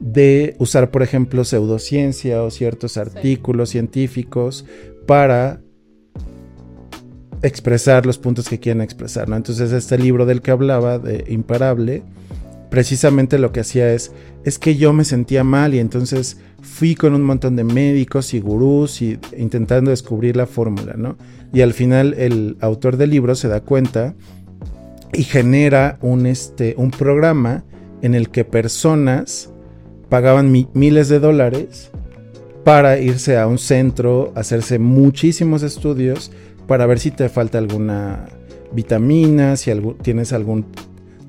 de 0.00 0.56
usar, 0.58 0.90
por 0.90 1.02
ejemplo, 1.02 1.44
pseudociencia 1.44 2.42
o 2.42 2.50
ciertos 2.50 2.96
artículos 2.96 3.70
científicos 3.70 4.64
para 5.06 5.60
expresar 7.42 8.06
los 8.06 8.18
puntos 8.18 8.48
que 8.48 8.58
quieren 8.58 8.82
expresar, 8.82 9.28
¿no? 9.28 9.36
Entonces 9.36 9.72
este 9.72 9.98
libro 9.98 10.26
del 10.26 10.42
que 10.42 10.50
hablaba, 10.50 10.98
de 10.98 11.24
Imparable, 11.28 12.02
precisamente 12.70 13.38
lo 13.38 13.52
que 13.52 13.60
hacía 13.60 13.92
es, 13.92 14.12
es 14.44 14.58
que 14.58 14.76
yo 14.76 14.92
me 14.92 15.04
sentía 15.04 15.44
mal 15.44 15.74
y 15.74 15.80
entonces 15.80 16.38
fui 16.62 16.94
con 16.94 17.14
un 17.14 17.22
montón 17.22 17.56
de 17.56 17.64
médicos 17.64 18.32
y 18.32 18.40
gurús 18.40 19.02
y 19.02 19.18
intentando 19.36 19.90
descubrir 19.90 20.36
la 20.36 20.46
fórmula, 20.46 20.94
¿no? 20.96 21.16
Y 21.52 21.62
al 21.62 21.74
final 21.74 22.14
el 22.14 22.56
autor 22.60 22.96
del 22.96 23.10
libro 23.10 23.34
se 23.34 23.48
da 23.48 23.60
cuenta 23.60 24.14
y 25.12 25.24
genera 25.24 25.98
un, 26.00 26.26
este, 26.26 26.74
un 26.76 26.90
programa 26.90 27.64
en 28.02 28.14
el 28.14 28.30
que 28.30 28.44
personas 28.44 29.50
pagaban 30.08 30.52
miles 30.72 31.08
de 31.08 31.18
dólares 31.18 31.90
para 32.64 32.98
irse 32.98 33.36
a 33.36 33.46
un 33.46 33.58
centro, 33.58 34.32
hacerse 34.36 34.78
muchísimos 34.78 35.62
estudios 35.62 36.30
para 36.66 36.86
ver 36.86 37.00
si 37.00 37.10
te 37.10 37.28
falta 37.28 37.58
alguna 37.58 38.26
vitamina, 38.72 39.56
si 39.56 39.72
tienes 40.02 40.32
algún 40.32 40.66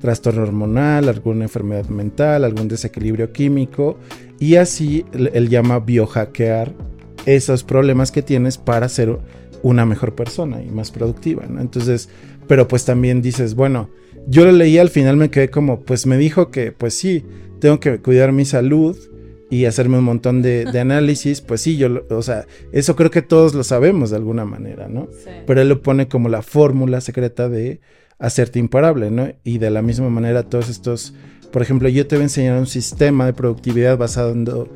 trastorno 0.02 0.42
hormonal, 0.42 1.08
alguna 1.08 1.44
enfermedad 1.44 1.86
mental, 1.86 2.44
algún 2.44 2.68
desequilibrio 2.68 3.32
químico 3.32 3.96
y 4.38 4.56
así 4.56 5.06
él 5.12 5.48
llama 5.48 5.78
biohackear 5.78 6.74
esos 7.24 7.62
problemas 7.62 8.10
que 8.10 8.20
tienes 8.20 8.58
para 8.58 8.88
ser 8.88 9.16
una 9.62 9.86
mejor 9.86 10.16
persona 10.16 10.60
y 10.60 10.70
más 10.70 10.90
productiva, 10.90 11.46
¿no? 11.48 11.60
Entonces, 11.60 12.08
pero 12.48 12.66
pues 12.66 12.84
también 12.84 13.22
dices, 13.22 13.54
bueno, 13.54 13.90
yo 14.26 14.44
lo 14.44 14.50
leí 14.50 14.76
al 14.76 14.90
final 14.90 15.16
me 15.16 15.30
quedé 15.30 15.50
como, 15.50 15.80
pues 15.80 16.04
me 16.04 16.18
dijo 16.18 16.50
que 16.50 16.72
pues 16.72 16.94
sí, 16.94 17.24
tengo 17.60 17.78
que 17.78 17.98
cuidar 17.98 18.32
mi 18.32 18.44
salud 18.44 18.96
y 19.50 19.66
hacerme 19.66 19.98
un 19.98 20.04
montón 20.04 20.42
de, 20.42 20.66
análisis, 20.80 21.42
pues 21.42 21.60
sí, 21.60 21.76
yo, 21.76 22.04
o 22.10 22.22
sea, 22.22 22.46
eso 22.72 22.96
creo 22.96 23.12
que 23.12 23.22
todos 23.22 23.54
lo 23.54 23.62
sabemos 23.62 24.10
de 24.10 24.16
alguna 24.16 24.44
manera, 24.44 24.88
¿no? 24.88 25.08
Pero 25.46 25.60
él 25.60 25.68
lo 25.68 25.80
pone 25.80 26.08
como 26.08 26.28
la 26.28 26.42
fórmula 26.42 27.00
secreta 27.00 27.48
de 27.48 27.78
hacerte 28.22 28.60
imparable, 28.60 29.10
¿no? 29.10 29.28
Y 29.42 29.58
de 29.58 29.70
la 29.70 29.82
misma 29.82 30.08
manera 30.08 30.44
todos 30.44 30.70
estos, 30.70 31.12
por 31.50 31.60
ejemplo, 31.60 31.88
yo 31.88 32.06
te 32.06 32.14
voy 32.14 32.22
a 32.22 32.26
enseñar 32.26 32.56
un 32.56 32.68
sistema 32.68 33.26
de 33.26 33.32
productividad 33.32 33.98
basado, 33.98 34.68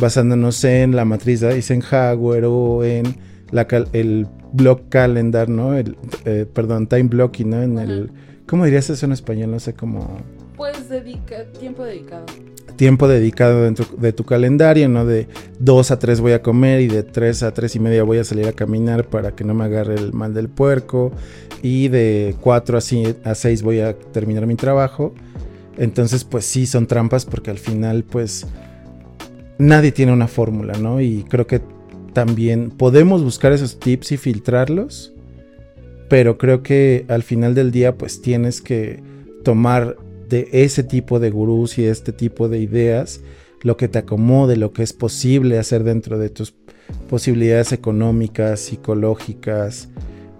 basándonos 0.00 0.64
en 0.64 0.96
la 0.96 1.04
matriz 1.04 1.40
de 1.40 1.52
Eisenhower 1.52 2.46
o 2.46 2.84
en 2.84 3.14
la, 3.52 3.68
el 3.92 4.26
block 4.54 4.88
calendar, 4.88 5.50
¿no? 5.50 5.74
El, 5.74 5.98
eh, 6.24 6.46
perdón, 6.50 6.86
time 6.86 7.04
blocking, 7.04 7.50
¿no? 7.50 7.62
En 7.62 7.78
el, 7.78 8.10
¿cómo 8.46 8.64
dirías 8.64 8.88
eso 8.88 9.04
en 9.04 9.12
español? 9.12 9.50
No 9.50 9.60
sé 9.60 9.74
cómo... 9.74 10.16
Pues 10.56 10.76
tiempo 11.58 11.84
dedicado. 11.84 12.24
Tiempo 12.76 13.08
dedicado 13.08 13.62
dentro 13.62 13.86
de 13.96 14.12
tu 14.12 14.24
calendario, 14.24 14.88
¿no? 14.88 15.06
De 15.06 15.28
2 15.60 15.90
a 15.90 15.98
3 15.98 16.20
voy 16.20 16.32
a 16.32 16.42
comer 16.42 16.80
y 16.80 16.88
de 16.88 17.02
3 17.02 17.42
a 17.42 17.54
3 17.54 17.76
y 17.76 17.80
media 17.80 18.02
voy 18.02 18.18
a 18.18 18.24
salir 18.24 18.46
a 18.46 18.52
caminar 18.52 19.06
para 19.06 19.34
que 19.34 19.44
no 19.44 19.54
me 19.54 19.64
agarre 19.64 19.94
el 19.94 20.12
mal 20.12 20.34
del 20.34 20.48
puerco 20.48 21.12
y 21.62 21.88
de 21.88 22.34
4 22.40 22.78
a 22.78 23.34
6 23.34 23.62
voy 23.62 23.80
a 23.80 23.98
terminar 23.98 24.46
mi 24.46 24.56
trabajo. 24.56 25.14
Entonces, 25.78 26.24
pues 26.24 26.44
sí, 26.44 26.66
son 26.66 26.86
trampas 26.86 27.24
porque 27.24 27.50
al 27.50 27.58
final, 27.58 28.04
pues, 28.04 28.46
nadie 29.58 29.92
tiene 29.92 30.12
una 30.12 30.28
fórmula, 30.28 30.74
¿no? 30.78 31.00
Y 31.00 31.24
creo 31.28 31.46
que 31.46 31.60
también 32.12 32.70
podemos 32.70 33.22
buscar 33.22 33.52
esos 33.52 33.78
tips 33.78 34.12
y 34.12 34.16
filtrarlos, 34.16 35.14
pero 36.08 36.38
creo 36.38 36.62
que 36.62 37.04
al 37.08 37.22
final 37.22 37.54
del 37.54 37.72
día, 37.72 37.96
pues 37.96 38.22
tienes 38.22 38.62
que 38.62 39.02
tomar 39.44 39.96
de 40.28 40.48
ese 40.52 40.82
tipo 40.82 41.20
de 41.20 41.30
gurús 41.30 41.78
y 41.78 41.84
este 41.84 42.12
tipo 42.12 42.48
de 42.48 42.58
ideas 42.58 43.20
lo 43.62 43.76
que 43.76 43.88
te 43.88 43.98
acomode, 43.98 44.56
lo 44.56 44.72
que 44.72 44.82
es 44.82 44.92
posible 44.92 45.58
hacer 45.58 45.82
dentro 45.82 46.18
de 46.18 46.30
tus 46.30 46.54
posibilidades 47.08 47.72
económicas, 47.72 48.60
psicológicas, 48.60 49.88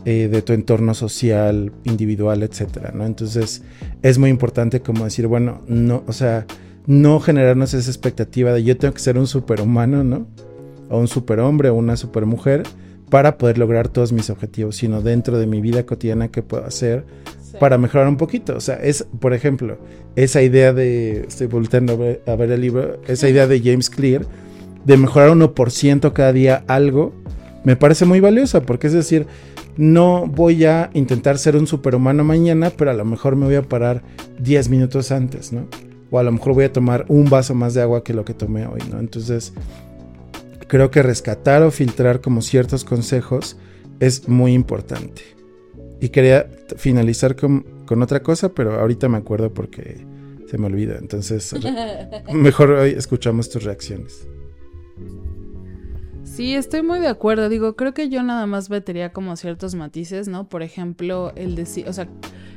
eh, 0.05 0.29
de 0.29 0.43
tu 0.43 0.53
entorno 0.53 0.95
social, 0.95 1.73
individual, 1.85 2.45
etcétera, 2.45 2.93
¿no? 2.95 3.05
Entonces 3.05 3.63
es 4.03 4.19
muy 4.19 4.31
importante 4.31 4.81
como 4.81 5.05
decir, 5.05 5.27
bueno, 5.27 5.63
no, 5.67 6.05
o 6.07 6.13
sea, 6.13 6.47
no 6.87 7.19
generarnos 7.19 7.75
esa 7.75 7.91
expectativa 7.91 8.53
de 8.53 8.63
yo 8.63 8.77
tengo 8.77 8.95
que 8.95 9.01
ser 9.01 9.19
un 9.19 9.27
superhumano, 9.27 10.05
¿no? 10.05 10.29
O 10.89 11.01
un 11.01 11.09
superhombre 11.09 11.71
o 11.71 11.75
una 11.75 11.97
supermujer 11.97 12.63
para 13.11 13.39
poder 13.39 13.59
lograr 13.59 13.89
todos 13.89 14.13
mis 14.13 14.31
objetivos, 14.31 14.77
sino 14.77 15.01
dentro 15.01 15.39
de 15.39 15.47
mi 15.47 15.61
vida 15.61 15.85
cotidiana 15.87 16.29
que 16.29 16.43
puedo 16.43 16.65
hacer 16.65 17.05
para 17.61 17.79
mejorar 17.79 18.09
un 18.09 18.17
poquito. 18.17 18.57
O 18.57 18.61
sea, 18.61 18.77
es, 18.77 19.07
por 19.21 19.33
ejemplo, 19.33 19.79
esa 20.17 20.43
idea 20.43 20.73
de, 20.73 21.25
estoy 21.29 21.47
volteando 21.47 21.95
a 21.95 21.97
ver, 21.97 22.23
a 22.27 22.35
ver 22.35 22.51
el 22.51 22.61
libro, 22.61 23.01
esa 23.07 23.29
idea 23.29 23.47
de 23.47 23.61
James 23.61 23.91
Clear, 23.91 24.27
de 24.85 24.97
mejorar 24.97 25.31
1% 25.31 26.13
cada 26.13 26.33
día 26.33 26.65
algo, 26.67 27.13
me 27.65 27.77
parece 27.77 28.05
muy 28.05 28.21
valiosa, 28.21 28.63
porque 28.63 28.87
es 28.87 28.93
decir, 28.93 29.27
no 29.77 30.27
voy 30.27 30.65
a 30.65 30.91
intentar 30.95 31.39
ser 31.39 31.57
un 31.57 31.67
superhumano 31.67 32.25
mañana, 32.25 32.71
pero 32.71 32.91
a 32.91 32.95
lo 32.95 33.05
mejor 33.05 33.37
me 33.37 33.47
voy 33.47 33.57
a 33.57 33.63
parar 33.63 34.03
10 34.41 34.69
minutos 34.69 35.13
antes, 35.13 35.53
¿no? 35.53 35.67
O 36.11 36.19
a 36.19 36.23
lo 36.23 36.33
mejor 36.33 36.55
voy 36.55 36.65
a 36.65 36.73
tomar 36.73 37.05
un 37.09 37.29
vaso 37.29 37.55
más 37.55 37.75
de 37.75 37.83
agua 37.83 38.05
que 38.05 38.15
lo 38.15 38.25
que 38.25 38.35
tomé 38.35 38.67
hoy, 38.67 38.81
¿no? 38.91 39.01
Entonces, 39.01 39.53
creo 40.69 40.91
que 40.91 41.03
rescatar 41.03 41.63
o 41.63 41.71
filtrar 41.71 42.21
como 42.21 42.43
ciertos 42.43 42.85
consejos 42.85 43.57
es 44.01 44.29
muy 44.29 44.53
importante. 44.53 45.23
Y 46.01 46.11
quería 46.11 46.51
finalizar 46.77 47.37
con, 47.37 47.85
con 47.87 48.03
otra 48.03 48.23
cosa, 48.23 48.53
pero 48.53 48.79
ahorita 48.79 49.09
me 49.09 49.19
acuerdo 49.19 49.53
porque 49.53 50.05
se 50.49 50.59
me 50.59 50.67
olvida. 50.67 50.97
Entonces, 50.99 51.55
mejor 52.33 52.71
hoy 52.71 52.91
escuchamos 52.91 53.51
tus 53.51 53.65
reacciones. 53.65 54.27
Sí, 56.37 56.55
estoy 56.55 56.83
muy 56.83 56.99
de 56.99 57.09
acuerdo. 57.09 57.49
Digo, 57.49 57.77
creo 57.77 57.95
que 57.95 58.11
yo 58.11 58.23
nada 58.23 58.45
más 58.47 58.69
metería 58.69 59.11
como 59.11 59.35
ciertos 59.37 59.75
matices, 59.75 60.29
¿no? 60.29 60.47
Por 60.47 60.63
ejemplo, 60.63 61.33
el 61.35 61.55
decir, 61.55 61.89
o 61.89 61.95
sea, 61.95 62.09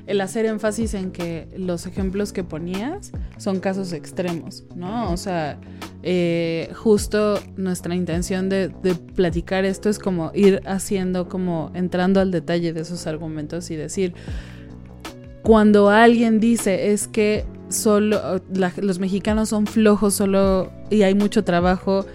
el 0.05 0.19
hacer 0.19 0.45
énfasis 0.45 0.95
en 0.95 1.11
que 1.11 1.47
los 1.55 1.85
ejemplos 1.85 2.33
que 2.33 2.43
ponías 2.43 3.13
son 3.37 3.61
casos 3.61 3.93
extremos, 3.93 4.65
¿no? 4.75 5.09
O 5.13 5.15
sea, 5.15 5.61
eh, 6.03 6.69
justo 6.75 7.39
nuestra 7.55 7.95
intención 7.95 8.49
de, 8.49 8.69
platicar 9.15 9.63
esto 9.63 9.87
es 9.87 9.97
como 9.97 10.33
ir 10.35 10.61
haciendo, 10.65 11.29
como 11.29 11.71
entrando 11.73 12.19
al 12.19 12.31
detalle 12.31 12.73
de 12.73 12.81
esos 12.81 13.07
argumentos 13.07 13.71
y 13.71 13.77
decir, 13.77 14.13
cuando 15.41 15.89
alguien 15.89 16.41
dice 16.41 16.91
es 16.91 17.07
que 17.07 17.45
solo 17.69 18.41
los 18.81 18.99
mexicanos 18.99 19.47
son 19.47 19.67
flojos 19.67 20.15
solo 20.15 20.69
y 20.89 21.03
hay 21.03 21.15
mucho 21.15 21.45
trabajo 21.45 22.05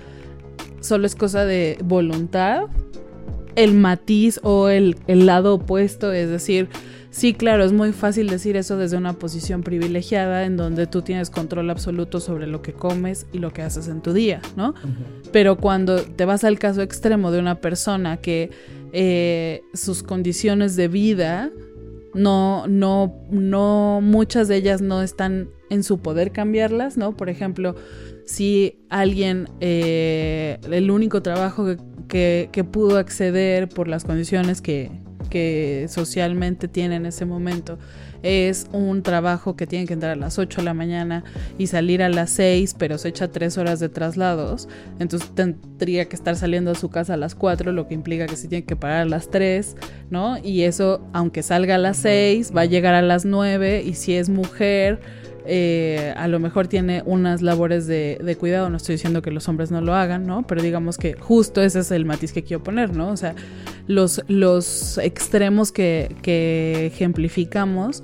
solo 0.84 1.06
es 1.06 1.14
cosa 1.14 1.44
de 1.44 1.78
voluntad, 1.82 2.64
el 3.56 3.72
matiz 3.72 4.38
o 4.42 4.68
el, 4.68 4.96
lado 5.06 5.54
opuesto, 5.54 6.12
es 6.12 6.28
decir, 6.28 6.68
sí, 7.10 7.32
claro, 7.32 7.64
es 7.64 7.72
muy 7.72 7.92
fácil 7.92 8.28
decir 8.28 8.56
eso 8.56 8.76
desde 8.76 8.96
una 8.96 9.14
posición 9.14 9.62
privilegiada 9.62 10.44
en 10.44 10.56
donde 10.56 10.86
tú 10.86 11.02
tienes 11.02 11.30
control 11.30 11.70
absoluto 11.70 12.20
sobre 12.20 12.46
lo 12.46 12.60
que 12.60 12.74
comes 12.74 13.26
y 13.32 13.38
lo 13.38 13.52
que 13.52 13.62
haces 13.62 13.88
en 13.88 14.02
tu 14.02 14.12
día, 14.12 14.42
¿no? 14.56 14.74
Pero 15.32 15.56
cuando 15.56 16.02
te 16.02 16.26
vas 16.26 16.44
al 16.44 16.58
caso 16.58 16.82
extremo 16.82 17.30
de 17.30 17.38
una 17.38 17.60
persona 17.60 18.18
que 18.18 18.50
eh, 18.92 19.62
sus 19.72 20.02
condiciones 20.02 20.76
de 20.76 20.88
vida 20.88 21.50
no, 22.14 22.66
no, 22.66 23.14
no, 23.30 24.00
muchas 24.02 24.48
de 24.48 24.56
ellas 24.56 24.80
no 24.80 25.02
están 25.02 25.48
en 25.70 25.82
su 25.82 25.98
poder 25.98 26.32
cambiarlas, 26.32 26.96
¿no? 26.96 27.16
Por 27.16 27.28
ejemplo, 27.28 27.74
si 28.24 28.78
alguien, 28.88 29.48
eh, 29.60 30.58
el 30.70 30.90
único 30.90 31.22
trabajo 31.22 31.66
que, 32.08 32.66
pudo 32.70 32.98
acceder 32.98 33.68
por 33.68 33.88
las 33.88 34.04
condiciones 34.04 34.60
que, 34.60 34.90
que 35.30 35.86
socialmente 35.88 36.68
tiene 36.68 36.96
en 36.96 37.06
ese 37.06 37.24
momento 37.24 37.78
es 38.24 38.66
un 38.72 39.02
trabajo 39.02 39.54
que 39.54 39.66
tiene 39.66 39.86
que 39.86 39.92
entrar 39.92 40.12
a 40.12 40.16
las 40.16 40.38
8 40.38 40.62
de 40.62 40.64
la 40.64 40.74
mañana 40.74 41.22
y 41.58 41.68
salir 41.68 42.02
a 42.02 42.08
las 42.08 42.30
6, 42.30 42.74
pero 42.78 42.98
se 42.98 43.10
echa 43.10 43.28
3 43.28 43.58
horas 43.58 43.78
de 43.78 43.90
traslados, 43.90 44.68
entonces 44.98 45.30
tendría 45.34 46.08
que 46.08 46.16
estar 46.16 46.34
saliendo 46.34 46.70
a 46.70 46.74
su 46.74 46.88
casa 46.88 47.14
a 47.14 47.16
las 47.18 47.34
4, 47.34 47.70
lo 47.70 47.86
que 47.86 47.94
implica 47.94 48.26
que 48.26 48.36
se 48.36 48.48
tiene 48.48 48.64
que 48.64 48.76
parar 48.76 49.02
a 49.02 49.04
las 49.04 49.30
3, 49.30 49.76
¿no? 50.10 50.38
Y 50.38 50.62
eso, 50.62 51.06
aunque 51.12 51.42
salga 51.42 51.76
a 51.76 51.78
las 51.78 51.98
6, 51.98 52.52
va 52.56 52.62
a 52.62 52.66
llegar 52.66 52.94
a 52.94 53.02
las 53.02 53.24
9 53.24 53.82
y 53.84 53.94
si 53.94 54.14
es 54.14 54.28
mujer 54.30 55.00
eh, 55.46 56.14
a 56.16 56.26
lo 56.28 56.40
mejor 56.40 56.68
tiene 56.68 57.02
unas 57.04 57.42
labores 57.42 57.86
de, 57.86 58.36
cuidado, 58.38 58.70
no 58.70 58.78
estoy 58.78 58.94
diciendo 58.94 59.22
que 59.22 59.30
los 59.30 59.48
hombres 59.48 59.70
no 59.70 59.80
lo 59.80 59.94
hagan, 59.94 60.26
¿no? 60.26 60.46
Pero 60.46 60.62
digamos 60.62 60.96
que 60.96 61.14
justo 61.14 61.62
ese 61.62 61.80
es 61.80 61.90
el 61.90 62.04
matiz 62.04 62.32
que 62.32 62.42
quiero 62.42 62.62
poner, 62.62 62.96
¿no? 62.96 63.08
O 63.08 63.16
sea, 63.16 63.34
los, 63.86 64.22
los 64.28 64.98
extremos 64.98 65.72
que, 65.72 66.86
ejemplificamos 66.86 68.02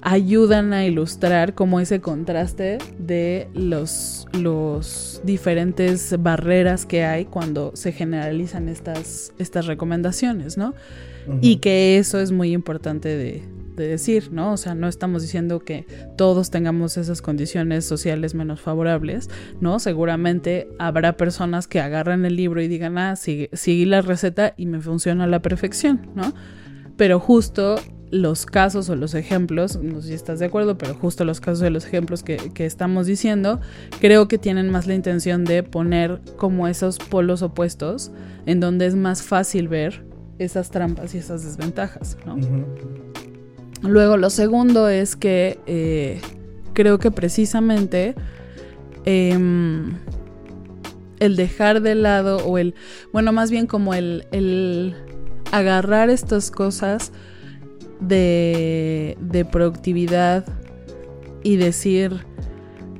ayudan 0.00 0.72
a 0.72 0.86
ilustrar 0.86 1.54
como 1.54 1.80
ese 1.80 2.00
contraste 2.00 2.78
de 2.98 3.48
los, 3.52 4.26
los 4.32 5.20
diferentes 5.24 6.14
barreras 6.22 6.86
que 6.86 7.04
hay 7.04 7.24
cuando 7.24 7.72
se 7.74 7.92
generalizan 7.92 8.68
estas, 8.68 9.32
estas 9.38 9.66
recomendaciones, 9.66 10.56
¿no? 10.56 10.74
Y 11.42 11.56
que 11.56 11.98
eso 11.98 12.20
es 12.20 12.32
muy 12.32 12.52
importante 12.52 13.08
de, 13.08 13.42
decir, 13.86 14.32
¿no? 14.32 14.52
O 14.52 14.56
sea, 14.56 14.74
no 14.74 14.88
estamos 14.88 15.22
diciendo 15.22 15.60
que 15.60 15.86
todos 16.16 16.50
tengamos 16.50 16.96
esas 16.96 17.22
condiciones 17.22 17.84
sociales 17.84 18.34
menos 18.34 18.60
favorables, 18.60 19.28
¿no? 19.60 19.78
Seguramente 19.78 20.68
habrá 20.78 21.16
personas 21.16 21.68
que 21.68 21.80
agarran 21.80 22.24
el 22.24 22.36
libro 22.36 22.60
y 22.60 22.68
digan, 22.68 22.98
ah, 22.98 23.16
sigue 23.16 23.86
la 23.86 24.02
receta 24.02 24.54
y 24.56 24.66
me 24.66 24.80
funciona 24.80 25.24
a 25.24 25.28
la 25.28 25.42
perfección, 25.42 26.10
¿no? 26.14 26.34
Pero 26.96 27.20
justo 27.20 27.76
los 28.10 28.46
casos 28.46 28.88
o 28.88 28.96
los 28.96 29.14
ejemplos, 29.14 29.76
no 29.76 30.00
sé 30.00 30.08
si 30.08 30.14
estás 30.14 30.38
de 30.38 30.46
acuerdo, 30.46 30.78
pero 30.78 30.94
justo 30.94 31.24
los 31.24 31.40
casos 31.40 31.60
de 31.60 31.70
los 31.70 31.84
ejemplos 31.84 32.22
que, 32.22 32.38
estamos 32.58 33.06
diciendo, 33.06 33.60
creo 34.00 34.28
que 34.28 34.38
tienen 34.38 34.70
más 34.70 34.86
la 34.86 34.94
intención 34.94 35.44
de 35.44 35.62
poner 35.62 36.20
como 36.36 36.68
esos 36.68 36.98
polos 36.98 37.42
opuestos 37.42 38.10
en 38.46 38.60
donde 38.60 38.86
es 38.86 38.94
más 38.94 39.22
fácil 39.22 39.68
ver 39.68 40.04
esas 40.38 40.70
trampas 40.70 41.14
y 41.14 41.18
esas 41.18 41.44
desventajas, 41.44 42.16
¿no? 42.24 42.36
Luego, 43.82 44.16
lo 44.16 44.30
segundo 44.30 44.88
es 44.88 45.16
que 45.16 45.58
eh, 45.66 46.20
creo 46.72 46.98
que 46.98 47.10
precisamente 47.10 48.14
em, 49.04 49.94
el 51.20 51.36
dejar 51.36 51.80
de 51.80 51.94
lado 51.94 52.38
o 52.38 52.58
el, 52.58 52.74
bueno, 53.12 53.32
más 53.32 53.50
bien 53.50 53.66
como 53.66 53.94
el, 53.94 54.26
el 54.32 54.96
agarrar 55.52 56.10
estas 56.10 56.50
cosas 56.50 57.12
de, 58.00 59.46
productividad 59.50 60.44
y 61.42 61.56
decir, 61.56 62.24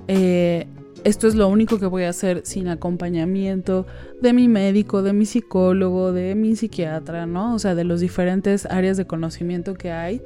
eh, 0.06 0.66
esto 1.04 1.26
es 1.26 1.34
lo 1.34 1.48
único 1.48 1.78
que 1.78 1.86
voy 1.86 2.04
a 2.04 2.10
hacer 2.10 2.42
sin 2.44 2.68
acompañamiento 2.68 3.86
de 4.20 4.32
mi 4.32 4.48
médico, 4.48 5.02
de 5.02 5.12
mi 5.12 5.26
psicólogo, 5.26 6.12
de 6.12 6.34
mi 6.34 6.56
psiquiatra, 6.56 7.26
¿no? 7.26 7.54
O 7.54 7.58
sea, 7.58 7.74
de 7.74 7.84
los 7.84 8.00
diferentes 8.00 8.66
áreas 8.66 8.96
de 8.96 9.06
conocimiento 9.06 9.74
que 9.74 9.90
hay. 9.90 10.22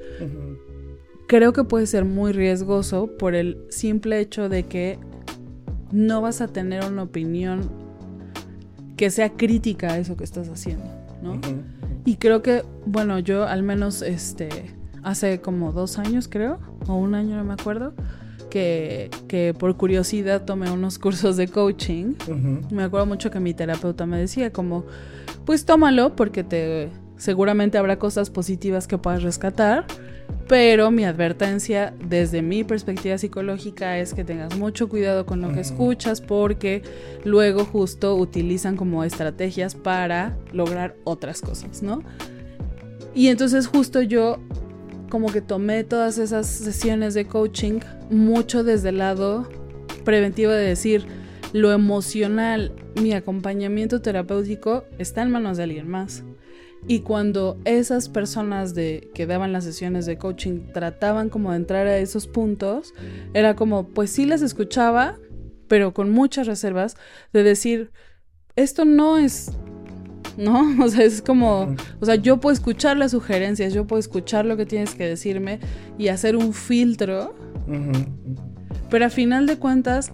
Creo 1.27 1.53
que 1.53 1.65
puede 1.65 1.87
ser 1.87 2.05
muy 2.05 2.33
riesgoso 2.33 3.17
por 3.19 3.35
el 3.35 3.65
simple 3.71 4.21
hecho 4.21 4.49
de 4.49 4.65
que 4.65 4.99
no 5.91 6.21
vas 6.21 6.41
a 6.41 6.49
tener 6.49 6.85
una 6.85 7.03
opinión 7.03 7.71
que 8.97 9.11
sea 9.11 9.31
crítica 9.31 9.93
a 9.93 9.99
eso 9.99 10.17
que 10.17 10.25
estás 10.25 10.49
haciendo, 10.49 10.85
¿no? 11.23 11.41
Y 12.05 12.17
creo 12.17 12.43
que, 12.43 12.65
bueno, 12.87 13.19
yo 13.19 13.45
al 13.45 13.63
menos 13.63 14.03
este 14.03 14.49
hace 15.03 15.41
como 15.41 15.73
dos 15.73 15.99
años 15.99 16.29
creo, 16.29 16.59
o 16.87 16.95
un 16.95 17.15
año 17.15 17.37
no 17.37 17.45
me 17.45 17.55
acuerdo, 17.55 17.95
que, 18.53 19.09
que 19.29 19.55
por 19.59 19.79
curiosidad 19.79 20.45
tomé 20.45 20.71
unos 20.71 20.99
cursos 20.99 21.39
de 21.39 21.49
coaching. 21.49 22.17
Me 22.71 22.83
acuerdo 22.83 23.07
mucho 23.07 23.31
que 23.31 23.41
mi 23.41 23.55
terapeuta 23.55 24.05
me 24.05 24.19
decía 24.19 24.53
como, 24.53 24.85
pues 25.47 25.65
tómalo 25.65 26.15
porque 26.17 26.45
te 26.45 26.91
seguramente 27.17 27.79
habrá 27.79 27.99
cosas 27.99 28.29
positivas 28.29 28.87
que 28.87 28.99
puedas 28.99 29.23
rescatar. 29.23 29.87
Pero 30.49 30.91
mi 30.91 31.07
advertencia 31.07 31.95
desde 32.07 32.43
mi 32.43 32.63
perspectiva 32.63 33.17
psicológica 33.17 33.97
es 33.97 34.13
que 34.13 34.23
tengas 34.23 34.55
mucho 34.59 34.87
cuidado 34.87 35.25
con 35.25 35.41
lo 35.41 35.51
que 35.55 35.61
escuchas 35.61 36.21
porque 36.21 36.83
luego 37.25 37.65
justo 37.65 38.17
utilizan 38.17 38.77
como 38.77 39.03
estrategias 39.03 39.75
para 39.75 40.37
lograr 40.53 40.95
otras 41.05 41.41
cosas, 41.41 41.83
¿no? 41.83 42.03
Y 43.15 43.29
entonces 43.29 43.67
justo 43.67 44.03
yo 44.03 44.41
como 45.13 45.31
que 45.31 45.43
tomé 45.43 45.85
todas 45.85 46.17
esas 46.17 46.47
sesiones 46.47 47.13
de 47.13 47.27
coaching 47.27 47.81
mucho 48.09 48.65
desde 48.65 48.89
el 48.89 48.97
lado 48.97 49.47
preventivo 50.07 50.51
de 50.51 50.67
decir 50.67 51.05
lo 51.53 51.71
emocional, 51.71 52.73
mi 52.95 53.13
acompañamiento 53.13 54.01
terapéutico 54.01 54.85
está 54.97 55.21
en 55.21 55.31
manos 55.31 55.59
de 55.59 55.65
alguien 55.65 55.87
más. 55.87 56.25
Y 56.89 57.01
cuando 57.01 57.61
esas 57.67 58.09
personas 58.09 58.73
de, 58.75 59.11
que 59.13 59.27
daban 59.27 59.53
las 59.53 59.65
sesiones 59.65 60.07
de 60.07 60.17
coaching 60.17 60.73
trataban 60.73 61.29
como 61.29 61.51
de 61.51 61.59
entrar 61.59 61.87
a 61.89 61.99
esos 61.99 62.27
puntos, 62.27 62.95
era 63.35 63.55
como, 63.55 63.89
pues 63.91 64.09
sí 64.09 64.25
les 64.25 64.41
escuchaba, 64.41 65.19
pero 65.69 65.93
con 65.93 66.09
muchas 66.09 66.47
reservas 66.47 66.97
de 67.35 67.43
decir, 67.43 67.91
esto 68.57 68.87
no 68.87 69.19
es, 69.19 69.53
¿no? 70.37 70.77
O 70.85 70.89
sea, 70.89 71.05
es 71.05 71.23
como, 71.23 71.75
o 72.01 72.07
sea, 72.07 72.17
yo 72.17 72.41
puedo 72.41 72.53
escuchar 72.53 72.97
las 72.97 73.13
sugerencias, 73.13 73.73
yo 73.73 73.87
puedo 73.87 74.01
escuchar 74.01 74.45
lo 74.45 74.57
que 74.57 74.67
tienes 74.67 74.95
que 74.95 75.07
decirme 75.07 75.61
y 75.99 76.09
hacer 76.09 76.37
un 76.37 76.53
filtro, 76.53 77.35
pero 78.91 79.07
a 79.07 79.11
final 79.11 79.47
de 79.47 79.57
cuentas, 79.57 80.13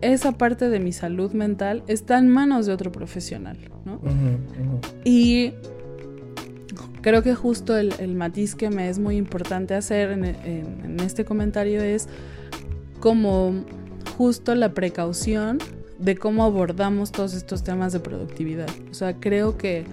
esa 0.00 0.32
parte 0.32 0.68
de 0.68 0.80
mi 0.80 0.92
salud 0.92 1.32
mental 1.32 1.84
está 1.86 2.18
en 2.18 2.28
manos 2.28 2.66
de 2.66 2.72
otro 2.72 2.90
profesional, 2.90 3.56
¿no? 3.84 4.00
Y 5.04 5.52
Creo 7.02 7.24
que 7.24 7.34
justo 7.34 7.76
el, 7.76 8.14
matiz 8.14 8.54
que 8.54 8.70
me 8.70 8.88
es 8.88 9.00
muy 9.00 9.16
importante 9.16 9.74
hacer 9.74 10.12
en, 10.12 11.00
este 11.00 11.24
comentario 11.24 11.82
es 11.82 12.08
como 13.00 13.64
justo 14.16 14.54
la 14.54 14.72
precaución 14.72 15.58
de 16.02 16.16
cómo 16.16 16.44
abordamos 16.44 17.12
todos 17.12 17.34
estos 17.34 17.62
temas 17.62 17.92
de 17.92 18.00
productividad. 18.00 18.68
O 18.90 18.94
sea, 18.94 19.14
creo 19.14 19.56
que 19.56 19.84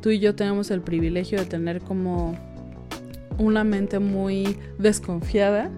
tú 0.00 0.10
y 0.10 0.18
yo 0.18 0.34
tenemos 0.34 0.70
el 0.70 0.82
privilegio 0.82 1.38
de 1.38 1.46
tener 1.46 1.80
como 1.80 2.36
una 3.38 3.64
mente 3.64 3.98
muy 3.98 4.56
desconfiada 4.78 5.70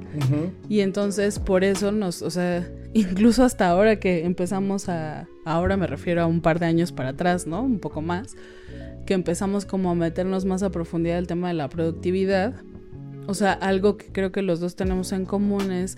y 0.68 0.80
entonces 0.80 1.38
por 1.38 1.64
eso 1.64 1.90
nos, 1.90 2.20
o 2.20 2.30
sea, 2.30 2.68
incluso 2.92 3.44
hasta 3.44 3.68
ahora 3.68 3.96
que 3.96 4.24
empezamos 4.24 4.88
a, 4.88 5.26
ahora 5.44 5.76
me 5.76 5.86
refiero 5.86 6.22
a 6.22 6.26
un 6.26 6.40
par 6.40 6.58
de 6.58 6.66
años 6.66 6.92
para 6.92 7.10
atrás, 7.10 7.46
¿no? 7.46 7.62
Un 7.62 7.78
poco 7.78 8.02
más 8.02 8.36
que 9.06 9.14
empezamos 9.14 9.64
como 9.64 9.90
a 9.90 9.94
meternos 9.94 10.44
más 10.44 10.62
a 10.62 10.70
profundidad 10.70 11.18
el 11.18 11.26
tema 11.26 11.48
de 11.48 11.54
la 11.54 11.68
productividad. 11.68 12.54
O 13.28 13.34
sea, 13.34 13.52
algo 13.52 13.96
que 13.96 14.06
creo 14.12 14.32
que 14.32 14.42
los 14.42 14.60
dos 14.60 14.76
tenemos 14.76 15.12
en 15.12 15.24
común 15.24 15.72
es 15.72 15.96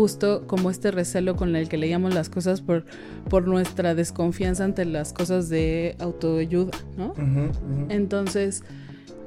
justo 0.00 0.44
como 0.46 0.70
este 0.70 0.90
recelo 0.90 1.36
con 1.36 1.54
el 1.54 1.68
que 1.68 1.76
leíamos 1.76 2.14
las 2.14 2.30
cosas 2.30 2.62
por, 2.62 2.86
por 3.28 3.46
nuestra 3.46 3.94
desconfianza 3.94 4.64
ante 4.64 4.86
las 4.86 5.12
cosas 5.12 5.50
de 5.50 5.94
autoayuda, 5.98 6.70
¿no? 6.96 7.12
Entonces, 7.90 8.64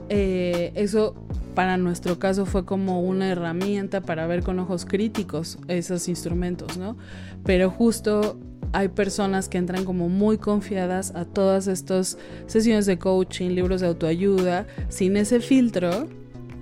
eh, 0.09 0.71
eso 0.73 1.13
para 1.53 1.77
nuestro 1.77 2.17
caso 2.17 2.47
fue 2.47 2.65
como 2.65 3.01
una 3.01 3.29
herramienta 3.29 4.01
para 4.01 4.25
ver 4.25 4.41
con 4.41 4.57
ojos 4.57 4.85
críticos 4.85 5.59
esos 5.67 6.07
instrumentos, 6.07 6.75
¿no? 6.75 6.97
Pero 7.45 7.69
justo 7.69 8.39
hay 8.71 8.87
personas 8.87 9.49
que 9.49 9.59
entran 9.59 9.85
como 9.85 10.09
muy 10.09 10.39
confiadas 10.39 11.13
a 11.13 11.25
todas 11.25 11.67
estas 11.67 12.17
sesiones 12.47 12.87
de 12.87 12.97
coaching, 12.97 13.51
libros 13.51 13.81
de 13.81 13.87
autoayuda, 13.89 14.65
sin 14.89 15.17
ese 15.17 15.39
filtro. 15.39 16.07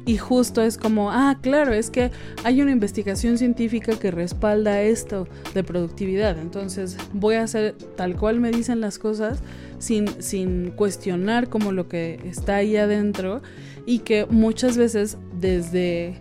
Y 0.06 0.18
justo 0.18 0.62
es 0.64 0.78
como, 0.78 1.12
ah, 1.12 1.38
claro, 1.42 1.74
es 1.74 1.92
que 1.92 2.12
hay 2.44 2.62
una 2.62 2.72
investigación 2.72 3.38
científica 3.38 3.98
que 4.00 4.10
respalda 4.10 4.82
esto 4.82 5.28
de 5.54 5.64
productividad. 5.64 6.40
Entonces 6.40 6.98
voy 7.14 7.36
a 7.36 7.44
hacer 7.44 7.76
tal 7.96 8.16
cual 8.16 8.40
me 8.40 8.52
dicen 8.52 8.82
las 8.82 8.98
cosas 8.98 9.40
sin, 9.78 10.08
sin 10.22 10.72
cuestionar 10.72 11.50
como 11.50 11.72
lo 11.72 11.88
que 11.88 12.20
está 12.26 12.58
ahí 12.58 12.78
adentro 12.78 13.42
y 13.86 14.00
que 14.00 14.26
muchas 14.26 14.78
veces 14.78 15.18
desde 15.40 16.18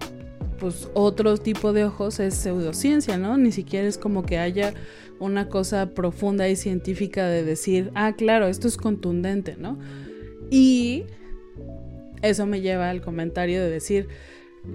pues 0.58 0.88
otro 0.92 1.38
tipo 1.38 1.72
de 1.72 1.84
ojos 1.84 2.20
es 2.20 2.34
pseudociencia, 2.34 3.16
¿no? 3.16 3.38
Ni 3.38 3.50
siquiera 3.50 3.88
es 3.88 3.96
como 3.96 4.24
que 4.24 4.38
haya 4.38 4.74
una 5.18 5.48
cosa 5.48 5.90
profunda 5.90 6.48
y 6.48 6.56
científica 6.56 7.26
de 7.26 7.44
decir, 7.44 7.90
ah, 7.94 8.12
claro, 8.12 8.46
esto 8.46 8.68
es 8.68 8.76
contundente, 8.76 9.56
¿no? 9.58 9.78
Y 10.50 11.04
eso 12.22 12.46
me 12.46 12.60
lleva 12.60 12.90
al 12.90 13.00
comentario 13.00 13.60
de 13.60 13.70
decir, 13.70 14.08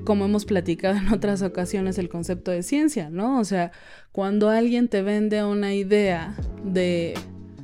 como 0.03 0.25
hemos 0.25 0.45
platicado 0.45 0.97
en 0.97 1.13
otras 1.13 1.41
ocasiones, 1.41 1.97
el 1.97 2.09
concepto 2.09 2.51
de 2.51 2.63
ciencia, 2.63 3.09
¿no? 3.09 3.39
O 3.39 3.43
sea, 3.43 3.71
cuando 4.11 4.49
alguien 4.49 4.87
te 4.87 5.01
vende 5.01 5.43
una 5.43 5.73
idea 5.73 6.35
de 6.63 7.13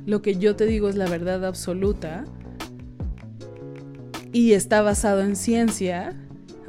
lo 0.06 0.22
que 0.22 0.36
yo 0.36 0.56
te 0.56 0.66
digo 0.66 0.88
es 0.88 0.96
la 0.96 1.08
verdad 1.08 1.44
absoluta 1.44 2.24
y 4.32 4.52
está 4.52 4.82
basado 4.82 5.22
en 5.22 5.36
ciencia, 5.36 6.16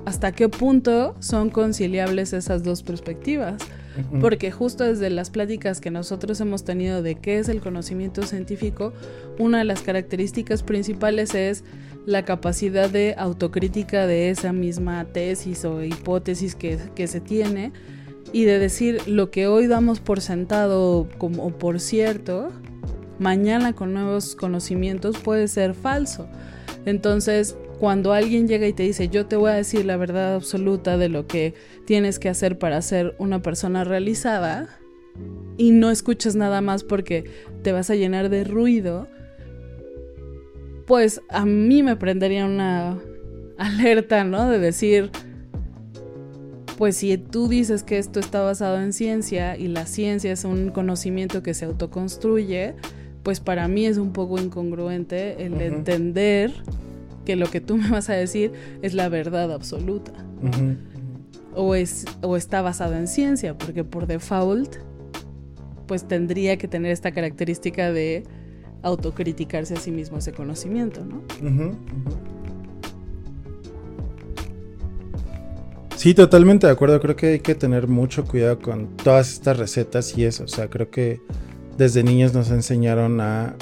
¿hasta 0.05 0.31
qué 0.31 0.49
punto 0.49 1.15
son 1.19 1.49
conciliables 1.49 2.33
esas 2.33 2.63
dos 2.63 2.83
perspectivas? 2.83 3.57
porque 4.21 4.51
justo 4.51 4.83
desde 4.83 5.09
las 5.09 5.29
pláticas 5.29 5.79
que 5.79 5.91
nosotros 5.91 6.39
hemos 6.41 6.63
tenido 6.63 7.01
de 7.01 7.15
qué 7.15 7.39
es 7.39 7.49
el 7.49 7.61
conocimiento 7.61 8.23
científico, 8.23 8.93
una 9.37 9.59
de 9.59 9.65
las 9.65 9.81
características 9.81 10.63
principales 10.63 11.35
es 11.35 11.63
la 12.05 12.25
capacidad 12.25 12.89
de 12.89 13.15
autocrítica 13.17 14.07
de 14.07 14.29
esa 14.29 14.53
misma 14.53 15.05
tesis 15.05 15.65
o 15.65 15.83
hipótesis 15.83 16.55
que, 16.55 17.07
se 17.07 17.21
tiene 17.21 17.71
y 18.31 18.45
de 18.45 18.59
decir 18.59 19.07
lo 19.07 19.31
que 19.31 19.47
hoy 19.47 19.67
damos 19.67 19.99
por 19.99 20.21
sentado 20.21 21.07
como 21.17 21.51
por 21.57 21.79
cierto, 21.79 22.51
mañana 23.19 23.73
con 23.73 23.93
nuevos 23.93 24.35
conocimientos 24.35 25.17
puede 25.17 25.47
ser 25.47 25.73
falso. 25.75 26.27
Entonces, 26.85 27.55
cuando 27.79 28.13
alguien 28.13 28.47
llega 28.47 28.67
y 28.67 28.73
te 28.73 28.83
dice, 28.83 29.09
yo 29.09 29.25
te 29.25 29.35
voy 29.35 29.51
a 29.51 29.55
decir 29.55 29.85
la 29.85 29.97
verdad 29.97 30.35
absoluta 30.35 30.97
de 30.97 31.09
lo 31.09 31.27
que 31.27 31.53
tienes 31.85 32.19
que 32.19 32.29
hacer 32.29 32.57
para 32.57 32.81
ser 32.81 33.15
una 33.19 33.41
persona 33.41 33.83
realizada, 33.83 34.79
y 35.57 35.71
no 35.71 35.91
escuchas 35.91 36.35
nada 36.35 36.61
más 36.61 36.83
porque 36.83 37.25
te 37.61 37.71
vas 37.71 37.89
a 37.89 37.95
llenar 37.95 38.29
de 38.29 38.43
ruido, 38.43 39.07
pues 40.93 41.23
a 41.29 41.43
mí 41.43 41.81
me 41.81 41.95
prendería 41.95 42.45
una 42.45 42.99
alerta, 43.57 44.23
¿no? 44.23 44.47
De 44.47 44.59
decir, 44.59 45.09
pues 46.77 46.97
si 46.97 47.17
tú 47.17 47.47
dices 47.47 47.81
que 47.81 47.97
esto 47.97 48.19
está 48.19 48.41
basado 48.41 48.79
en 48.79 48.93
ciencia 48.93 49.57
y 49.57 49.69
la 49.69 49.87
ciencia 49.87 50.31
es 50.31 50.45
un 50.45 50.69
conocimiento 50.69 51.41
que 51.41 51.55
se 51.55 51.65
autoconstruye, 51.65 52.75
pues 53.23 53.39
para 53.39 53.67
mí 53.67 53.87
es 53.87 53.97
un 53.97 54.13
poco 54.13 54.39
incongruente 54.39 55.43
el 55.43 55.59
entender 55.61 56.53
que 57.25 57.37
lo 57.37 57.49
que 57.49 57.59
tú 57.59 57.75
me 57.75 57.89
vas 57.89 58.11
a 58.11 58.13
decir 58.13 58.51
es 58.83 58.93
la 58.93 59.09
verdad 59.09 59.51
absoluta. 59.51 60.13
o, 61.55 61.73
es, 61.73 62.05
o 62.21 62.37
está 62.37 62.61
basado 62.61 62.93
en 62.93 63.07
ciencia, 63.07 63.57
porque 63.57 63.83
por 63.83 64.05
default, 64.05 64.75
pues 65.87 66.07
tendría 66.07 66.57
que 66.57 66.67
tener 66.67 66.91
esta 66.91 67.11
característica 67.11 67.91
de 67.91 68.25
autocriticarse 68.83 69.73
a 69.73 69.77
sí 69.77 69.91
mismo 69.91 70.17
ese 70.17 70.33
conocimiento, 70.33 71.03
¿no? 71.03 71.23
Sí, 75.95 76.13
totalmente 76.13 76.67
de 76.67 76.73
acuerdo. 76.73 76.99
Creo 76.99 77.15
que 77.15 77.27
hay 77.27 77.39
que 77.39 77.55
tener 77.55 77.87
mucho 77.87 78.25
cuidado 78.25 78.59
con 78.59 78.97
todas 78.97 79.31
estas 79.31 79.57
recetas 79.57 80.17
y 80.17 80.25
eso. 80.25 80.43
O 80.43 80.47
sea, 80.47 80.69
creo 80.69 80.91
que 80.91 81.21
desde 81.77 82.03
niños 82.03 82.33
nos 82.33 82.51
enseñaron 82.51 83.21
a 83.21 83.55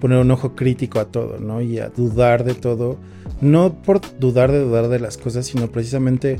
poner 0.00 0.18
un 0.18 0.30
ojo 0.30 0.54
crítico 0.54 0.98
a 0.98 1.04
todo, 1.04 1.38
¿no? 1.38 1.60
Y 1.60 1.78
a 1.78 1.90
dudar 1.90 2.44
de 2.44 2.54
todo. 2.54 2.96
No 3.42 3.82
por 3.82 4.00
dudar 4.18 4.50
de 4.50 4.60
dudar 4.60 4.88
de 4.88 4.98
las 4.98 5.18
cosas, 5.18 5.46
sino 5.46 5.70
precisamente 5.70 6.38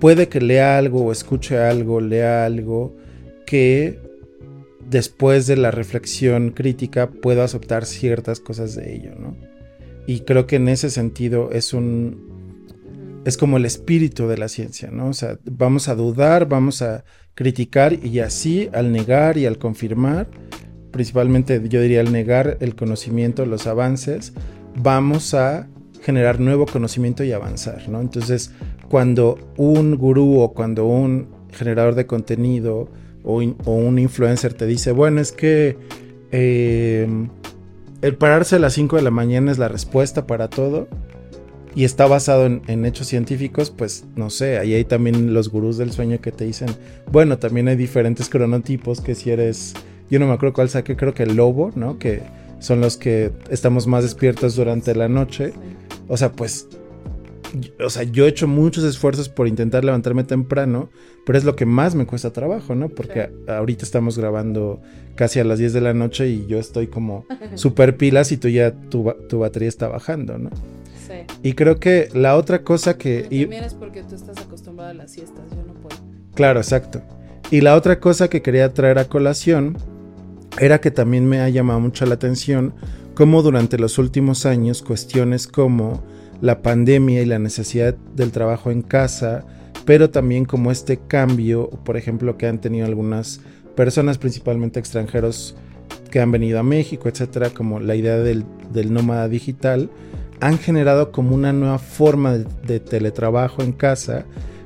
puede 0.00 0.28
que 0.28 0.40
lea 0.40 0.76
algo 0.76 1.04
o 1.04 1.12
escuche 1.12 1.58
algo, 1.58 2.00
lea 2.00 2.44
algo 2.44 2.96
que 3.46 4.09
después 4.90 5.46
de 5.46 5.56
la 5.56 5.70
reflexión 5.70 6.50
crítica 6.50 7.10
puedo 7.10 7.42
aceptar 7.42 7.86
ciertas 7.86 8.40
cosas 8.40 8.74
de 8.74 8.94
ello, 8.94 9.14
¿no? 9.18 9.36
Y 10.06 10.20
creo 10.20 10.46
que 10.46 10.56
en 10.56 10.68
ese 10.68 10.90
sentido 10.90 11.50
es 11.52 11.72
un 11.72 12.28
es 13.24 13.36
como 13.36 13.58
el 13.58 13.66
espíritu 13.66 14.28
de 14.28 14.38
la 14.38 14.48
ciencia, 14.48 14.90
¿no? 14.90 15.08
O 15.08 15.12
sea, 15.12 15.38
vamos 15.44 15.88
a 15.88 15.94
dudar, 15.94 16.48
vamos 16.48 16.80
a 16.82 17.04
criticar 17.34 17.92
y 18.04 18.20
así 18.20 18.70
al 18.72 18.92
negar 18.92 19.36
y 19.36 19.46
al 19.46 19.58
confirmar, 19.58 20.28
principalmente 20.90 21.62
yo 21.68 21.82
diría 21.82 22.00
al 22.00 22.12
negar 22.12 22.56
el 22.60 22.74
conocimiento, 22.74 23.44
los 23.44 23.66
avances, 23.66 24.32
vamos 24.74 25.34
a 25.34 25.68
generar 26.00 26.40
nuevo 26.40 26.64
conocimiento 26.64 27.22
y 27.22 27.32
avanzar, 27.32 27.88
¿no? 27.88 28.00
Entonces, 28.00 28.52
cuando 28.88 29.38
un 29.58 29.96
gurú 29.96 30.40
o 30.40 30.54
cuando 30.54 30.86
un 30.86 31.28
generador 31.52 31.94
de 31.94 32.06
contenido 32.06 32.88
o, 33.24 33.40
un 33.40 33.98
influencer 33.98 34.54
te 34.54 34.66
dice, 34.66 34.92
bueno, 34.92 35.20
es 35.20 35.32
que 35.32 35.76
eh, 36.32 37.06
el 38.02 38.16
pararse 38.16 38.56
a 38.56 38.58
las 38.58 38.74
5 38.74 38.96
de 38.96 39.02
la 39.02 39.10
mañana 39.10 39.52
es 39.52 39.58
la 39.58 39.68
respuesta 39.68 40.26
para 40.26 40.48
todo, 40.48 40.88
y 41.74 41.84
está 41.84 42.06
basado 42.06 42.46
en, 42.46 42.84
hechos 42.84 43.06
científicos, 43.06 43.70
pues 43.70 44.04
no 44.16 44.30
sé, 44.30 44.58
ahí 44.58 44.74
hay 44.74 44.84
también 44.84 45.32
los 45.32 45.50
gurús 45.50 45.78
del 45.78 45.92
sueño 45.92 46.20
que 46.20 46.32
te 46.32 46.44
dicen, 46.44 46.68
bueno, 47.12 47.38
también 47.38 47.68
hay 47.68 47.76
diferentes 47.76 48.28
cronotipos 48.28 49.00
que 49.00 49.14
si 49.14 49.30
eres, 49.30 49.74
yo 50.10 50.18
no 50.18 50.26
me 50.26 50.32
acuerdo 50.32 50.54
cuál 50.54 50.68
saqué, 50.68 50.96
creo 50.96 51.14
que 51.14 51.22
el 51.22 51.36
lobo, 51.36 51.70
¿no? 51.76 51.98
Que 51.98 52.22
son 52.58 52.80
los 52.80 52.96
que 52.96 53.30
estamos 53.50 53.86
más 53.86 54.02
despiertos 54.02 54.56
durante 54.56 54.94
la 54.96 55.08
noche. 55.08 55.52
O 56.08 56.16
sea, 56.16 56.32
pues, 56.32 56.66
o 57.84 57.90
sea, 57.90 58.02
yo 58.04 58.26
he 58.26 58.28
hecho 58.28 58.46
muchos 58.48 58.84
esfuerzos 58.84 59.28
por 59.28 59.48
intentar 59.48 59.84
levantarme 59.84 60.24
temprano, 60.24 60.90
pero 61.26 61.38
es 61.38 61.44
lo 61.44 61.56
que 61.56 61.66
más 61.66 61.94
me 61.94 62.06
cuesta 62.06 62.32
trabajo, 62.32 62.74
¿no? 62.74 62.88
Porque 62.88 63.30
ahorita 63.48 63.84
estamos 63.84 64.18
grabando 64.18 64.80
casi 65.14 65.40
a 65.40 65.44
las 65.44 65.58
10 65.58 65.72
de 65.72 65.80
la 65.80 65.94
noche 65.94 66.28
y 66.28 66.46
yo 66.46 66.58
estoy 66.58 66.86
como 66.86 67.26
super 67.54 67.96
pilas 67.96 68.32
y 68.32 68.36
tú 68.36 68.48
ya, 68.48 68.72
tu, 68.72 69.12
tu 69.28 69.38
batería 69.40 69.68
está 69.68 69.88
bajando, 69.88 70.38
¿no? 70.38 70.50
Y 71.42 71.54
creo 71.54 71.80
que 71.80 72.08
la 72.12 72.36
otra 72.36 72.62
cosa 72.62 72.96
que... 72.96 73.26
Y 73.30 73.42
también 73.42 73.64
es 73.64 73.74
porque 73.74 74.02
tú 74.02 74.14
estás 74.14 74.38
acostumbrado 74.38 74.90
a 74.90 74.94
las 74.94 75.10
siestas, 75.10 75.42
yo 75.50 75.62
no 75.66 75.74
puedo. 75.74 75.96
Claro, 76.34 76.60
exacto. 76.60 77.02
Y 77.50 77.62
la 77.62 77.74
otra 77.74 77.98
cosa 77.98 78.28
que 78.28 78.42
quería 78.42 78.72
traer 78.72 78.98
a 78.98 79.06
colación 79.06 79.76
era 80.58 80.80
que 80.80 80.90
también 80.90 81.28
me 81.28 81.40
ha 81.40 81.48
llamado 81.48 81.80
mucho 81.80 82.06
la 82.06 82.14
atención 82.14 82.74
cómo 83.14 83.42
durante 83.42 83.78
los 83.78 83.98
últimos 83.98 84.46
años 84.46 84.82
cuestiones 84.82 85.46
como 85.46 86.02
la 86.40 86.62
pandemia 86.62 87.22
y 87.22 87.26
la 87.26 87.38
necesidad 87.38 87.94
del 88.14 88.32
trabajo 88.32 88.70
en 88.70 88.82
casa, 88.82 89.44
pero 89.84 90.10
también 90.10 90.44
como 90.44 90.70
este 90.70 90.98
cambio, 90.98 91.70
por 91.84 91.96
ejemplo, 91.96 92.36
que 92.36 92.46
han 92.46 92.60
tenido 92.60 92.86
algunas 92.86 93.40
personas, 93.74 94.18
principalmente 94.18 94.80
extranjeros, 94.80 95.56
que 96.10 96.20
han 96.20 96.32
venido 96.32 96.58
a 96.58 96.62
México, 96.62 97.08
etcétera, 97.08 97.50
como 97.50 97.80
la 97.80 97.94
idea 97.94 98.18
del, 98.18 98.44
del 98.72 98.92
nómada 98.92 99.28
digital, 99.28 99.90
han 100.40 100.58
generado 100.58 101.12
como 101.12 101.34
una 101.34 101.52
nueva 101.52 101.78
forma 101.78 102.38
de, 102.38 102.80
teletrabajo 102.80 103.62
en 103.62 103.72
casa 103.72 104.24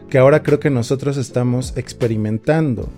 que 0.08 0.18
ahora 0.18 0.42
creo 0.42 0.60
que 0.60 0.70
nosotros 0.70 1.16
estamos 1.16 1.76
experimentando, 1.76 2.88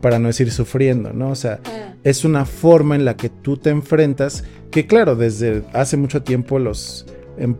para 0.00 0.18
no 0.18 0.28
decir 0.28 0.50
sufriendo, 0.52 1.12
¿no? 1.12 1.30
O 1.30 1.34
sea, 1.34 1.60
ah. 1.64 1.94
es 2.04 2.24
una 2.24 2.44
forma 2.44 2.94
en 2.94 3.04
la 3.04 3.16
que 3.16 3.28
tú 3.28 3.56
te 3.56 3.70
enfrentas, 3.70 4.44
que 4.70 4.86
claro, 4.86 5.16
desde 5.16 5.64
hace 5.72 5.96
mucho 5.96 6.22
tiempo 6.22 6.58
los 6.58 7.06
em, 7.38 7.56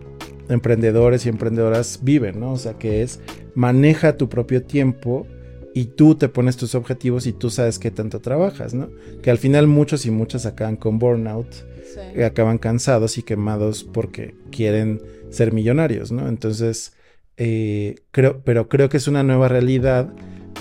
emprendedores 0.51 1.26
y 1.26 1.28
emprendedoras 1.28 2.01
viven, 2.03 2.40
¿no? 2.40 2.53
O 2.53 2.59
sea, 2.59 2.74
que 2.74 3.03
es 3.03 3.20
maneja 3.55 4.16
tu 4.16 4.28
propio 4.28 4.62
tiempo 4.62 5.26
y 5.74 5.86
tú 5.86 6.16
te 6.16 6.28
pones 6.28 6.57
tus 6.57 6.74
objetivos 6.74 7.26
y 7.26 7.32
tú 7.32 7.51
sabes 7.51 7.78
qué 7.78 7.90
tanto 7.90 8.20
trabajas, 8.20 8.74
¿no? 8.74 8.90
Que 9.22 9.30
al 9.30 9.38
final 9.38 9.66
muchos 9.66 10.05
y 10.07 10.11
muchas 10.11 10.46
acaban 10.46 10.76
con 10.76 10.98
burnout 10.98 11.70
acaban 12.24 12.59
cansados 12.59 13.18
y 13.18 13.22
quemados 13.22 13.84
porque 13.84 14.34
quieren 14.51 15.03
ser 15.30 15.53
millonarios, 15.53 16.12
¿no? 16.12 16.28
Entonces, 16.28 16.92
eh, 17.36 17.96
creo, 18.11 18.42
pero 18.44 18.68
creo 18.68 18.88
que 18.88 18.96
es 18.96 19.09
una 19.09 19.22
nueva 19.22 19.48
realidad 19.48 20.12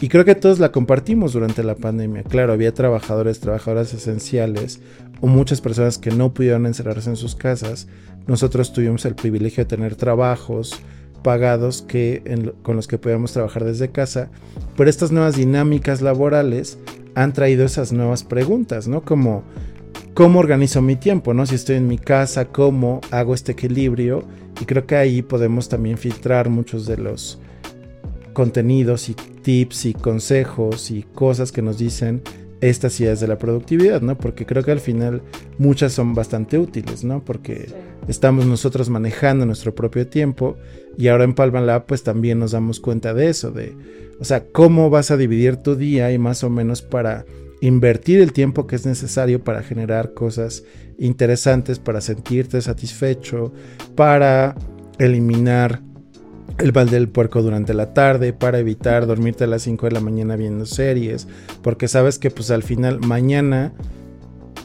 y 0.02 0.08
creo 0.08 0.24
que 0.24 0.36
todos 0.36 0.60
la 0.60 0.72
compartimos 0.72 1.34
durante 1.34 1.64
la 1.64 1.76
pandemia. 1.76 2.24
Claro, 2.24 2.54
había 2.54 2.74
trabajadores, 2.74 3.40
trabajadoras 3.40 3.94
esenciales 3.94 4.80
o 5.20 5.28
muchas 5.28 5.62
personas 5.62 5.98
que 5.98 6.12
no 6.12 6.34
pudieron 6.34 6.66
encerrarse 6.66 7.10
en 7.10 7.16
sus 7.16 7.36
casas. 7.36 7.88
Nosotros 8.30 8.72
tuvimos 8.72 9.06
el 9.06 9.16
privilegio 9.16 9.64
de 9.64 9.68
tener 9.68 9.96
trabajos 9.96 10.80
pagados 11.24 11.82
que, 11.82 12.22
con 12.62 12.76
los 12.76 12.88
que 12.88 13.00
podíamos 13.00 13.34
trabajar 13.34 13.66
desde 13.66 13.90
casa, 13.90 14.30
pero 14.78 14.88
estas 14.88 15.12
nuevas 15.12 15.36
dinámicas 15.36 16.02
laborales 16.02 16.78
han 17.16 17.34
traído 17.34 17.66
esas 17.66 17.92
nuevas 17.92 18.24
preguntas, 18.24 18.88
¿no? 18.88 19.02
Como 19.02 19.44
cómo 20.14 20.38
organizo 20.38 20.80
mi 20.80 20.96
tiempo, 20.96 21.34
¿no? 21.34 21.48
Si 21.48 21.56
estoy 21.56 21.78
en 21.78 21.88
mi 21.88 21.98
casa, 21.98 22.46
cómo 22.46 23.02
hago 23.10 23.34
este 23.34 23.54
equilibrio. 23.54 24.24
Y 24.62 24.66
creo 24.66 24.86
que 24.86 24.96
ahí 24.96 25.24
podemos 25.24 25.68
también 25.68 25.98
filtrar 25.98 26.50
muchos 26.50 26.86
de 26.86 26.98
los 26.98 27.40
contenidos 28.34 29.10
y 29.10 29.16
tips 29.16 29.88
y 29.88 29.94
consejos 29.96 30.92
y 30.92 31.02
cosas 31.02 31.52
que 31.52 31.64
nos 31.64 31.80
dicen 31.80 32.22
estas 32.62 33.00
ideas 33.00 33.20
de 33.20 33.28
la 33.28 33.38
productividad, 33.38 34.02
¿no? 34.02 34.18
Porque 34.18 34.46
creo 34.46 34.64
que 34.64 34.72
al 34.72 34.80
final 34.80 35.22
muchas 35.58 35.94
son 35.94 36.14
bastante 36.14 36.58
útiles, 36.58 37.04
¿no? 37.04 37.24
Porque 37.24 37.68
estamos 38.08 38.46
nosotros 38.46 38.90
manejando 38.90 39.46
nuestro 39.46 39.74
propio 39.74 40.08
tiempo 40.08 40.58
y 40.98 41.08
ahora 41.08 41.24
en 41.24 41.34
Palma 41.34 41.86
pues 41.86 42.04
también 42.04 42.40
nos 42.40 42.52
damos 42.52 42.80
cuenta 42.80 43.14
de 43.14 43.30
eso, 43.30 43.52
de, 43.52 43.76
o 44.20 44.26
sea, 44.26 44.46
cómo 44.52 44.90
vas 44.90 45.12
a 45.12 45.18
dividir 45.18 45.58
tu 45.58 45.76
día 45.76 46.12
y 46.12 46.18
más 46.18 46.44
o 46.44 46.50
menos 46.50 46.82
para 46.82 47.26
invertir 47.62 48.22
el 48.22 48.34
tiempo 48.34 48.68
que 48.68 48.76
es 48.76 48.86
necesario 48.86 49.44
para 49.44 49.64
generar 49.64 50.14
cosas 50.14 50.64
interesantes, 50.98 51.80
para 51.80 52.02
sentirte 52.02 52.62
satisfecho, 52.62 53.54
para 53.96 54.56
eliminar 54.98 55.82
el 56.60 56.72
balde 56.72 56.98
del 56.98 57.10
puerco 57.10 57.42
durante 57.42 57.74
la 57.74 57.94
tarde, 57.94 58.34
para 58.34 58.60
evitar 58.60 59.08
dormirte 59.08 59.46
a 59.46 59.48
las 59.48 59.64
5 59.64 59.88
de 59.88 59.92
la 59.94 60.00
mañana 60.02 60.36
viendo 60.36 60.66
series, 60.66 61.28
porque 61.62 61.88
sabes 61.88 62.20
que 62.20 62.32
pues 62.32 62.52
al 62.52 62.64
final 62.64 63.00
mañana 63.00 63.74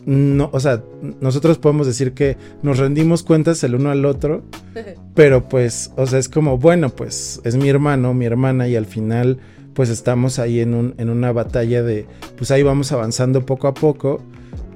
no, 0.07 0.51
o 0.53 0.61
sea, 0.61 0.83
nosotros 1.21 1.59
podemos 1.59 1.87
decir 1.87 2.13
que 2.13 2.37
nos 2.63 2.79
rendimos 2.79 3.23
cuentas 3.23 3.63
el 3.65 3.75
uno 3.75 3.91
al 3.91 4.05
otro, 4.05 4.43
pero 5.15 5.49
pues, 5.49 5.93
o 5.97 6.07
sea, 6.07 6.19
es 6.19 6.29
como, 6.29 6.59
bueno, 6.59 6.91
pues 6.91 7.41
es 7.45 7.57
mi 7.57 7.69
hermano, 7.69 8.13
mi 8.13 8.27
hermana 8.27 8.69
y 8.69 8.77
al 8.77 8.87
final 8.87 9.39
pues 9.73 9.89
estamos 9.89 10.39
ahí 10.39 10.61
en, 10.61 10.73
un, 10.75 10.95
en 10.99 11.11
una 11.11 11.33
batalla 11.33 11.83
de, 11.83 12.07
pues 12.37 12.51
ahí 12.51 12.63
vamos 12.63 12.93
avanzando 12.93 13.45
poco 13.45 13.67
a 13.67 13.75
poco, 13.75 14.23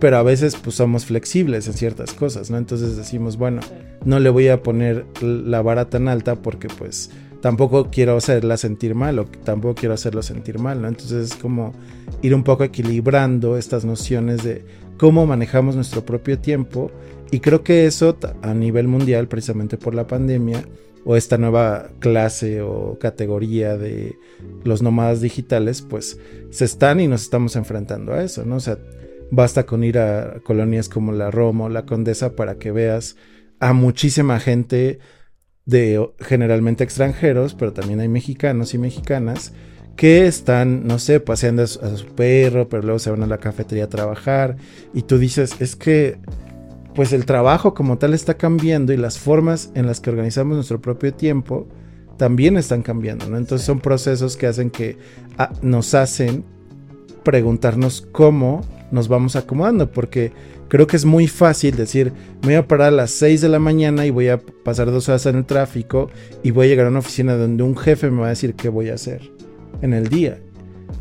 pero 0.01 0.17
a 0.17 0.23
veces 0.23 0.57
pues 0.57 0.77
somos 0.77 1.05
flexibles 1.05 1.67
en 1.67 1.75
ciertas 1.75 2.13
cosas, 2.13 2.51
¿no? 2.51 2.59
Entonces 2.59 2.97
decimos, 2.97 3.37
bueno, 3.37 3.61
no 4.05 4.19
le 4.19 4.31
voy 4.31 4.49
a 4.49 4.63
poner 4.63 5.07
la 5.23 5.63
vara 5.63 5.89
tan 5.89 6.09
alta 6.09 6.37
porque 6.37 6.69
pues 6.69 7.11
tampoco 7.41 7.91
quiero 7.91 8.17
hacerla 8.17 8.57
sentir 8.57 8.95
mal 8.95 9.19
o 9.19 9.25
tampoco 9.27 9.75
quiero 9.75 9.95
hacerlo 9.95 10.23
sentir 10.23 10.59
mal, 10.59 10.83
¿no? 10.83 10.89
Entonces 10.89 11.33
es 11.33 11.37
como 11.37 11.73
ir 12.23 12.35
un 12.35 12.45
poco 12.45 12.65
equilibrando 12.65 13.57
estas 13.57 13.85
nociones 13.85 14.45
de 14.45 14.65
cómo 14.99 15.27
manejamos 15.27 15.75
nuestro 15.75 16.05
propio 16.05 16.39
tiempo 16.39 16.91
y 17.31 17.41
creo 17.41 17.63
que 17.63 17.87
eso 17.87 18.17
a 18.43 18.55
nivel 18.55 18.89
mundial, 18.89 19.29
precisamente 19.29 19.77
por 19.77 19.95
la 19.95 20.07
pandemia, 20.07 20.65
o 21.05 21.17
esta 21.17 21.39
nueva 21.39 21.89
clase 22.01 22.61
o 22.61 22.99
categoría 22.99 23.77
de 23.77 24.19
los 24.65 24.83
nómadas 24.83 25.21
digitales, 25.21 25.81
pues 25.83 26.19
se 26.51 26.65
están 26.65 27.01
y 27.01 27.07
nos 27.07 27.23
estamos 27.23 27.57
enfrentando 27.57 28.13
a 28.13 28.23
eso, 28.23 28.45
¿no? 28.45 28.57
O 28.57 28.61
sea, 28.61 28.79
basta 29.31 29.67
con 29.67 29.85
ir 29.85 29.99
a 29.99 30.41
colonias 30.43 30.89
como 30.89 31.13
la 31.13 31.31
Roma 31.31 31.65
o 31.65 31.69
la 31.69 31.87
Condesa 31.87 32.35
para 32.35 32.57
que 32.57 32.73
veas 32.73 33.17
a 33.61 33.73
muchísima 33.73 34.41
gente 34.41 34.99
de 35.67 36.09
generalmente 36.21 36.85
extranjeros, 36.85 37.55
pero 37.55 37.73
también 37.73 38.01
hay 38.01 38.09
mexicanos 38.09 38.73
y 38.73 38.79
mexicanas 38.79 39.53
que 39.97 40.27
están, 40.27 40.87
no 40.87 40.99
sé, 40.99 41.21
paseando 41.21 41.65
a 41.65 41.67
su, 41.67 42.07
perro, 42.15 42.69
pero 42.69 42.85
luego 42.85 42.99
se 43.01 43.11
van 43.11 43.23
a 43.23 43.27
la 43.27 43.39
cafetería 43.39 43.85
a 43.85 43.89
trabajar 43.89 44.57
y 44.95 45.03
tú 45.03 45.19
dices, 45.19 45.57
es 45.59 45.77
que 45.77 46.19
pues 46.95 47.13
el 47.13 47.27
trabajo 47.27 47.75
como 47.75 47.99
tal 47.99 48.15
está 48.15 48.35
cambiando 48.35 48.93
y 48.93 48.97
las 48.97 49.19
formas 49.19 49.71
en 49.75 49.87
las 49.87 50.01
que 50.01 50.11
organizamos 50.11 50.55
nuestro 50.55 50.81
propio 50.81 51.13
tiempo 51.13 51.69
también 52.17 52.57
están 52.57 52.83
cambiando, 52.83 53.29
¿no? 53.29 53.37
Entonces 53.37 53.67
son 53.67 53.81
procesos 53.81 54.37
que 54.37 54.47
hacen 54.47 54.71
que 54.71 54.97
ah, 55.37 55.53
nos 55.63 55.95
hacen 55.95 56.45
preguntarnos 57.25 58.01
cómo 58.01 58.63
nos 58.91 59.09
vamos 59.09 59.37
acomodando, 59.37 59.91
porque 59.91 60.33
creo 60.69 60.87
que 60.87 60.97
es 60.97 61.05
muy 61.05 61.27
fácil 61.27 61.77
decir, 61.77 62.13
me 62.43 62.49
voy 62.49 62.55
a 62.55 62.69
parar 62.69 62.89
a 62.89 62.97
las 62.97 63.11
6 63.13 63.41
de 63.41 63.49
la 63.49 63.59
mañana 63.59 64.07
y 64.07 64.11
voy 64.11 64.29
a 64.29 64.39
pasar 64.39 64.91
dos 64.91 65.09
horas 65.09 65.27
en 65.27 65.37
el 65.37 65.45
tráfico 65.45 66.11
y 66.43 66.51
voy 66.51 66.67
a 66.67 66.69
llegar 66.71 66.87
a 66.87 66.91
una 66.91 67.01
oficina 67.01 67.37
donde 67.37 67.63
un 67.63 67.77
jefe 67.77 68.11
me 68.11 68.21
va 68.21 68.27
a 68.27 68.31
decir 68.31 68.55
qué 68.55 68.69
voy 68.69 68.91
a 68.91 68.95
hacer 68.95 69.31
en 69.83 69.93
el 69.93 70.09
día. 70.09 70.39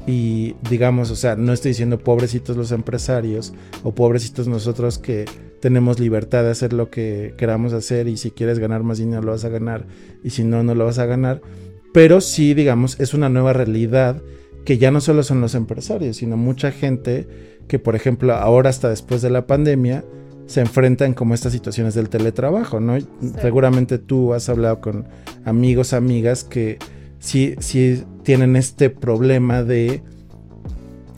Y 0.06 0.56
digamos, 0.70 1.12
o 1.12 1.16
sea, 1.16 1.36
no 1.36 1.54
estoy 1.54 1.72
diciendo 1.72 2.00
pobrecitos 2.00 2.56
los 2.56 2.72
empresarios 2.72 3.54
o 3.84 3.94
pobrecitos 3.94 4.48
nosotros 4.48 4.98
que 4.98 5.26
tenemos 5.60 6.00
libertad 6.00 6.44
de 6.44 6.52
hacer 6.52 6.74
lo 6.74 6.90
que 6.90 7.34
queramos 7.38 7.74
hacer 7.74 8.08
y 8.08 8.18
si 8.18 8.32
quieres 8.32 8.60
ganar 8.60 8.84
más 8.84 9.00
dinero 9.00 9.22
lo 9.24 9.32
vas 9.32 9.44
a 9.44 9.50
ganar 9.50 9.86
y 10.24 10.30
si 10.30 10.44
no, 10.44 10.64
no 10.64 10.76
lo 10.76 10.86
vas 10.86 11.00
a 11.00 11.06
ganar. 11.06 11.42
Pero 11.94 12.22
sí, 12.22 12.54
digamos, 12.54 13.00
es 13.00 13.14
una 13.14 13.30
nueva 13.30 13.54
realidad 13.54 14.22
que 14.66 14.78
ya 14.78 14.92
no 14.92 15.02
solo 15.02 15.24
son 15.24 15.42
los 15.42 15.56
empresarios, 15.56 16.18
sino 16.18 16.38
mucha 16.38 16.72
gente 16.72 17.57
que 17.68 17.80
por 17.80 17.96
ejemplo 17.96 18.34
ahora 18.34 18.70
hasta 18.70 18.90
después 18.90 19.22
de 19.22 19.30
la 19.30 19.48
pandemia 19.48 20.04
se 20.46 20.62
enfrentan 20.62 21.14
como 21.14 21.34
estas 21.34 21.52
situaciones 21.52 21.94
del 21.94 22.10
teletrabajo, 22.10 22.80
¿no? 22.80 22.98
Seguramente 23.42 23.98
tú 23.98 24.34
has 24.34 24.48
hablado 24.48 24.80
con 24.80 25.06
amigos, 25.44 25.94
amigas 25.94 26.44
que 26.44 26.80
sí, 27.20 27.56
sí 27.60 28.04
tienen 28.24 28.56
este 28.56 28.90
problema 28.90 29.64
de 29.64 30.02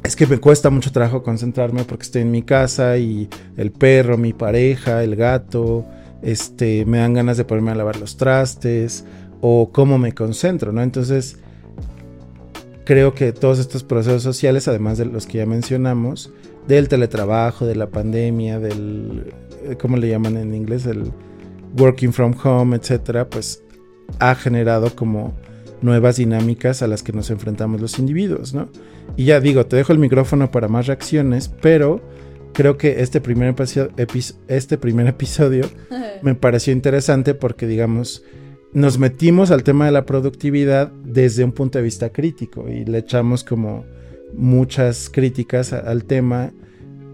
es 0.04 0.16
que 0.16 0.26
me 0.26 0.40
cuesta 0.40 0.70
mucho 0.70 0.92
trabajo 0.92 1.22
concentrarme 1.22 1.84
porque 1.84 2.04
estoy 2.04 2.24
en 2.24 2.32
mi 2.32 2.42
casa 2.42 2.98
y 2.98 3.30
el 3.58 3.72
perro, 3.72 4.18
mi 4.18 4.34
pareja, 4.34 5.04
el 5.04 5.16
gato, 5.16 5.86
este, 6.24 6.86
me 6.86 6.98
dan 6.98 7.14
ganas 7.14 7.38
de 7.38 7.46
ponerme 7.46 7.72
a 7.72 7.76
lavar 7.76 7.98
los 7.98 8.18
trastes 8.18 9.06
o 9.42 9.70
cómo 9.72 9.98
me 9.98 10.14
concentro, 10.14 10.72
¿no? 10.72 10.82
Entonces, 10.82 11.38
creo 12.90 13.14
que 13.14 13.34
todos 13.34 13.60
estos 13.60 13.84
procesos 13.84 14.24
sociales, 14.24 14.68
además 14.68 14.98
de 14.98 15.06
los 15.06 15.28
que 15.28 15.38
ya 15.38 15.46
mencionamos, 15.46 16.34
del 16.68 16.90
teletrabajo, 16.90 17.68
de 17.68 17.76
la 17.76 17.92
pandemia, 17.92 18.60
del, 18.60 19.32
eh, 19.64 19.76
¿cómo 19.80 19.96
le 19.96 20.10
llaman 20.10 20.38
en 20.38 20.56
inglés? 20.56 20.88
El 20.88 21.12
working 21.78 22.12
from 22.12 22.34
home, 22.44 22.76
etcétera, 22.76 23.30
pues 23.30 23.64
ha 24.18 24.34
generado 24.34 24.96
como 24.96 25.38
nuevas 25.84 26.16
dinámicas 26.16 26.82
a 26.82 26.88
las 26.88 27.04
que 27.04 27.14
nos 27.14 27.30
enfrentamos 27.30 27.80
los 27.80 28.00
individuos, 28.00 28.56
¿no? 28.56 28.70
Y 29.16 29.26
ya 29.26 29.40
digo, 29.40 29.68
te 29.68 29.76
dejo 29.76 29.94
el 29.94 30.00
micrófono 30.00 30.50
para 30.50 30.68
más 30.68 30.88
reacciones, 30.88 31.48
pero 31.62 32.02
creo 32.54 32.80
que 32.80 33.04
este 33.04 33.22
primer, 33.22 33.50
episodio, 33.50 33.92
este 34.48 34.80
primer 34.80 35.06
episodio 35.06 35.70
me 36.24 36.34
pareció 36.34 36.74
interesante 36.74 37.36
porque, 37.36 37.68
digamos, 37.68 38.24
nos 38.74 39.00
metimos 39.00 39.52
al 39.52 39.64
tema 39.64 39.86
de 39.86 39.92
la 39.92 40.06
productividad 40.06 40.92
desde 41.04 41.44
un 41.44 41.52
punto 41.52 41.80
de 41.80 41.84
vista 41.84 42.12
crítico 42.12 42.70
y 42.70 42.86
le 42.86 43.00
echamos 43.00 43.44
como 43.44 43.86
muchas 44.34 45.10
críticas 45.10 45.74
al 45.74 46.06
tema 46.06 46.52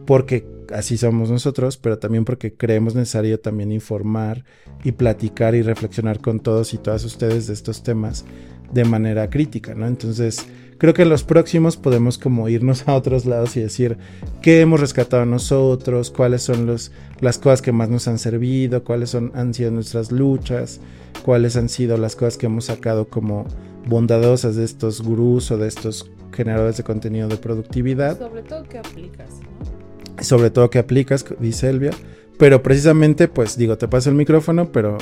porque 0.06 0.46
así 0.74 0.98
somos 0.98 1.30
nosotros, 1.32 1.78
pero 1.78 1.98
también 1.98 2.26
porque 2.26 2.54
creemos 2.54 2.96
necesario 2.96 3.40
también 3.40 3.72
informar 3.72 4.44
y 4.84 4.92
platicar 4.92 5.56
y 5.56 5.62
reflexionar 5.62 6.20
con 6.20 6.40
todos 6.40 6.74
y 6.74 6.78
todas 6.78 7.06
ustedes 7.06 7.48
de 7.48 7.54
estos 7.54 7.84
temas 7.84 8.26
de 8.72 8.84
manera 8.84 9.30
crítica, 9.30 9.74
¿no? 9.76 9.88
Entonces, 9.88 10.46
creo 10.78 10.94
que 10.94 11.04
en 11.04 11.10
los 11.10 11.24
próximos 11.24 11.78
podemos 11.78 12.18
como 12.18 12.50
irnos 12.50 12.88
a 12.88 12.96
otros 12.96 13.26
lados 13.26 13.56
y 13.58 13.62
decir 13.62 13.98
qué 14.42 14.62
hemos 14.62 14.80
rescatado 14.80 15.26
nosotros, 15.26 16.12
cuáles 16.12 16.44
son 16.44 16.66
los, 16.66 16.92
las 17.20 17.38
cosas 17.38 17.62
que 17.62 17.72
más 17.72 17.90
nos 17.90 18.08
han 18.08 18.20
servido, 18.20 18.84
cuáles 18.84 19.10
son, 19.10 19.32
han 19.36 19.54
sido 19.54 19.72
nuestras 19.72 20.12
luchas, 20.12 20.80
cuáles 21.24 21.56
han 21.56 21.70
sido 21.70 21.98
las 21.98 22.16
cosas 22.16 22.38
que 22.38 22.46
hemos 22.46 22.66
sacado 22.66 23.08
como 23.08 23.46
bondadosas 23.88 24.56
de 24.56 24.64
estos 24.64 25.02
gurús 25.02 25.52
o 25.52 25.58
de 25.58 25.68
estos 25.68 26.10
generadores 26.34 26.78
de 26.78 26.84
contenido 26.84 27.28
de 27.28 27.38
productividad. 27.38 28.20
Sobre 28.20 28.44
todo 28.44 28.64
que 28.64 28.78
aplicas, 28.78 29.30
¿no? 29.40 30.24
Sobre 30.24 30.50
todo 30.50 30.70
que 30.70 30.80
aplicas, 30.80 31.26
dice 31.40 31.70
Elvia. 31.70 31.92
Pero 32.38 32.62
precisamente, 32.62 33.28
pues 33.28 33.58
digo, 33.58 33.78
te 33.78 33.88
paso 33.88 34.10
el 34.10 34.16
micrófono, 34.16 34.72
pero 34.72 34.98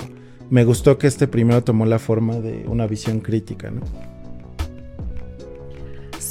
me 0.50 0.66
gustó 0.66 0.98
que 0.98 1.08
este 1.08 1.28
primero 1.28 1.64
tomó 1.64 1.86
la 1.86 1.98
forma 1.98 2.36
de 2.36 2.66
una 2.68 2.86
visión 2.86 3.20
crítica, 3.22 3.72
¿no? 3.72 3.82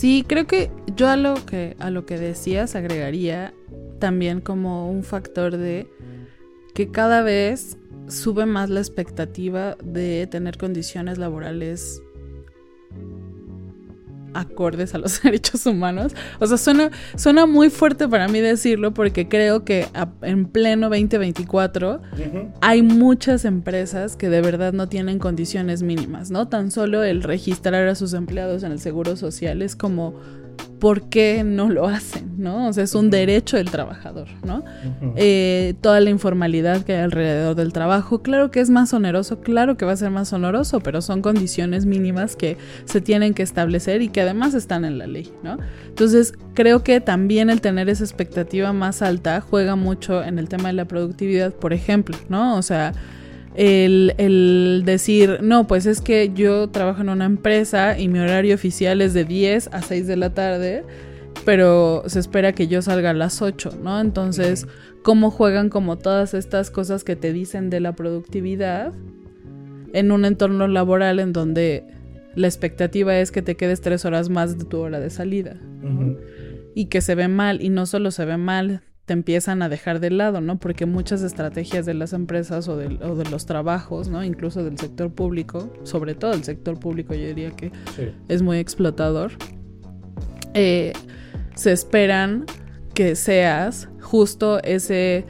Sí, 0.03 0.25
creo 0.27 0.49
que 0.49 0.69
yo 0.97 1.09
a 1.09 1.17
lo 1.17 1.35
que 1.47 1.77
a 1.79 1.89
lo 1.93 2.07
que 2.07 2.19
decías 2.19 2.75
agregaría 2.75 3.55
también 4.01 4.41
como 4.41 4.91
un 4.91 5.05
factor 5.05 5.57
de 5.57 5.87
que 6.75 6.91
cada 6.91 7.23
vez 7.23 7.79
sube 8.09 8.45
más 8.45 8.69
la 8.69 8.81
expectativa 8.81 9.77
de 9.81 10.27
tener 10.27 10.59
condiciones 10.59 11.19
laborales 11.19 12.03
acordes 14.35 14.95
a 14.95 14.99
los 14.99 15.23
derechos 15.23 15.67
humanos. 15.67 16.13
O 16.41 16.47
sea, 16.47 16.57
suena, 16.57 16.91
suena 17.17 17.47
muy 17.47 17.71
fuerte 17.71 18.09
para 18.09 18.29
mí 18.29 18.41
decirlo 18.41 18.95
porque 18.95 19.29
creo 19.29 19.65
que 19.65 19.87
en 20.23 20.47
pleno 20.47 20.89
2024 20.89 22.01
hay 22.61 22.83
muchas 22.83 23.45
empresas 23.45 24.17
que 24.17 24.29
de 24.29 24.41
verdad 24.41 24.73
no 24.73 24.89
tienen 24.89 25.19
condiciones 25.19 25.83
mínimas, 25.83 26.31
¿no? 26.31 26.49
Tan 26.49 26.71
solo 26.71 27.03
el 27.03 27.23
registrar 27.23 27.89
a 27.89 27.95
sus 27.95 28.13
empleados 28.15 28.63
en 28.63 28.73
el 28.73 28.81
Seguro 28.81 29.17
Social 29.17 29.63
es 29.63 29.77
como 29.77 30.15
¿por 30.83 31.03
qué 31.03 31.45
no 31.45 31.71
lo 31.71 31.87
hacen? 31.87 32.33
¿no? 32.39 32.67
O 32.67 32.73
sea, 32.73 32.83
es 32.83 32.97
un 32.97 33.09
derecho 33.09 33.57
del 33.57 33.71
trabajador, 33.71 34.27
¿no? 34.45 34.65
Eh, 35.15 35.75
toda 35.81 36.01
la 36.01 36.11
informalidad 36.11 36.83
que 36.83 36.95
hay 36.95 37.03
alrededor 37.03 37.55
del 37.55 37.73
trabajo, 37.73 38.21
claro 38.21 38.51
que 38.51 38.59
es 38.59 38.69
más 38.69 38.93
oneroso, 38.93 39.41
claro 39.41 39.77
que 39.77 39.85
va 39.85 39.93
a 39.93 39.97
ser 39.97 40.11
más 40.11 40.33
oneroso, 40.33 40.81
pero 40.81 41.03
son 41.03 41.23
condiciones 41.23 41.87
mínimas 41.87 42.35
que 42.35 42.57
se 42.85 43.01
tienen 43.01 43.33
que 43.33 43.45
establecer 43.45 44.03
y 44.03 44.09
que 44.09 44.23
además 44.23 44.55
están 44.55 44.85
en 44.85 44.99
la 44.99 45.07
ley, 45.07 45.33
¿no? 45.45 45.57
Entonces, 45.87 46.35
creo 46.55 46.83
que 46.83 47.01
también 47.01 47.49
el 47.49 47.61
tener 47.61 47.89
esa 47.89 48.03
expectativa 48.03 48.73
más 48.73 49.03
alta 49.03 49.41
juega 49.41 49.77
mucho 49.77 50.25
en 50.25 50.41
el 50.41 50.49
tema 50.49 50.67
de 50.69 50.75
la 50.75 50.87
productividad, 50.87 51.55
por 51.55 51.73
ejemplo, 51.73 52.17
¿no? 52.29 52.57
O 52.57 52.63
sea, 52.63 52.93
el, 53.55 54.83
decir, 54.85 55.39
no, 55.43 55.67
pues 55.67 55.87
es 55.87 56.01
que 56.01 56.33
yo 56.35 56.69
trabajo 56.69 57.03
en 57.03 57.11
una 57.11 57.25
empresa 57.27 57.99
y 57.99 58.09
mi 58.09 58.19
horario 58.19 58.55
oficial 58.55 59.01
es 59.01 59.15
de 59.15 59.25
10 59.25 59.69
a 59.73 59.83
6 59.83 60.07
de 60.07 60.17
la 60.17 60.35
tarde, 60.35 60.85
pero 61.45 62.03
se 62.07 62.19
espera 62.19 62.53
que 62.53 62.69
yo 62.69 62.83
salga 62.83 63.11
a 63.11 63.15
las 63.15 63.43
8, 63.43 63.79
¿no? 63.83 64.01
Entonces, 64.01 64.67
¿cómo 65.03 65.31
juegan 65.31 65.69
como 65.69 65.99
todas 65.99 66.35
estas 66.35 66.71
cosas 66.71 67.05
que 67.05 67.17
te 67.17 67.33
dicen 67.33 67.69
de 67.71 67.81
la 67.81 67.95
productividad 67.95 68.93
en 69.93 70.13
un 70.13 70.25
entorno 70.25 70.69
laboral 70.69 71.19
en 71.19 71.33
donde 71.33 71.85
la 72.35 72.47
expectativa 72.47 73.19
es 73.19 73.31
que 73.31 73.43
te 73.43 73.57
quedes 73.57 73.83
tres 73.83 74.05
horas 74.07 74.31
más 74.31 74.59
de 74.59 74.65
tu 74.65 74.79
hora 74.79 75.01
de 75.01 75.11
salida? 75.11 75.57
Y 76.75 76.87
que 76.87 77.03
se 77.03 77.15
ve 77.15 77.29
mal, 77.29 77.61
y 77.61 77.69
no 77.69 77.85
solo 77.85 78.11
se 78.11 78.25
ve 78.25 78.39
mal, 78.39 78.83
te 79.05 79.13
empiezan 79.13 79.63
a 79.63 79.69
dejar 79.69 79.99
de 79.99 80.11
lado, 80.11 80.41
¿no? 80.41 80.59
Porque 80.59 80.87
muchas 80.87 81.23
estrategias 81.23 81.87
de 81.87 81.95
las 81.95 82.13
empresas 82.13 82.69
o 82.69 82.77
de, 82.77 82.89
los 83.31 83.47
trabajos, 83.47 84.09
¿no? 84.09 84.23
Incluso 84.23 84.63
del 84.63 84.79
sector 84.79 85.13
público, 85.13 85.73
sobre 85.83 86.15
todo 86.15 86.33
el 86.33 86.45
sector 86.45 86.79
público, 86.79 87.15
yo 87.15 87.27
diría 87.27 87.51
que 87.51 87.73
es 88.29 88.43
muy 88.43 88.59
explotador. 88.59 89.33
Eh, 90.55 90.93
se 91.55 91.73
esperan 91.73 92.47
que 92.95 93.17
seas 93.17 93.89
justo 94.01 94.63
ese 94.63 95.25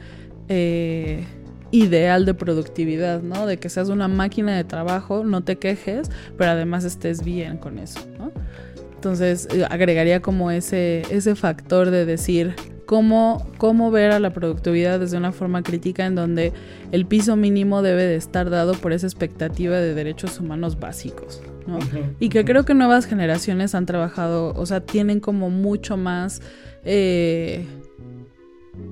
eh, 0.49 1.25
ideal 1.71 2.25
de 2.25 2.35
productividad, 2.35 3.23
¿no? 3.23 3.47
De 3.47 3.57
que 3.57 3.69
seas 3.69 3.89
una 3.89 4.07
máquina 4.07 4.55
de 4.55 4.63
trabajo, 4.65 5.23
no 5.23 5.43
te 5.43 5.57
quejes, 5.57 6.11
pero 6.37 6.51
además 6.51 6.83
estés 6.83 7.23
bien 7.23 7.57
con 7.57 7.79
eso, 7.79 7.99
¿no? 8.19 8.31
Entonces 8.93 9.47
eh, 9.51 9.65
agregaría 9.67 10.21
como 10.21 10.51
ese, 10.51 11.01
ese 11.09 11.35
factor 11.35 11.89
de 11.89 12.05
decir, 12.05 12.55
cómo, 12.85 13.45
cómo 13.57 13.91
ver 13.91 14.11
a 14.11 14.19
la 14.19 14.33
productividad 14.33 14.99
desde 14.99 15.17
una 15.17 15.31
forma 15.31 15.63
crítica 15.63 16.05
en 16.05 16.15
donde 16.15 16.53
el 16.91 17.05
piso 17.05 17.35
mínimo 17.35 17.81
debe 17.81 18.03
de 18.03 18.15
estar 18.15 18.49
dado 18.49 18.73
por 18.73 18.93
esa 18.93 19.07
expectativa 19.07 19.77
de 19.77 19.93
derechos 19.93 20.39
humanos 20.39 20.79
básicos. 20.79 21.41
¿no? 21.67 21.79
Y 22.19 22.29
que 22.29 22.43
creo 22.45 22.65
que 22.65 22.73
nuevas 22.73 23.05
generaciones 23.05 23.73
han 23.75 23.85
trabajado, 23.85 24.53
o 24.55 24.65
sea, 24.65 24.81
tienen 24.81 25.19
como 25.19 25.49
mucho 25.49 25.97
más 25.97 26.41
eh, 26.83 27.65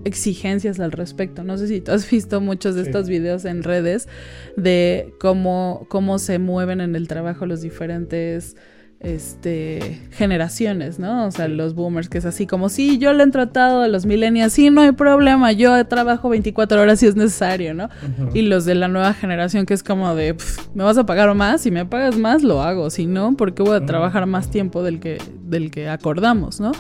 exigencias 0.06 0.80
al 0.80 0.92
respecto. 0.92 1.44
No 1.44 1.58
sé 1.58 1.68
si 1.68 1.82
tú 1.82 1.92
has 1.92 2.10
visto 2.12 2.42
muchos 2.42 2.76
de 2.76 2.84
estos 2.84 3.08
videos 3.08 3.46
en 3.46 3.64
redes 3.64 4.08
de 4.56 5.14
cómo, 5.20 5.86
cómo 5.90 6.20
se 6.20 6.40
mueven 6.40 6.82
en 6.82 6.96
el 6.96 7.08
trabajo 7.08 7.46
los 7.46 7.62
diferentes 7.62 8.56
este, 9.04 10.00
generaciones, 10.12 11.00
¿no? 11.00 11.26
O 11.26 11.32
sea, 11.32 11.48
los 11.48 11.74
boomers, 11.74 12.08
que 12.08 12.20
es 12.20 12.26
así 12.26 12.46
como, 12.46 12.70
sí, 12.70 13.00
yo 13.00 13.14
le 13.14 13.24
he 13.24 13.28
tratado 13.32 13.82
a 13.82 13.88
los 13.88 14.06
millennials, 14.06 14.54
sí, 14.54 14.70
no 14.70 14.82
hay 14.82 14.92
problema, 14.92 15.52
yo 15.52 15.86
trabajo 15.88 16.30
24 16.30 16.82
horas 16.82 17.00
si 17.00 17.08
es 17.08 17.16
necesario, 17.16 17.74
¿no? 17.74 17.90
Y 18.34 18.44
los 18.44 18.66
de 18.66 18.76
la 18.76 18.88
nueva 18.88 19.14
generación, 19.14 19.66
que 19.66 19.74
es 19.74 19.82
como 19.82 20.14
de, 20.14 20.36
me 20.76 20.84
vas 20.84 20.98
a 20.98 21.06
pagar 21.06 21.34
más, 21.34 21.62
si 21.62 21.72
me 21.72 21.86
pagas 21.86 22.18
más, 22.18 22.44
lo 22.44 22.62
hago, 22.62 22.90
si 22.90 23.08
no, 23.08 23.36
porque 23.36 23.64
voy 23.64 23.76
a 23.78 23.86
trabajar 23.86 24.26
más 24.28 24.52
tiempo 24.52 24.84
del 24.84 25.00
que, 25.00 25.18
del 25.44 25.72
que 25.72 25.90
acordamos, 25.90 26.60
¿no? 26.60 26.72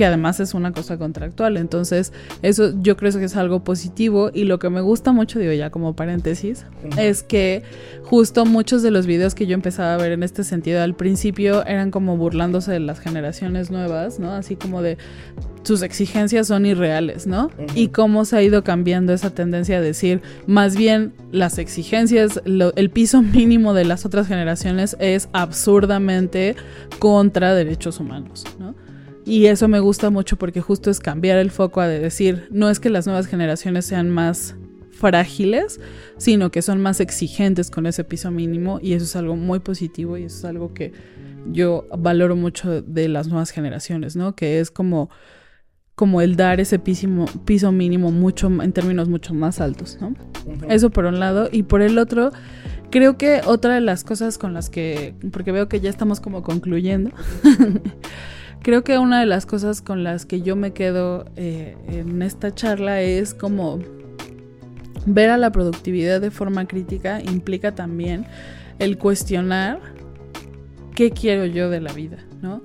Que 0.00 0.06
además 0.06 0.40
es 0.40 0.54
una 0.54 0.72
cosa 0.72 0.96
contractual. 0.96 1.58
Entonces, 1.58 2.14
eso 2.40 2.72
yo 2.80 2.96
creo 2.96 3.12
que 3.12 3.26
es 3.26 3.36
algo 3.36 3.64
positivo 3.64 4.30
y 4.32 4.44
lo 4.44 4.58
que 4.58 4.70
me 4.70 4.80
gusta 4.80 5.12
mucho, 5.12 5.38
digo 5.38 5.52
ya 5.52 5.68
como 5.68 5.94
paréntesis, 5.94 6.64
es 6.96 7.22
que 7.22 7.62
justo 8.02 8.46
muchos 8.46 8.80
de 8.82 8.90
los 8.90 9.04
videos 9.04 9.34
que 9.34 9.46
yo 9.46 9.52
empezaba 9.52 9.92
a 9.92 9.98
ver 9.98 10.12
en 10.12 10.22
este 10.22 10.42
sentido 10.42 10.82
al 10.82 10.94
principio 10.94 11.66
eran 11.66 11.90
como 11.90 12.16
burlándose 12.16 12.72
de 12.72 12.80
las 12.80 12.98
generaciones 12.98 13.70
nuevas, 13.70 14.18
¿no? 14.18 14.32
Así 14.32 14.56
como 14.56 14.80
de 14.80 14.96
sus 15.64 15.82
exigencias 15.82 16.46
son 16.46 16.64
irreales, 16.64 17.26
¿no? 17.26 17.50
Y 17.74 17.88
cómo 17.88 18.24
se 18.24 18.38
ha 18.38 18.42
ido 18.42 18.64
cambiando 18.64 19.12
esa 19.12 19.34
tendencia 19.34 19.76
a 19.76 19.80
decir, 19.82 20.22
más 20.46 20.76
bien 20.76 21.12
las 21.30 21.58
exigencias, 21.58 22.40
el 22.46 22.90
piso 22.90 23.20
mínimo 23.20 23.74
de 23.74 23.84
las 23.84 24.06
otras 24.06 24.28
generaciones 24.28 24.96
es 24.98 25.28
absurdamente 25.34 26.56
contra 26.98 27.52
derechos 27.54 28.00
humanos, 28.00 28.46
¿no? 28.58 28.74
Y 29.30 29.46
eso 29.46 29.68
me 29.68 29.78
gusta 29.78 30.10
mucho 30.10 30.36
porque 30.36 30.60
justo 30.60 30.90
es 30.90 30.98
cambiar 30.98 31.38
el 31.38 31.52
foco 31.52 31.80
a 31.80 31.86
decir, 31.86 32.48
no 32.50 32.68
es 32.68 32.80
que 32.80 32.90
las 32.90 33.06
nuevas 33.06 33.26
generaciones 33.26 33.84
sean 33.84 34.10
más 34.10 34.56
frágiles, 34.90 35.78
sino 36.16 36.50
que 36.50 36.62
son 36.62 36.82
más 36.82 36.98
exigentes 36.98 37.70
con 37.70 37.86
ese 37.86 38.02
piso 38.02 38.32
mínimo 38.32 38.80
y 38.82 38.94
eso 38.94 39.04
es 39.04 39.14
algo 39.14 39.36
muy 39.36 39.60
positivo 39.60 40.18
y 40.18 40.24
eso 40.24 40.38
es 40.38 40.44
algo 40.46 40.74
que 40.74 40.92
yo 41.46 41.86
valoro 41.96 42.34
mucho 42.34 42.82
de 42.82 43.06
las 43.06 43.28
nuevas 43.28 43.50
generaciones, 43.50 44.16
¿no? 44.16 44.34
Que 44.34 44.58
es 44.58 44.72
como 44.72 45.10
como 45.94 46.22
el 46.22 46.34
dar 46.34 46.58
ese 46.58 46.80
piso, 46.80 47.26
piso 47.44 47.70
mínimo 47.70 48.10
mucho 48.10 48.48
en 48.48 48.72
términos 48.72 49.08
mucho 49.08 49.32
más 49.32 49.60
altos, 49.60 49.96
¿no? 50.00 50.12
Eso 50.68 50.90
por 50.90 51.04
un 51.04 51.20
lado 51.20 51.48
y 51.52 51.62
por 51.62 51.82
el 51.82 51.98
otro 51.98 52.32
creo 52.90 53.16
que 53.16 53.42
otra 53.46 53.74
de 53.74 53.80
las 53.80 54.02
cosas 54.02 54.38
con 54.38 54.54
las 54.54 54.70
que 54.70 55.14
porque 55.30 55.52
veo 55.52 55.68
que 55.68 55.78
ya 55.78 55.88
estamos 55.88 56.18
como 56.18 56.42
concluyendo 56.42 57.12
Creo 58.62 58.84
que 58.84 58.98
una 58.98 59.20
de 59.20 59.26
las 59.26 59.46
cosas 59.46 59.80
con 59.80 60.04
las 60.04 60.26
que 60.26 60.42
yo 60.42 60.54
me 60.54 60.72
quedo 60.72 61.24
eh, 61.36 61.76
en 61.88 62.20
esta 62.20 62.54
charla 62.54 63.00
es 63.00 63.32
como 63.32 63.78
ver 65.06 65.30
a 65.30 65.38
la 65.38 65.50
productividad 65.50 66.20
de 66.20 66.30
forma 66.30 66.66
crítica 66.66 67.22
implica 67.22 67.74
también 67.74 68.26
el 68.78 68.98
cuestionar 68.98 69.80
qué 70.94 71.10
quiero 71.10 71.46
yo 71.46 71.70
de 71.70 71.80
la 71.80 71.92
vida, 71.94 72.18
¿no? 72.42 72.62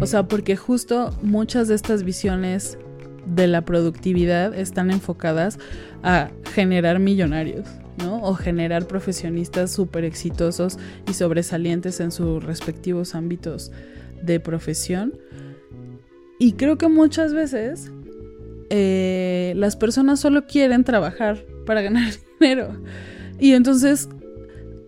O 0.00 0.06
sea, 0.06 0.28
porque 0.28 0.56
justo 0.56 1.16
muchas 1.22 1.68
de 1.68 1.74
estas 1.76 2.02
visiones 2.02 2.76
de 3.24 3.46
la 3.46 3.62
productividad 3.62 4.54
están 4.54 4.90
enfocadas 4.90 5.58
a 6.02 6.30
generar 6.52 6.98
millonarios, 6.98 7.66
¿no? 7.98 8.22
O 8.22 8.34
generar 8.34 8.86
profesionistas 8.86 9.70
súper 9.70 10.04
exitosos 10.04 10.78
y 11.08 11.14
sobresalientes 11.14 12.00
en 12.00 12.10
sus 12.10 12.44
respectivos 12.44 13.14
ámbitos 13.14 13.72
de 14.22 14.40
profesión. 14.40 15.18
Y 16.38 16.52
creo 16.52 16.78
que 16.78 16.88
muchas 16.88 17.34
veces 17.34 17.90
eh, 18.70 19.54
las 19.56 19.76
personas 19.76 20.20
solo 20.20 20.46
quieren 20.46 20.84
trabajar 20.84 21.44
para 21.66 21.82
ganar 21.82 22.12
dinero. 22.40 22.80
Y 23.38 23.52
entonces 23.52 24.08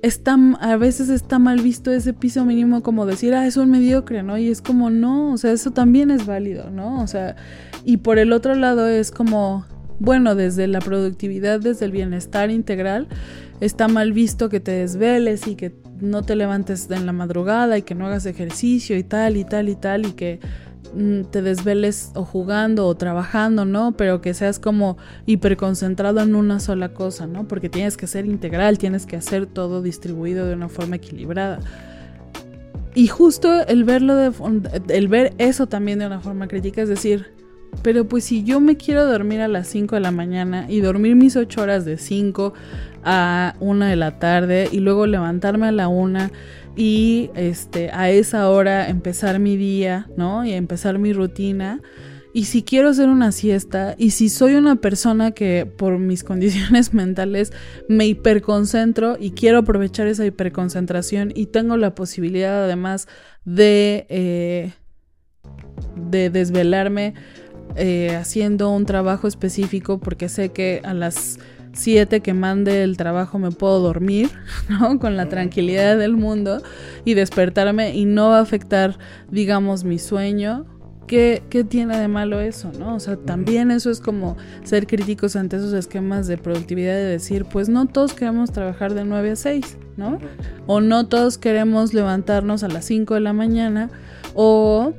está, 0.02 0.36
a 0.60 0.76
veces 0.76 1.08
está 1.08 1.38
mal 1.38 1.60
visto 1.60 1.92
ese 1.92 2.12
piso 2.12 2.44
mínimo 2.44 2.82
como 2.82 3.06
decir, 3.06 3.34
ah, 3.34 3.46
es 3.46 3.56
un 3.56 3.70
mediocre, 3.70 4.22
¿no? 4.22 4.38
Y 4.38 4.48
es 4.48 4.62
como, 4.62 4.90
no, 4.90 5.32
o 5.32 5.38
sea, 5.38 5.52
eso 5.52 5.70
también 5.70 6.10
es 6.10 6.26
válido, 6.26 6.70
¿no? 6.70 7.02
O 7.02 7.06
sea, 7.06 7.36
y 7.84 7.98
por 7.98 8.18
el 8.18 8.32
otro 8.32 8.54
lado 8.54 8.86
es 8.88 9.10
como, 9.10 9.66
bueno, 9.98 10.34
desde 10.34 10.66
la 10.66 10.80
productividad, 10.80 11.60
desde 11.60 11.84
el 11.84 11.92
bienestar 11.92 12.50
integral, 12.50 13.08
está 13.60 13.88
mal 13.88 14.12
visto 14.12 14.48
que 14.48 14.60
te 14.60 14.72
desveles 14.72 15.46
y 15.46 15.54
que 15.54 15.72
no 16.00 16.22
te 16.22 16.36
levantes 16.36 16.90
en 16.90 17.06
la 17.06 17.12
madrugada 17.12 17.78
y 17.78 17.82
que 17.82 17.94
no 17.94 18.06
hagas 18.06 18.26
ejercicio 18.26 18.96
y 18.96 19.04
tal 19.04 19.36
y 19.36 19.44
tal 19.44 19.68
y 19.68 19.74
tal 19.74 20.06
y 20.06 20.12
que 20.12 20.40
mm, 20.94 21.24
te 21.30 21.42
desveles 21.42 22.10
o 22.14 22.24
jugando 22.24 22.86
o 22.86 22.94
trabajando, 22.94 23.64
¿no? 23.64 23.92
Pero 23.92 24.20
que 24.20 24.34
seas 24.34 24.58
como 24.58 24.96
hiperconcentrado 25.26 26.20
en 26.20 26.34
una 26.34 26.60
sola 26.60 26.94
cosa, 26.94 27.26
¿no? 27.26 27.46
Porque 27.46 27.68
tienes 27.68 27.96
que 27.96 28.06
ser 28.06 28.26
integral, 28.26 28.78
tienes 28.78 29.06
que 29.06 29.16
hacer 29.16 29.46
todo 29.46 29.82
distribuido 29.82 30.46
de 30.46 30.54
una 30.54 30.68
forma 30.68 30.96
equilibrada. 30.96 31.60
Y 32.94 33.06
justo 33.06 33.66
el 33.66 33.84
verlo 33.84 34.16
de, 34.16 34.32
el 34.88 35.08
ver 35.08 35.34
eso 35.38 35.66
también 35.66 36.00
de 36.00 36.06
una 36.06 36.20
forma 36.20 36.48
crítica, 36.48 36.82
es 36.82 36.88
decir, 36.88 37.39
pero 37.82 38.06
pues 38.06 38.24
si 38.24 38.44
yo 38.44 38.60
me 38.60 38.76
quiero 38.76 39.06
dormir 39.06 39.40
a 39.40 39.48
las 39.48 39.68
5 39.68 39.94
de 39.94 40.00
la 40.00 40.10
mañana 40.10 40.66
y 40.68 40.80
dormir 40.80 41.16
mis 41.16 41.36
8 41.36 41.62
horas 41.62 41.84
de 41.84 41.96
5 41.96 42.52
a 43.04 43.54
1 43.60 43.84
de 43.86 43.96
la 43.96 44.18
tarde 44.18 44.68
y 44.70 44.80
luego 44.80 45.06
levantarme 45.06 45.68
a 45.68 45.72
la 45.72 45.88
1 45.88 46.30
y 46.76 47.30
este 47.34 47.90
a 47.92 48.10
esa 48.10 48.48
hora 48.50 48.88
empezar 48.88 49.38
mi 49.38 49.56
día, 49.56 50.08
¿no? 50.16 50.44
Y 50.44 50.52
empezar 50.52 50.98
mi 50.98 51.12
rutina. 51.12 51.80
Y 52.32 52.44
si 52.44 52.62
quiero 52.62 52.90
hacer 52.90 53.08
una 53.08 53.32
siesta 53.32 53.96
y 53.98 54.10
si 54.10 54.28
soy 54.28 54.54
una 54.54 54.76
persona 54.76 55.32
que 55.32 55.66
por 55.66 55.98
mis 55.98 56.22
condiciones 56.30 56.94
mentales 56.94 57.52
me 57.88 58.06
hiperconcentro 58.06 59.16
y 59.18 59.32
quiero 59.32 59.58
aprovechar 59.58 60.06
esa 60.06 60.24
hiperconcentración 60.24 61.32
y 61.34 61.46
tengo 61.46 61.76
la 61.76 61.94
posibilidad 61.94 62.64
además 62.64 63.08
de, 63.44 64.06
eh, 64.08 64.72
de 65.96 66.30
desvelarme 66.30 67.14
eh, 67.76 68.16
haciendo 68.16 68.70
un 68.70 68.86
trabajo 68.86 69.28
específico 69.28 69.98
porque 69.98 70.28
sé 70.28 70.50
que 70.50 70.80
a 70.84 70.94
las 70.94 71.38
7 71.72 72.20
que 72.20 72.34
mande 72.34 72.82
el 72.82 72.96
trabajo 72.96 73.38
me 73.38 73.50
puedo 73.50 73.80
dormir, 73.80 74.30
¿no? 74.68 74.98
Con 74.98 75.16
la 75.16 75.28
tranquilidad 75.28 75.98
del 75.98 76.16
mundo 76.16 76.62
y 77.04 77.14
despertarme 77.14 77.94
y 77.94 78.04
no 78.04 78.30
va 78.30 78.38
a 78.38 78.42
afectar, 78.42 78.98
digamos, 79.30 79.84
mi 79.84 79.98
sueño. 79.98 80.66
¿Qué, 81.06 81.42
¿Qué, 81.50 81.64
tiene 81.64 81.98
de 81.98 82.06
malo 82.06 82.38
eso, 82.38 82.70
no? 82.78 82.94
O 82.94 83.00
sea, 83.00 83.16
también 83.16 83.72
eso 83.72 83.90
es 83.90 83.98
como 83.98 84.36
ser 84.62 84.86
críticos 84.86 85.34
ante 85.34 85.56
esos 85.56 85.72
esquemas 85.72 86.28
de 86.28 86.38
productividad 86.38 86.94
de 86.94 87.02
decir, 87.02 87.46
pues 87.46 87.68
no 87.68 87.86
todos 87.86 88.14
queremos 88.14 88.52
trabajar 88.52 88.94
de 88.94 89.04
9 89.04 89.32
a 89.32 89.36
6, 89.36 89.76
¿no? 89.96 90.20
O 90.68 90.80
no 90.80 91.08
todos 91.08 91.36
queremos 91.36 91.94
levantarnos 91.94 92.62
a 92.62 92.68
las 92.68 92.84
5 92.84 93.14
de 93.14 93.20
la 93.20 93.32
mañana 93.32 93.90
o 94.34 94.94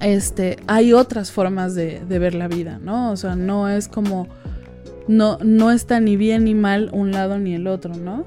este, 0.00 0.58
hay 0.66 0.92
otras 0.92 1.32
formas 1.32 1.74
de, 1.74 2.00
ver 2.06 2.34
la 2.34 2.48
vida, 2.48 2.78
¿no? 2.82 3.12
O 3.12 3.16
sea, 3.16 3.36
no 3.36 3.68
es 3.68 3.88
como, 3.88 4.28
no, 5.08 5.38
no 5.42 5.70
está 5.70 6.00
ni 6.00 6.16
bien 6.16 6.44
ni 6.44 6.54
mal 6.54 6.90
un 6.92 7.12
lado 7.12 7.38
ni 7.38 7.54
el 7.54 7.66
otro, 7.66 7.94
¿no? 7.94 8.24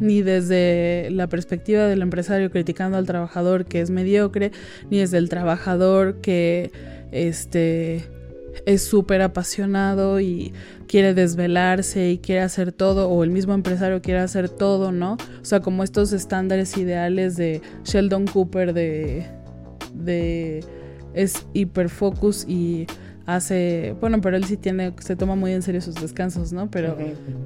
Ni 0.00 0.22
desde 0.22 1.08
la 1.10 1.26
perspectiva 1.28 1.86
del 1.86 2.02
empresario 2.02 2.50
criticando 2.50 2.96
al 2.96 3.06
trabajador 3.06 3.64
que 3.64 3.80
es 3.80 3.90
mediocre, 3.90 4.52
ni 4.90 4.98
desde 4.98 5.18
el 5.18 5.28
trabajador 5.28 6.20
que, 6.20 6.70
este, 7.12 8.04
es 8.66 8.84
súper 8.84 9.22
apasionado 9.22 10.20
y 10.20 10.52
quiere 10.86 11.14
desvelarse 11.14 12.10
y 12.10 12.18
quiere 12.18 12.42
hacer 12.42 12.72
todo, 12.72 13.08
o 13.08 13.24
el 13.24 13.30
mismo 13.30 13.54
empresario 13.54 14.02
quiere 14.02 14.20
hacer 14.20 14.48
todo, 14.48 14.92
¿no? 14.92 15.14
O 15.14 15.44
sea, 15.44 15.60
como 15.60 15.84
estos 15.84 16.12
estándares 16.12 16.76
ideales 16.76 17.36
de 17.36 17.62
Sheldon 17.84 18.26
Cooper 18.26 18.72
de, 18.72 19.26
de 19.94 20.64
es 21.14 21.46
hiperfocus 21.52 22.46
y 22.48 22.86
hace, 23.26 23.94
bueno, 24.00 24.20
pero 24.20 24.36
él 24.36 24.44
sí 24.44 24.56
tiene, 24.56 24.92
se 25.00 25.16
toma 25.16 25.36
muy 25.36 25.52
en 25.52 25.62
serio 25.62 25.80
sus 25.80 25.94
descansos, 25.94 26.52
¿no? 26.52 26.70
Pero 26.70 26.96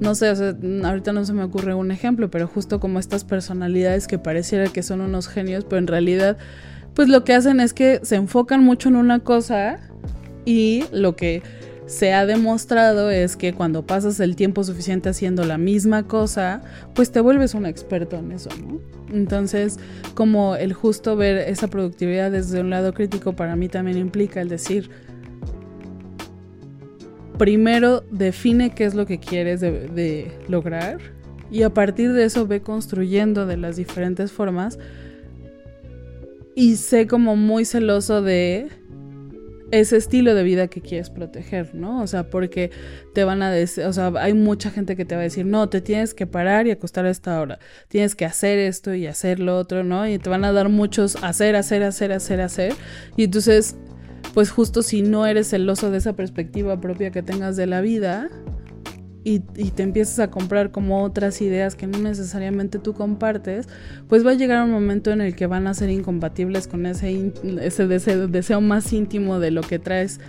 no 0.01 0.15
sé, 0.15 0.31
o 0.31 0.37
sea, 0.37 0.57
ahorita 0.85 1.13
no 1.13 1.25
se 1.25 1.33
me 1.33 1.43
ocurre 1.43 1.75
un 1.75 1.91
ejemplo, 1.91 2.31
pero 2.31 2.47
justo 2.47 2.81
como 2.81 2.99
estas 2.99 3.25
personalidades 3.25 4.07
que 4.07 4.19
pareciera 4.19 4.69
que 4.69 4.83
son 4.83 5.01
unos 5.01 5.29
genios, 5.29 5.65
pero 5.65 5.79
en 5.79 5.87
realidad, 5.87 6.39
pues 6.95 7.09
lo 7.09 7.25
que 7.25 7.35
hacen 7.35 7.61
es 7.61 7.75
que 7.75 8.01
se 8.03 8.17
enfocan 8.17 8.63
mucho 8.63 8.89
en 8.89 8.97
una 8.97 9.21
cosa 9.21 9.79
y 10.45 10.85
lo 10.93 11.17
que 11.17 11.43
se 11.87 12.13
ha 12.13 12.25
demostrado 12.25 13.11
es 13.11 13.37
que 13.37 13.53
cuando 13.53 13.87
pasas 13.87 14.19
el 14.21 14.37
tiempo 14.37 14.65
suficiente 14.65 15.11
haciendo 15.11 15.45
la 15.45 15.59
misma 15.59 16.05
cosa, 16.05 16.63
pues 16.95 17.13
te 17.13 17.21
vuelves 17.21 17.55
un 17.55 17.67
experto 17.67 18.17
en 18.17 18.33
eso, 18.33 18.49
¿no? 18.67 18.81
Entonces, 19.13 19.79
como 20.15 20.57
el 20.57 20.73
justo 20.73 21.15
ver 21.15 21.37
esa 21.49 21.69
productividad 21.69 22.31
desde 22.31 22.61
un 22.61 22.71
lado 22.71 22.95
crítico 22.95 23.35
para 23.35 23.55
mí 23.55 23.69
también 23.69 23.99
implica 23.99 24.41
el 24.41 24.49
decir, 24.49 24.91
primero 27.39 28.05
define 28.11 28.71
qué 28.71 28.85
es 28.85 28.95
lo 28.95 29.07
que 29.07 29.19
quieres 29.19 29.61
de, 29.61 30.33
lograr 30.49 30.99
y 31.51 31.63
a 31.63 31.71
partir 31.71 32.13
de 32.13 32.25
eso 32.25 32.47
ve 32.47 32.63
construyendo 32.63 33.47
de 33.47 33.57
las 33.57 33.77
diferentes 33.77 34.33
formas 34.33 34.79
y 36.55 36.77
sé 36.77 37.07
como 37.07 37.37
muy 37.37 37.65
celoso 37.65 38.23
de 38.23 38.69
ese 39.81 39.97
estilo 39.97 40.35
de 40.35 40.43
vida 40.43 40.69
que 40.69 40.81
quieres 40.81 41.11
proteger, 41.11 41.75
¿no? 41.75 42.03
O 42.03 42.07
sea, 42.07 42.31
porque 42.31 42.71
te 43.15 43.25
van 43.25 43.43
a 43.43 43.51
decir, 43.51 43.85
o 43.85 43.93
sea, 43.93 44.13
hay 44.19 44.35
mucha 44.35 44.71
gente 44.71 44.97
que 44.97 45.05
te 45.05 45.15
va 45.15 45.21
a 45.21 45.25
decir, 45.25 45.47
no, 45.47 45.69
te 45.69 45.81
tienes 45.81 46.15
que 46.15 46.27
parar 46.27 46.67
y 46.67 46.71
acostar 46.71 47.07
a 47.07 47.11
esta 47.11 47.41
hora, 47.41 47.59
tienes 47.89 48.15
que 48.15 48.25
hacer 48.25 48.59
esto 48.59 48.95
y 48.95 49.07
hacer 49.07 49.41
lo 49.41 49.59
otro, 49.59 49.85
¿no? 49.85 50.07
Y 50.09 50.19
te 50.19 50.31
van 50.31 50.45
a 50.45 50.53
dar 50.53 50.69
muchos 50.69 51.17
hacer, 51.23 51.57
hacer, 51.57 51.83
hacer, 51.83 52.13
hacer, 52.13 52.41
hacer. 52.41 52.75
Y 53.17 53.25
entonces 53.25 53.77
pues 54.33 54.51
justo 54.51 54.83
si 54.83 55.03
no 55.03 55.27
eres 55.27 55.51
celoso 55.51 55.91
de 55.93 55.99
esa 55.99 56.15
perspectiva 56.15 56.81
propia 56.81 57.11
que 57.11 57.23
tengas 57.23 57.57
de 57.57 57.67
la 57.67 57.81
vida 57.81 58.29
y, 59.25 59.41
te 59.41 59.83
empiezas 59.83 60.19
a 60.19 60.31
comprar 60.31 60.71
como 60.71 61.03
otras 61.03 61.41
ideas 61.41 61.75
que 61.75 61.87
no 61.87 61.99
necesariamente 61.99 62.79
tú 62.79 62.93
compartes, 62.93 63.67
pues 64.07 64.25
va 64.25 64.33
a 64.33 64.35
llegar 64.35 64.63
un 64.63 64.71
momento 64.71 65.11
en 65.13 65.23
el 65.23 65.35
que 65.35 65.47
van 65.47 65.67
a 65.67 65.73
ser 65.73 65.89
incompatibles 65.89 66.69
con 66.69 66.85
ese, 66.85 67.33
ese 67.63 67.87
deseo, 67.87 68.61
más 68.61 68.93
íntimo 68.93 69.41
de 69.41 69.51
lo 69.51 69.63
que 69.63 69.79
traes. 69.79 70.21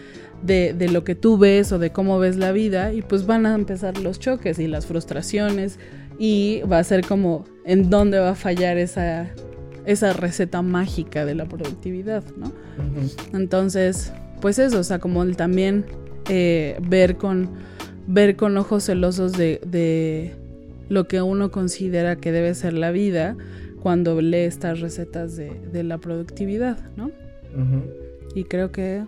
De, 0.44 0.76
de, 0.78 0.90
lo 0.90 1.04
que 1.04 1.16
tú 1.16 1.40
ves 1.40 1.72
o 1.72 1.80
de 1.80 1.92
cómo 1.92 2.20
ves 2.20 2.36
la 2.36 2.52
vida 2.52 2.94
y 2.94 3.02
pues 3.02 3.26
van 3.26 3.48
a 3.48 3.56
empezar 3.56 3.98
los 3.98 4.20
choques 4.20 4.60
y 4.60 4.68
las 4.68 4.86
frustraciones 4.86 5.80
y 6.20 6.62
va 6.72 6.78
a 6.78 6.84
ser 6.84 7.08
como 7.08 7.46
en 7.66 7.90
dónde 7.90 8.20
va 8.20 8.32
a 8.32 8.36
fallar 8.36 8.78
esa, 8.78 9.32
esa 9.86 10.14
receta 10.14 10.62
mágica 10.62 11.26
de 11.26 11.36
la 11.36 11.46
productividad, 11.46 12.24
¿no? 12.38 12.52
Entonces, 13.34 14.12
pues 14.42 14.60
eso, 14.60 14.80
o 14.80 14.84
sea, 14.84 15.00
como 15.00 15.24
el 15.24 15.36
también 15.36 15.86
eh, 16.30 16.78
ver 16.82 17.18
con 17.18 17.50
ver 18.08 18.36
con 18.36 18.58
ojos 18.58 18.86
celosos 18.86 19.34
de, 19.34 20.34
lo 20.90 21.08
que 21.08 21.22
uno 21.22 21.52
considera 21.52 22.16
que 22.16 22.32
debe 22.32 22.54
ser 22.54 22.74
la 22.74 22.92
vida 22.92 23.36
cuando 23.82 24.20
lee 24.22 24.38
estas 24.38 24.80
recetas 24.80 25.36
de, 25.36 25.84
la 25.84 25.98
productividad, 25.98 26.78
¿no? 26.96 27.12
Y 28.36 28.44
creo 28.44 28.72
que 28.72 29.04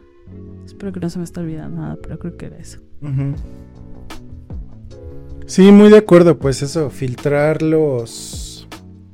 espero 0.65 0.93
que 0.93 0.99
no 0.99 1.09
se 1.09 1.19
me 1.19 1.25
esté 1.25 1.39
olvidando 1.39 1.81
nada, 1.81 1.97
pero 2.01 2.17
creo 2.19 2.37
que 2.37 2.45
era 2.47 2.57
eso. 2.57 2.79
Sí, 5.45 5.71
muy 5.71 5.89
de 5.89 5.97
acuerdo, 5.97 6.37
pues 6.37 6.61
eso, 6.61 6.89
filtrar 6.89 7.61
los 7.61 8.47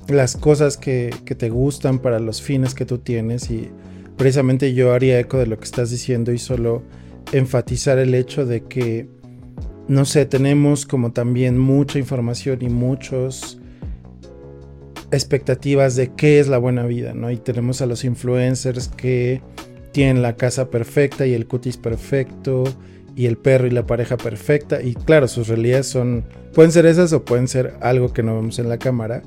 las 0.08 0.36
cosas 0.36 0.78
que, 0.78 1.12
te 1.38 1.50
gustan 1.50 2.00
para 2.00 2.20
los 2.20 2.42
fines 2.42 2.74
que 2.74 2.86
tú 2.86 2.98
tienes 2.98 3.50
y 3.50 3.70
precisamente 4.18 4.74
yo 4.74 4.94
haría 4.94 5.20
eco 5.20 5.38
de 5.38 5.48
lo 5.48 5.58
que 5.58 5.66
estás 5.66 5.90
diciendo 5.90 6.32
y 6.32 6.38
solo 6.38 6.84
enfatizar 7.32 7.98
el 7.98 8.14
hecho 8.14 8.46
de 8.46 8.64
que, 8.64 9.08
no 9.88 10.06
sé, 10.06 10.26
tenemos 10.26 10.86
como 10.86 11.12
también 11.12 11.58
mucha 11.58 12.00
información 12.00 12.60
y 12.62 12.70
muchos 12.70 13.60
expectativas 15.12 15.96
de 15.96 16.12
qué 16.14 16.40
es 16.40 16.48
la 16.48 16.58
buena 16.58 16.86
vida, 16.86 17.14
¿no? 17.14 17.30
Y 17.30 17.38
tenemos 17.38 17.82
a 17.82 17.86
los 17.86 18.04
influencers 18.04 18.88
que 18.88 19.42
tienen 19.92 20.22
la 20.22 20.36
casa 20.36 20.70
perfecta 20.70 21.28
y 21.28 21.34
el 21.34 21.46
cutis 21.46 21.78
perfecto 21.78 22.64
y 23.16 23.28
el 23.28 23.38
perro 23.38 23.68
y 23.68 23.72
la 23.72 23.86
pareja 23.86 24.18
perfecta 24.18 24.82
y 24.82 24.96
claro, 24.96 25.28
sus 25.28 25.48
realidades 25.48 25.88
son 25.88 26.26
pueden 26.54 26.72
ser 26.72 26.88
esas 26.88 27.14
o 27.14 27.24
pueden 27.24 27.48
ser 27.48 27.76
algo 27.82 28.12
que 28.12 28.24
no 28.24 28.36
vemos 28.36 28.58
en 28.58 28.70
la 28.70 28.80
cámara 28.80 29.22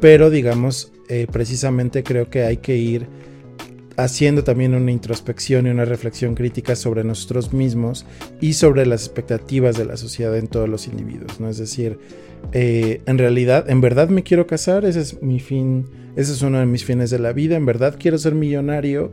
pero 0.00 0.30
digamos, 0.30 0.92
eh, 1.08 1.26
precisamente 1.30 2.02
creo 2.02 2.30
que 2.30 2.44
hay 2.44 2.56
que 2.56 2.76
ir 2.76 3.06
haciendo 4.04 4.44
también 4.44 4.74
una 4.74 4.90
introspección 4.90 5.66
y 5.66 5.70
una 5.70 5.84
reflexión 5.84 6.34
crítica 6.34 6.76
sobre 6.76 7.04
nosotros 7.04 7.52
mismos 7.52 8.06
y 8.40 8.54
sobre 8.54 8.86
las 8.86 9.04
expectativas 9.04 9.76
de 9.76 9.84
la 9.84 9.96
sociedad 9.96 10.36
en 10.36 10.48
todos 10.48 10.68
los 10.68 10.86
individuos, 10.86 11.40
¿no? 11.40 11.48
Es 11.48 11.58
decir, 11.58 11.98
eh, 12.52 13.02
en 13.06 13.18
realidad, 13.18 13.68
en 13.68 13.80
verdad 13.80 14.08
me 14.08 14.22
quiero 14.22 14.46
casar, 14.46 14.84
ese 14.84 15.00
es 15.00 15.22
mi 15.22 15.40
fin, 15.40 15.86
ese 16.16 16.32
es 16.32 16.42
uno 16.42 16.58
de 16.58 16.66
mis 16.66 16.84
fines 16.84 17.10
de 17.10 17.18
la 17.18 17.32
vida, 17.32 17.56
en 17.56 17.66
verdad 17.66 17.96
quiero 17.98 18.18
ser 18.18 18.34
millonario, 18.34 19.12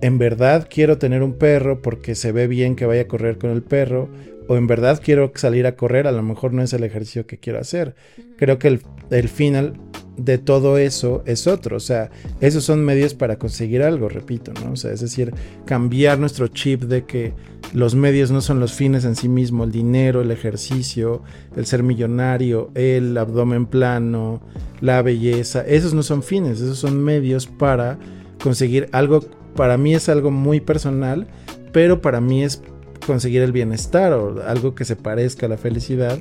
en 0.00 0.18
verdad 0.18 0.68
quiero 0.70 0.98
tener 0.98 1.22
un 1.22 1.34
perro 1.34 1.80
porque 1.80 2.14
se 2.14 2.32
ve 2.32 2.46
bien 2.46 2.76
que 2.76 2.86
vaya 2.86 3.02
a 3.02 3.08
correr 3.08 3.38
con 3.38 3.50
el 3.50 3.62
perro, 3.62 4.08
o 4.48 4.56
en 4.56 4.66
verdad 4.66 5.00
quiero 5.02 5.32
salir 5.34 5.66
a 5.66 5.76
correr, 5.76 6.06
a 6.06 6.12
lo 6.12 6.22
mejor 6.22 6.52
no 6.52 6.62
es 6.62 6.72
el 6.72 6.84
ejercicio 6.84 7.26
que 7.26 7.38
quiero 7.38 7.58
hacer. 7.58 7.94
Creo 8.36 8.58
que 8.58 8.78
el, 9.10 9.28
final 9.28 9.74
de 10.16 10.38
todo 10.38 10.78
eso 10.78 11.22
es 11.26 11.46
otro, 11.46 11.76
o 11.76 11.80
sea, 11.80 12.10
esos 12.40 12.64
son 12.64 12.84
medios 12.84 13.14
para 13.14 13.38
conseguir 13.38 13.82
algo, 13.82 14.08
repito, 14.08 14.52
¿no? 14.64 14.72
O 14.72 14.76
sea, 14.76 14.92
es 14.92 15.00
decir, 15.00 15.34
cambiar 15.64 16.18
nuestro 16.18 16.48
chip 16.48 16.82
de 16.84 17.04
que 17.04 17.32
los 17.72 17.94
medios 17.94 18.30
no 18.30 18.40
son 18.40 18.60
los 18.60 18.72
fines 18.72 19.04
en 19.04 19.16
sí 19.16 19.28
mismos, 19.28 19.66
el 19.66 19.72
dinero, 19.72 20.20
el 20.20 20.30
ejercicio, 20.30 21.22
el 21.56 21.66
ser 21.66 21.82
millonario, 21.82 22.70
el 22.74 23.16
abdomen 23.18 23.66
plano, 23.66 24.40
la 24.80 25.02
belleza, 25.02 25.62
esos 25.66 25.94
no 25.94 26.02
son 26.02 26.22
fines, 26.22 26.60
esos 26.60 26.78
son 26.78 27.02
medios 27.02 27.46
para 27.46 27.98
conseguir 28.40 28.88
algo, 28.92 29.20
para 29.56 29.76
mí 29.76 29.94
es 29.94 30.08
algo 30.08 30.30
muy 30.30 30.60
personal, 30.60 31.26
pero 31.72 32.00
para 32.00 32.20
mí 32.20 32.44
es 32.44 32.62
conseguir 33.06 33.42
el 33.42 33.52
bienestar 33.52 34.12
o 34.12 34.42
algo 34.46 34.74
que 34.74 34.84
se 34.84 34.96
parezca 34.96 35.46
a 35.46 35.48
la 35.48 35.58
felicidad, 35.58 36.18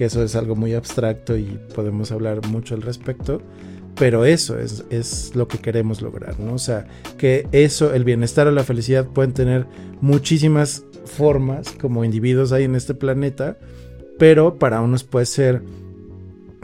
que 0.00 0.06
eso 0.06 0.22
es 0.22 0.34
algo 0.34 0.56
muy 0.56 0.72
abstracto 0.72 1.36
y 1.36 1.60
podemos 1.74 2.10
hablar 2.10 2.46
mucho 2.46 2.74
al 2.74 2.80
respecto, 2.80 3.42
pero 3.96 4.24
eso 4.24 4.58
es, 4.58 4.82
es 4.88 5.36
lo 5.36 5.46
que 5.46 5.58
queremos 5.58 6.00
lograr, 6.00 6.40
¿no? 6.40 6.54
O 6.54 6.58
sea, 6.58 6.86
que 7.18 7.46
eso, 7.52 7.92
el 7.92 8.04
bienestar 8.04 8.46
o 8.46 8.50
la 8.50 8.64
felicidad 8.64 9.06
pueden 9.06 9.34
tener 9.34 9.66
muchísimas 10.00 10.86
formas 11.04 11.72
como 11.78 12.02
individuos 12.02 12.50
hay 12.52 12.64
en 12.64 12.76
este 12.76 12.94
planeta, 12.94 13.58
pero 14.18 14.58
para 14.58 14.80
unos 14.80 15.04
puede 15.04 15.26
ser 15.26 15.62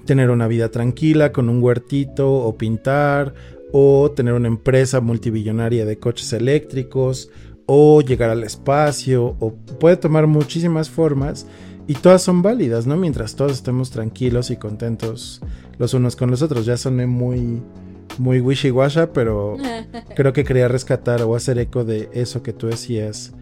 tener 0.06 0.30
una 0.30 0.48
vida 0.48 0.70
tranquila 0.70 1.30
con 1.30 1.50
un 1.50 1.62
huertito 1.62 2.32
o 2.32 2.56
pintar 2.56 3.34
o 3.70 4.12
tener 4.16 4.32
una 4.32 4.48
empresa 4.48 5.02
multibillonaria 5.02 5.84
de 5.84 5.98
coches 5.98 6.32
eléctricos 6.32 7.28
o 7.66 8.00
llegar 8.00 8.30
al 8.30 8.44
espacio, 8.44 9.36
o 9.40 9.52
puede 9.78 9.98
tomar 9.98 10.26
muchísimas 10.26 10.88
formas 10.88 11.46
y 11.86 11.94
todas 11.94 12.22
son 12.22 12.42
válidas, 12.42 12.86
¿no? 12.86 12.96
Mientras 12.96 13.36
todos 13.36 13.52
estemos 13.52 13.90
tranquilos 13.90 14.50
y 14.50 14.56
contentos 14.56 15.40
los 15.78 15.94
unos 15.94 16.16
con 16.16 16.30
los 16.30 16.42
otros. 16.42 16.66
Ya 16.66 16.76
soné 16.76 17.06
muy, 17.06 17.62
muy 18.18 18.40
wishy-washa, 18.40 19.12
pero 19.12 19.56
creo 20.16 20.32
que 20.32 20.44
quería 20.44 20.68
rescatar 20.68 21.22
o 21.22 21.36
hacer 21.36 21.58
eco 21.58 21.84
de 21.84 22.08
eso 22.12 22.42
que 22.42 22.52
tú 22.52 22.66
decías, 22.66 23.34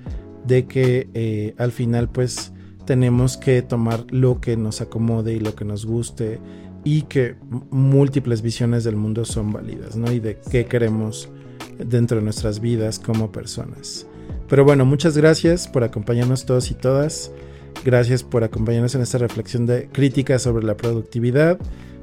de 0.46 0.66
que 0.66 1.08
eh, 1.14 1.54
al 1.58 1.72
final 1.72 2.10
pues 2.10 2.52
tenemos 2.84 3.36
que 3.38 3.62
tomar 3.62 4.04
lo 4.10 4.40
que 4.40 4.56
nos 4.56 4.80
acomode 4.80 5.34
y 5.34 5.40
lo 5.40 5.54
que 5.54 5.64
nos 5.64 5.86
guste 5.86 6.38
y 6.84 7.02
que 7.02 7.36
múltiples 7.70 8.42
visiones 8.42 8.84
del 8.84 8.96
mundo 8.96 9.24
son 9.24 9.52
válidas, 9.52 9.96
¿no? 9.96 10.12
Y 10.12 10.20
de 10.20 10.38
qué 10.50 10.66
queremos 10.66 11.30
dentro 11.78 12.18
de 12.18 12.22
nuestras 12.22 12.60
vidas 12.60 12.98
como 12.98 13.32
personas. 13.32 14.06
Pero 14.48 14.64
bueno, 14.64 14.84
muchas 14.84 15.16
gracias 15.16 15.66
por 15.66 15.82
acompañarnos 15.82 16.44
todos 16.44 16.70
y 16.70 16.74
todas. 16.74 17.32
Gracias 17.84 18.22
por 18.22 18.44
acompañarnos 18.44 18.94
en 18.94 19.02
esta 19.02 19.18
reflexión 19.18 19.66
de 19.66 19.88
crítica 19.88 20.38
sobre 20.38 20.66
la 20.66 20.76
productividad. 20.76 21.58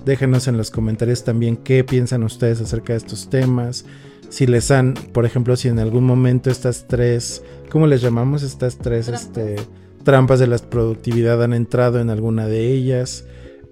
Déjenos 0.06 0.48
en 0.48 0.58
los 0.58 0.72
comentarios 0.72 1.24
también 1.24 1.58
qué 1.58 1.84
piensan 1.84 2.24
ustedes 2.24 2.62
acerca 2.62 2.94
de 2.94 2.98
estos 2.98 3.30
temas. 3.30 3.86
Si 4.30 4.48
les 4.48 4.72
han, 4.72 4.94
por 5.14 5.26
ejemplo, 5.26 5.56
si 5.56 5.68
en 5.68 5.80
algún 5.80 6.06
momento 6.06 6.50
estas 6.50 6.88
tres, 6.88 7.44
¿cómo 7.70 7.86
les 7.86 8.02
llamamos? 8.02 8.44
Estas 8.44 8.78
tres 8.78 9.06
trampas, 9.06 9.24
este, 9.24 9.56
trampas 10.04 10.40
de 10.40 10.48
la 10.48 10.58
productividad 10.58 11.44
han 11.44 11.54
entrado 11.54 12.00
en 12.00 12.10
alguna 12.10 12.48
de 12.48 12.72
ellas. 12.72 13.26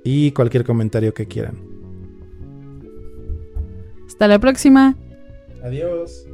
Y 0.03 0.31
cualquier 0.31 0.63
comentario 0.63 1.13
que 1.13 1.27
quieran. 1.27 1.57
Hasta 4.07 4.27
la 4.27 4.39
próxima. 4.39 4.95
Adiós. 5.63 6.25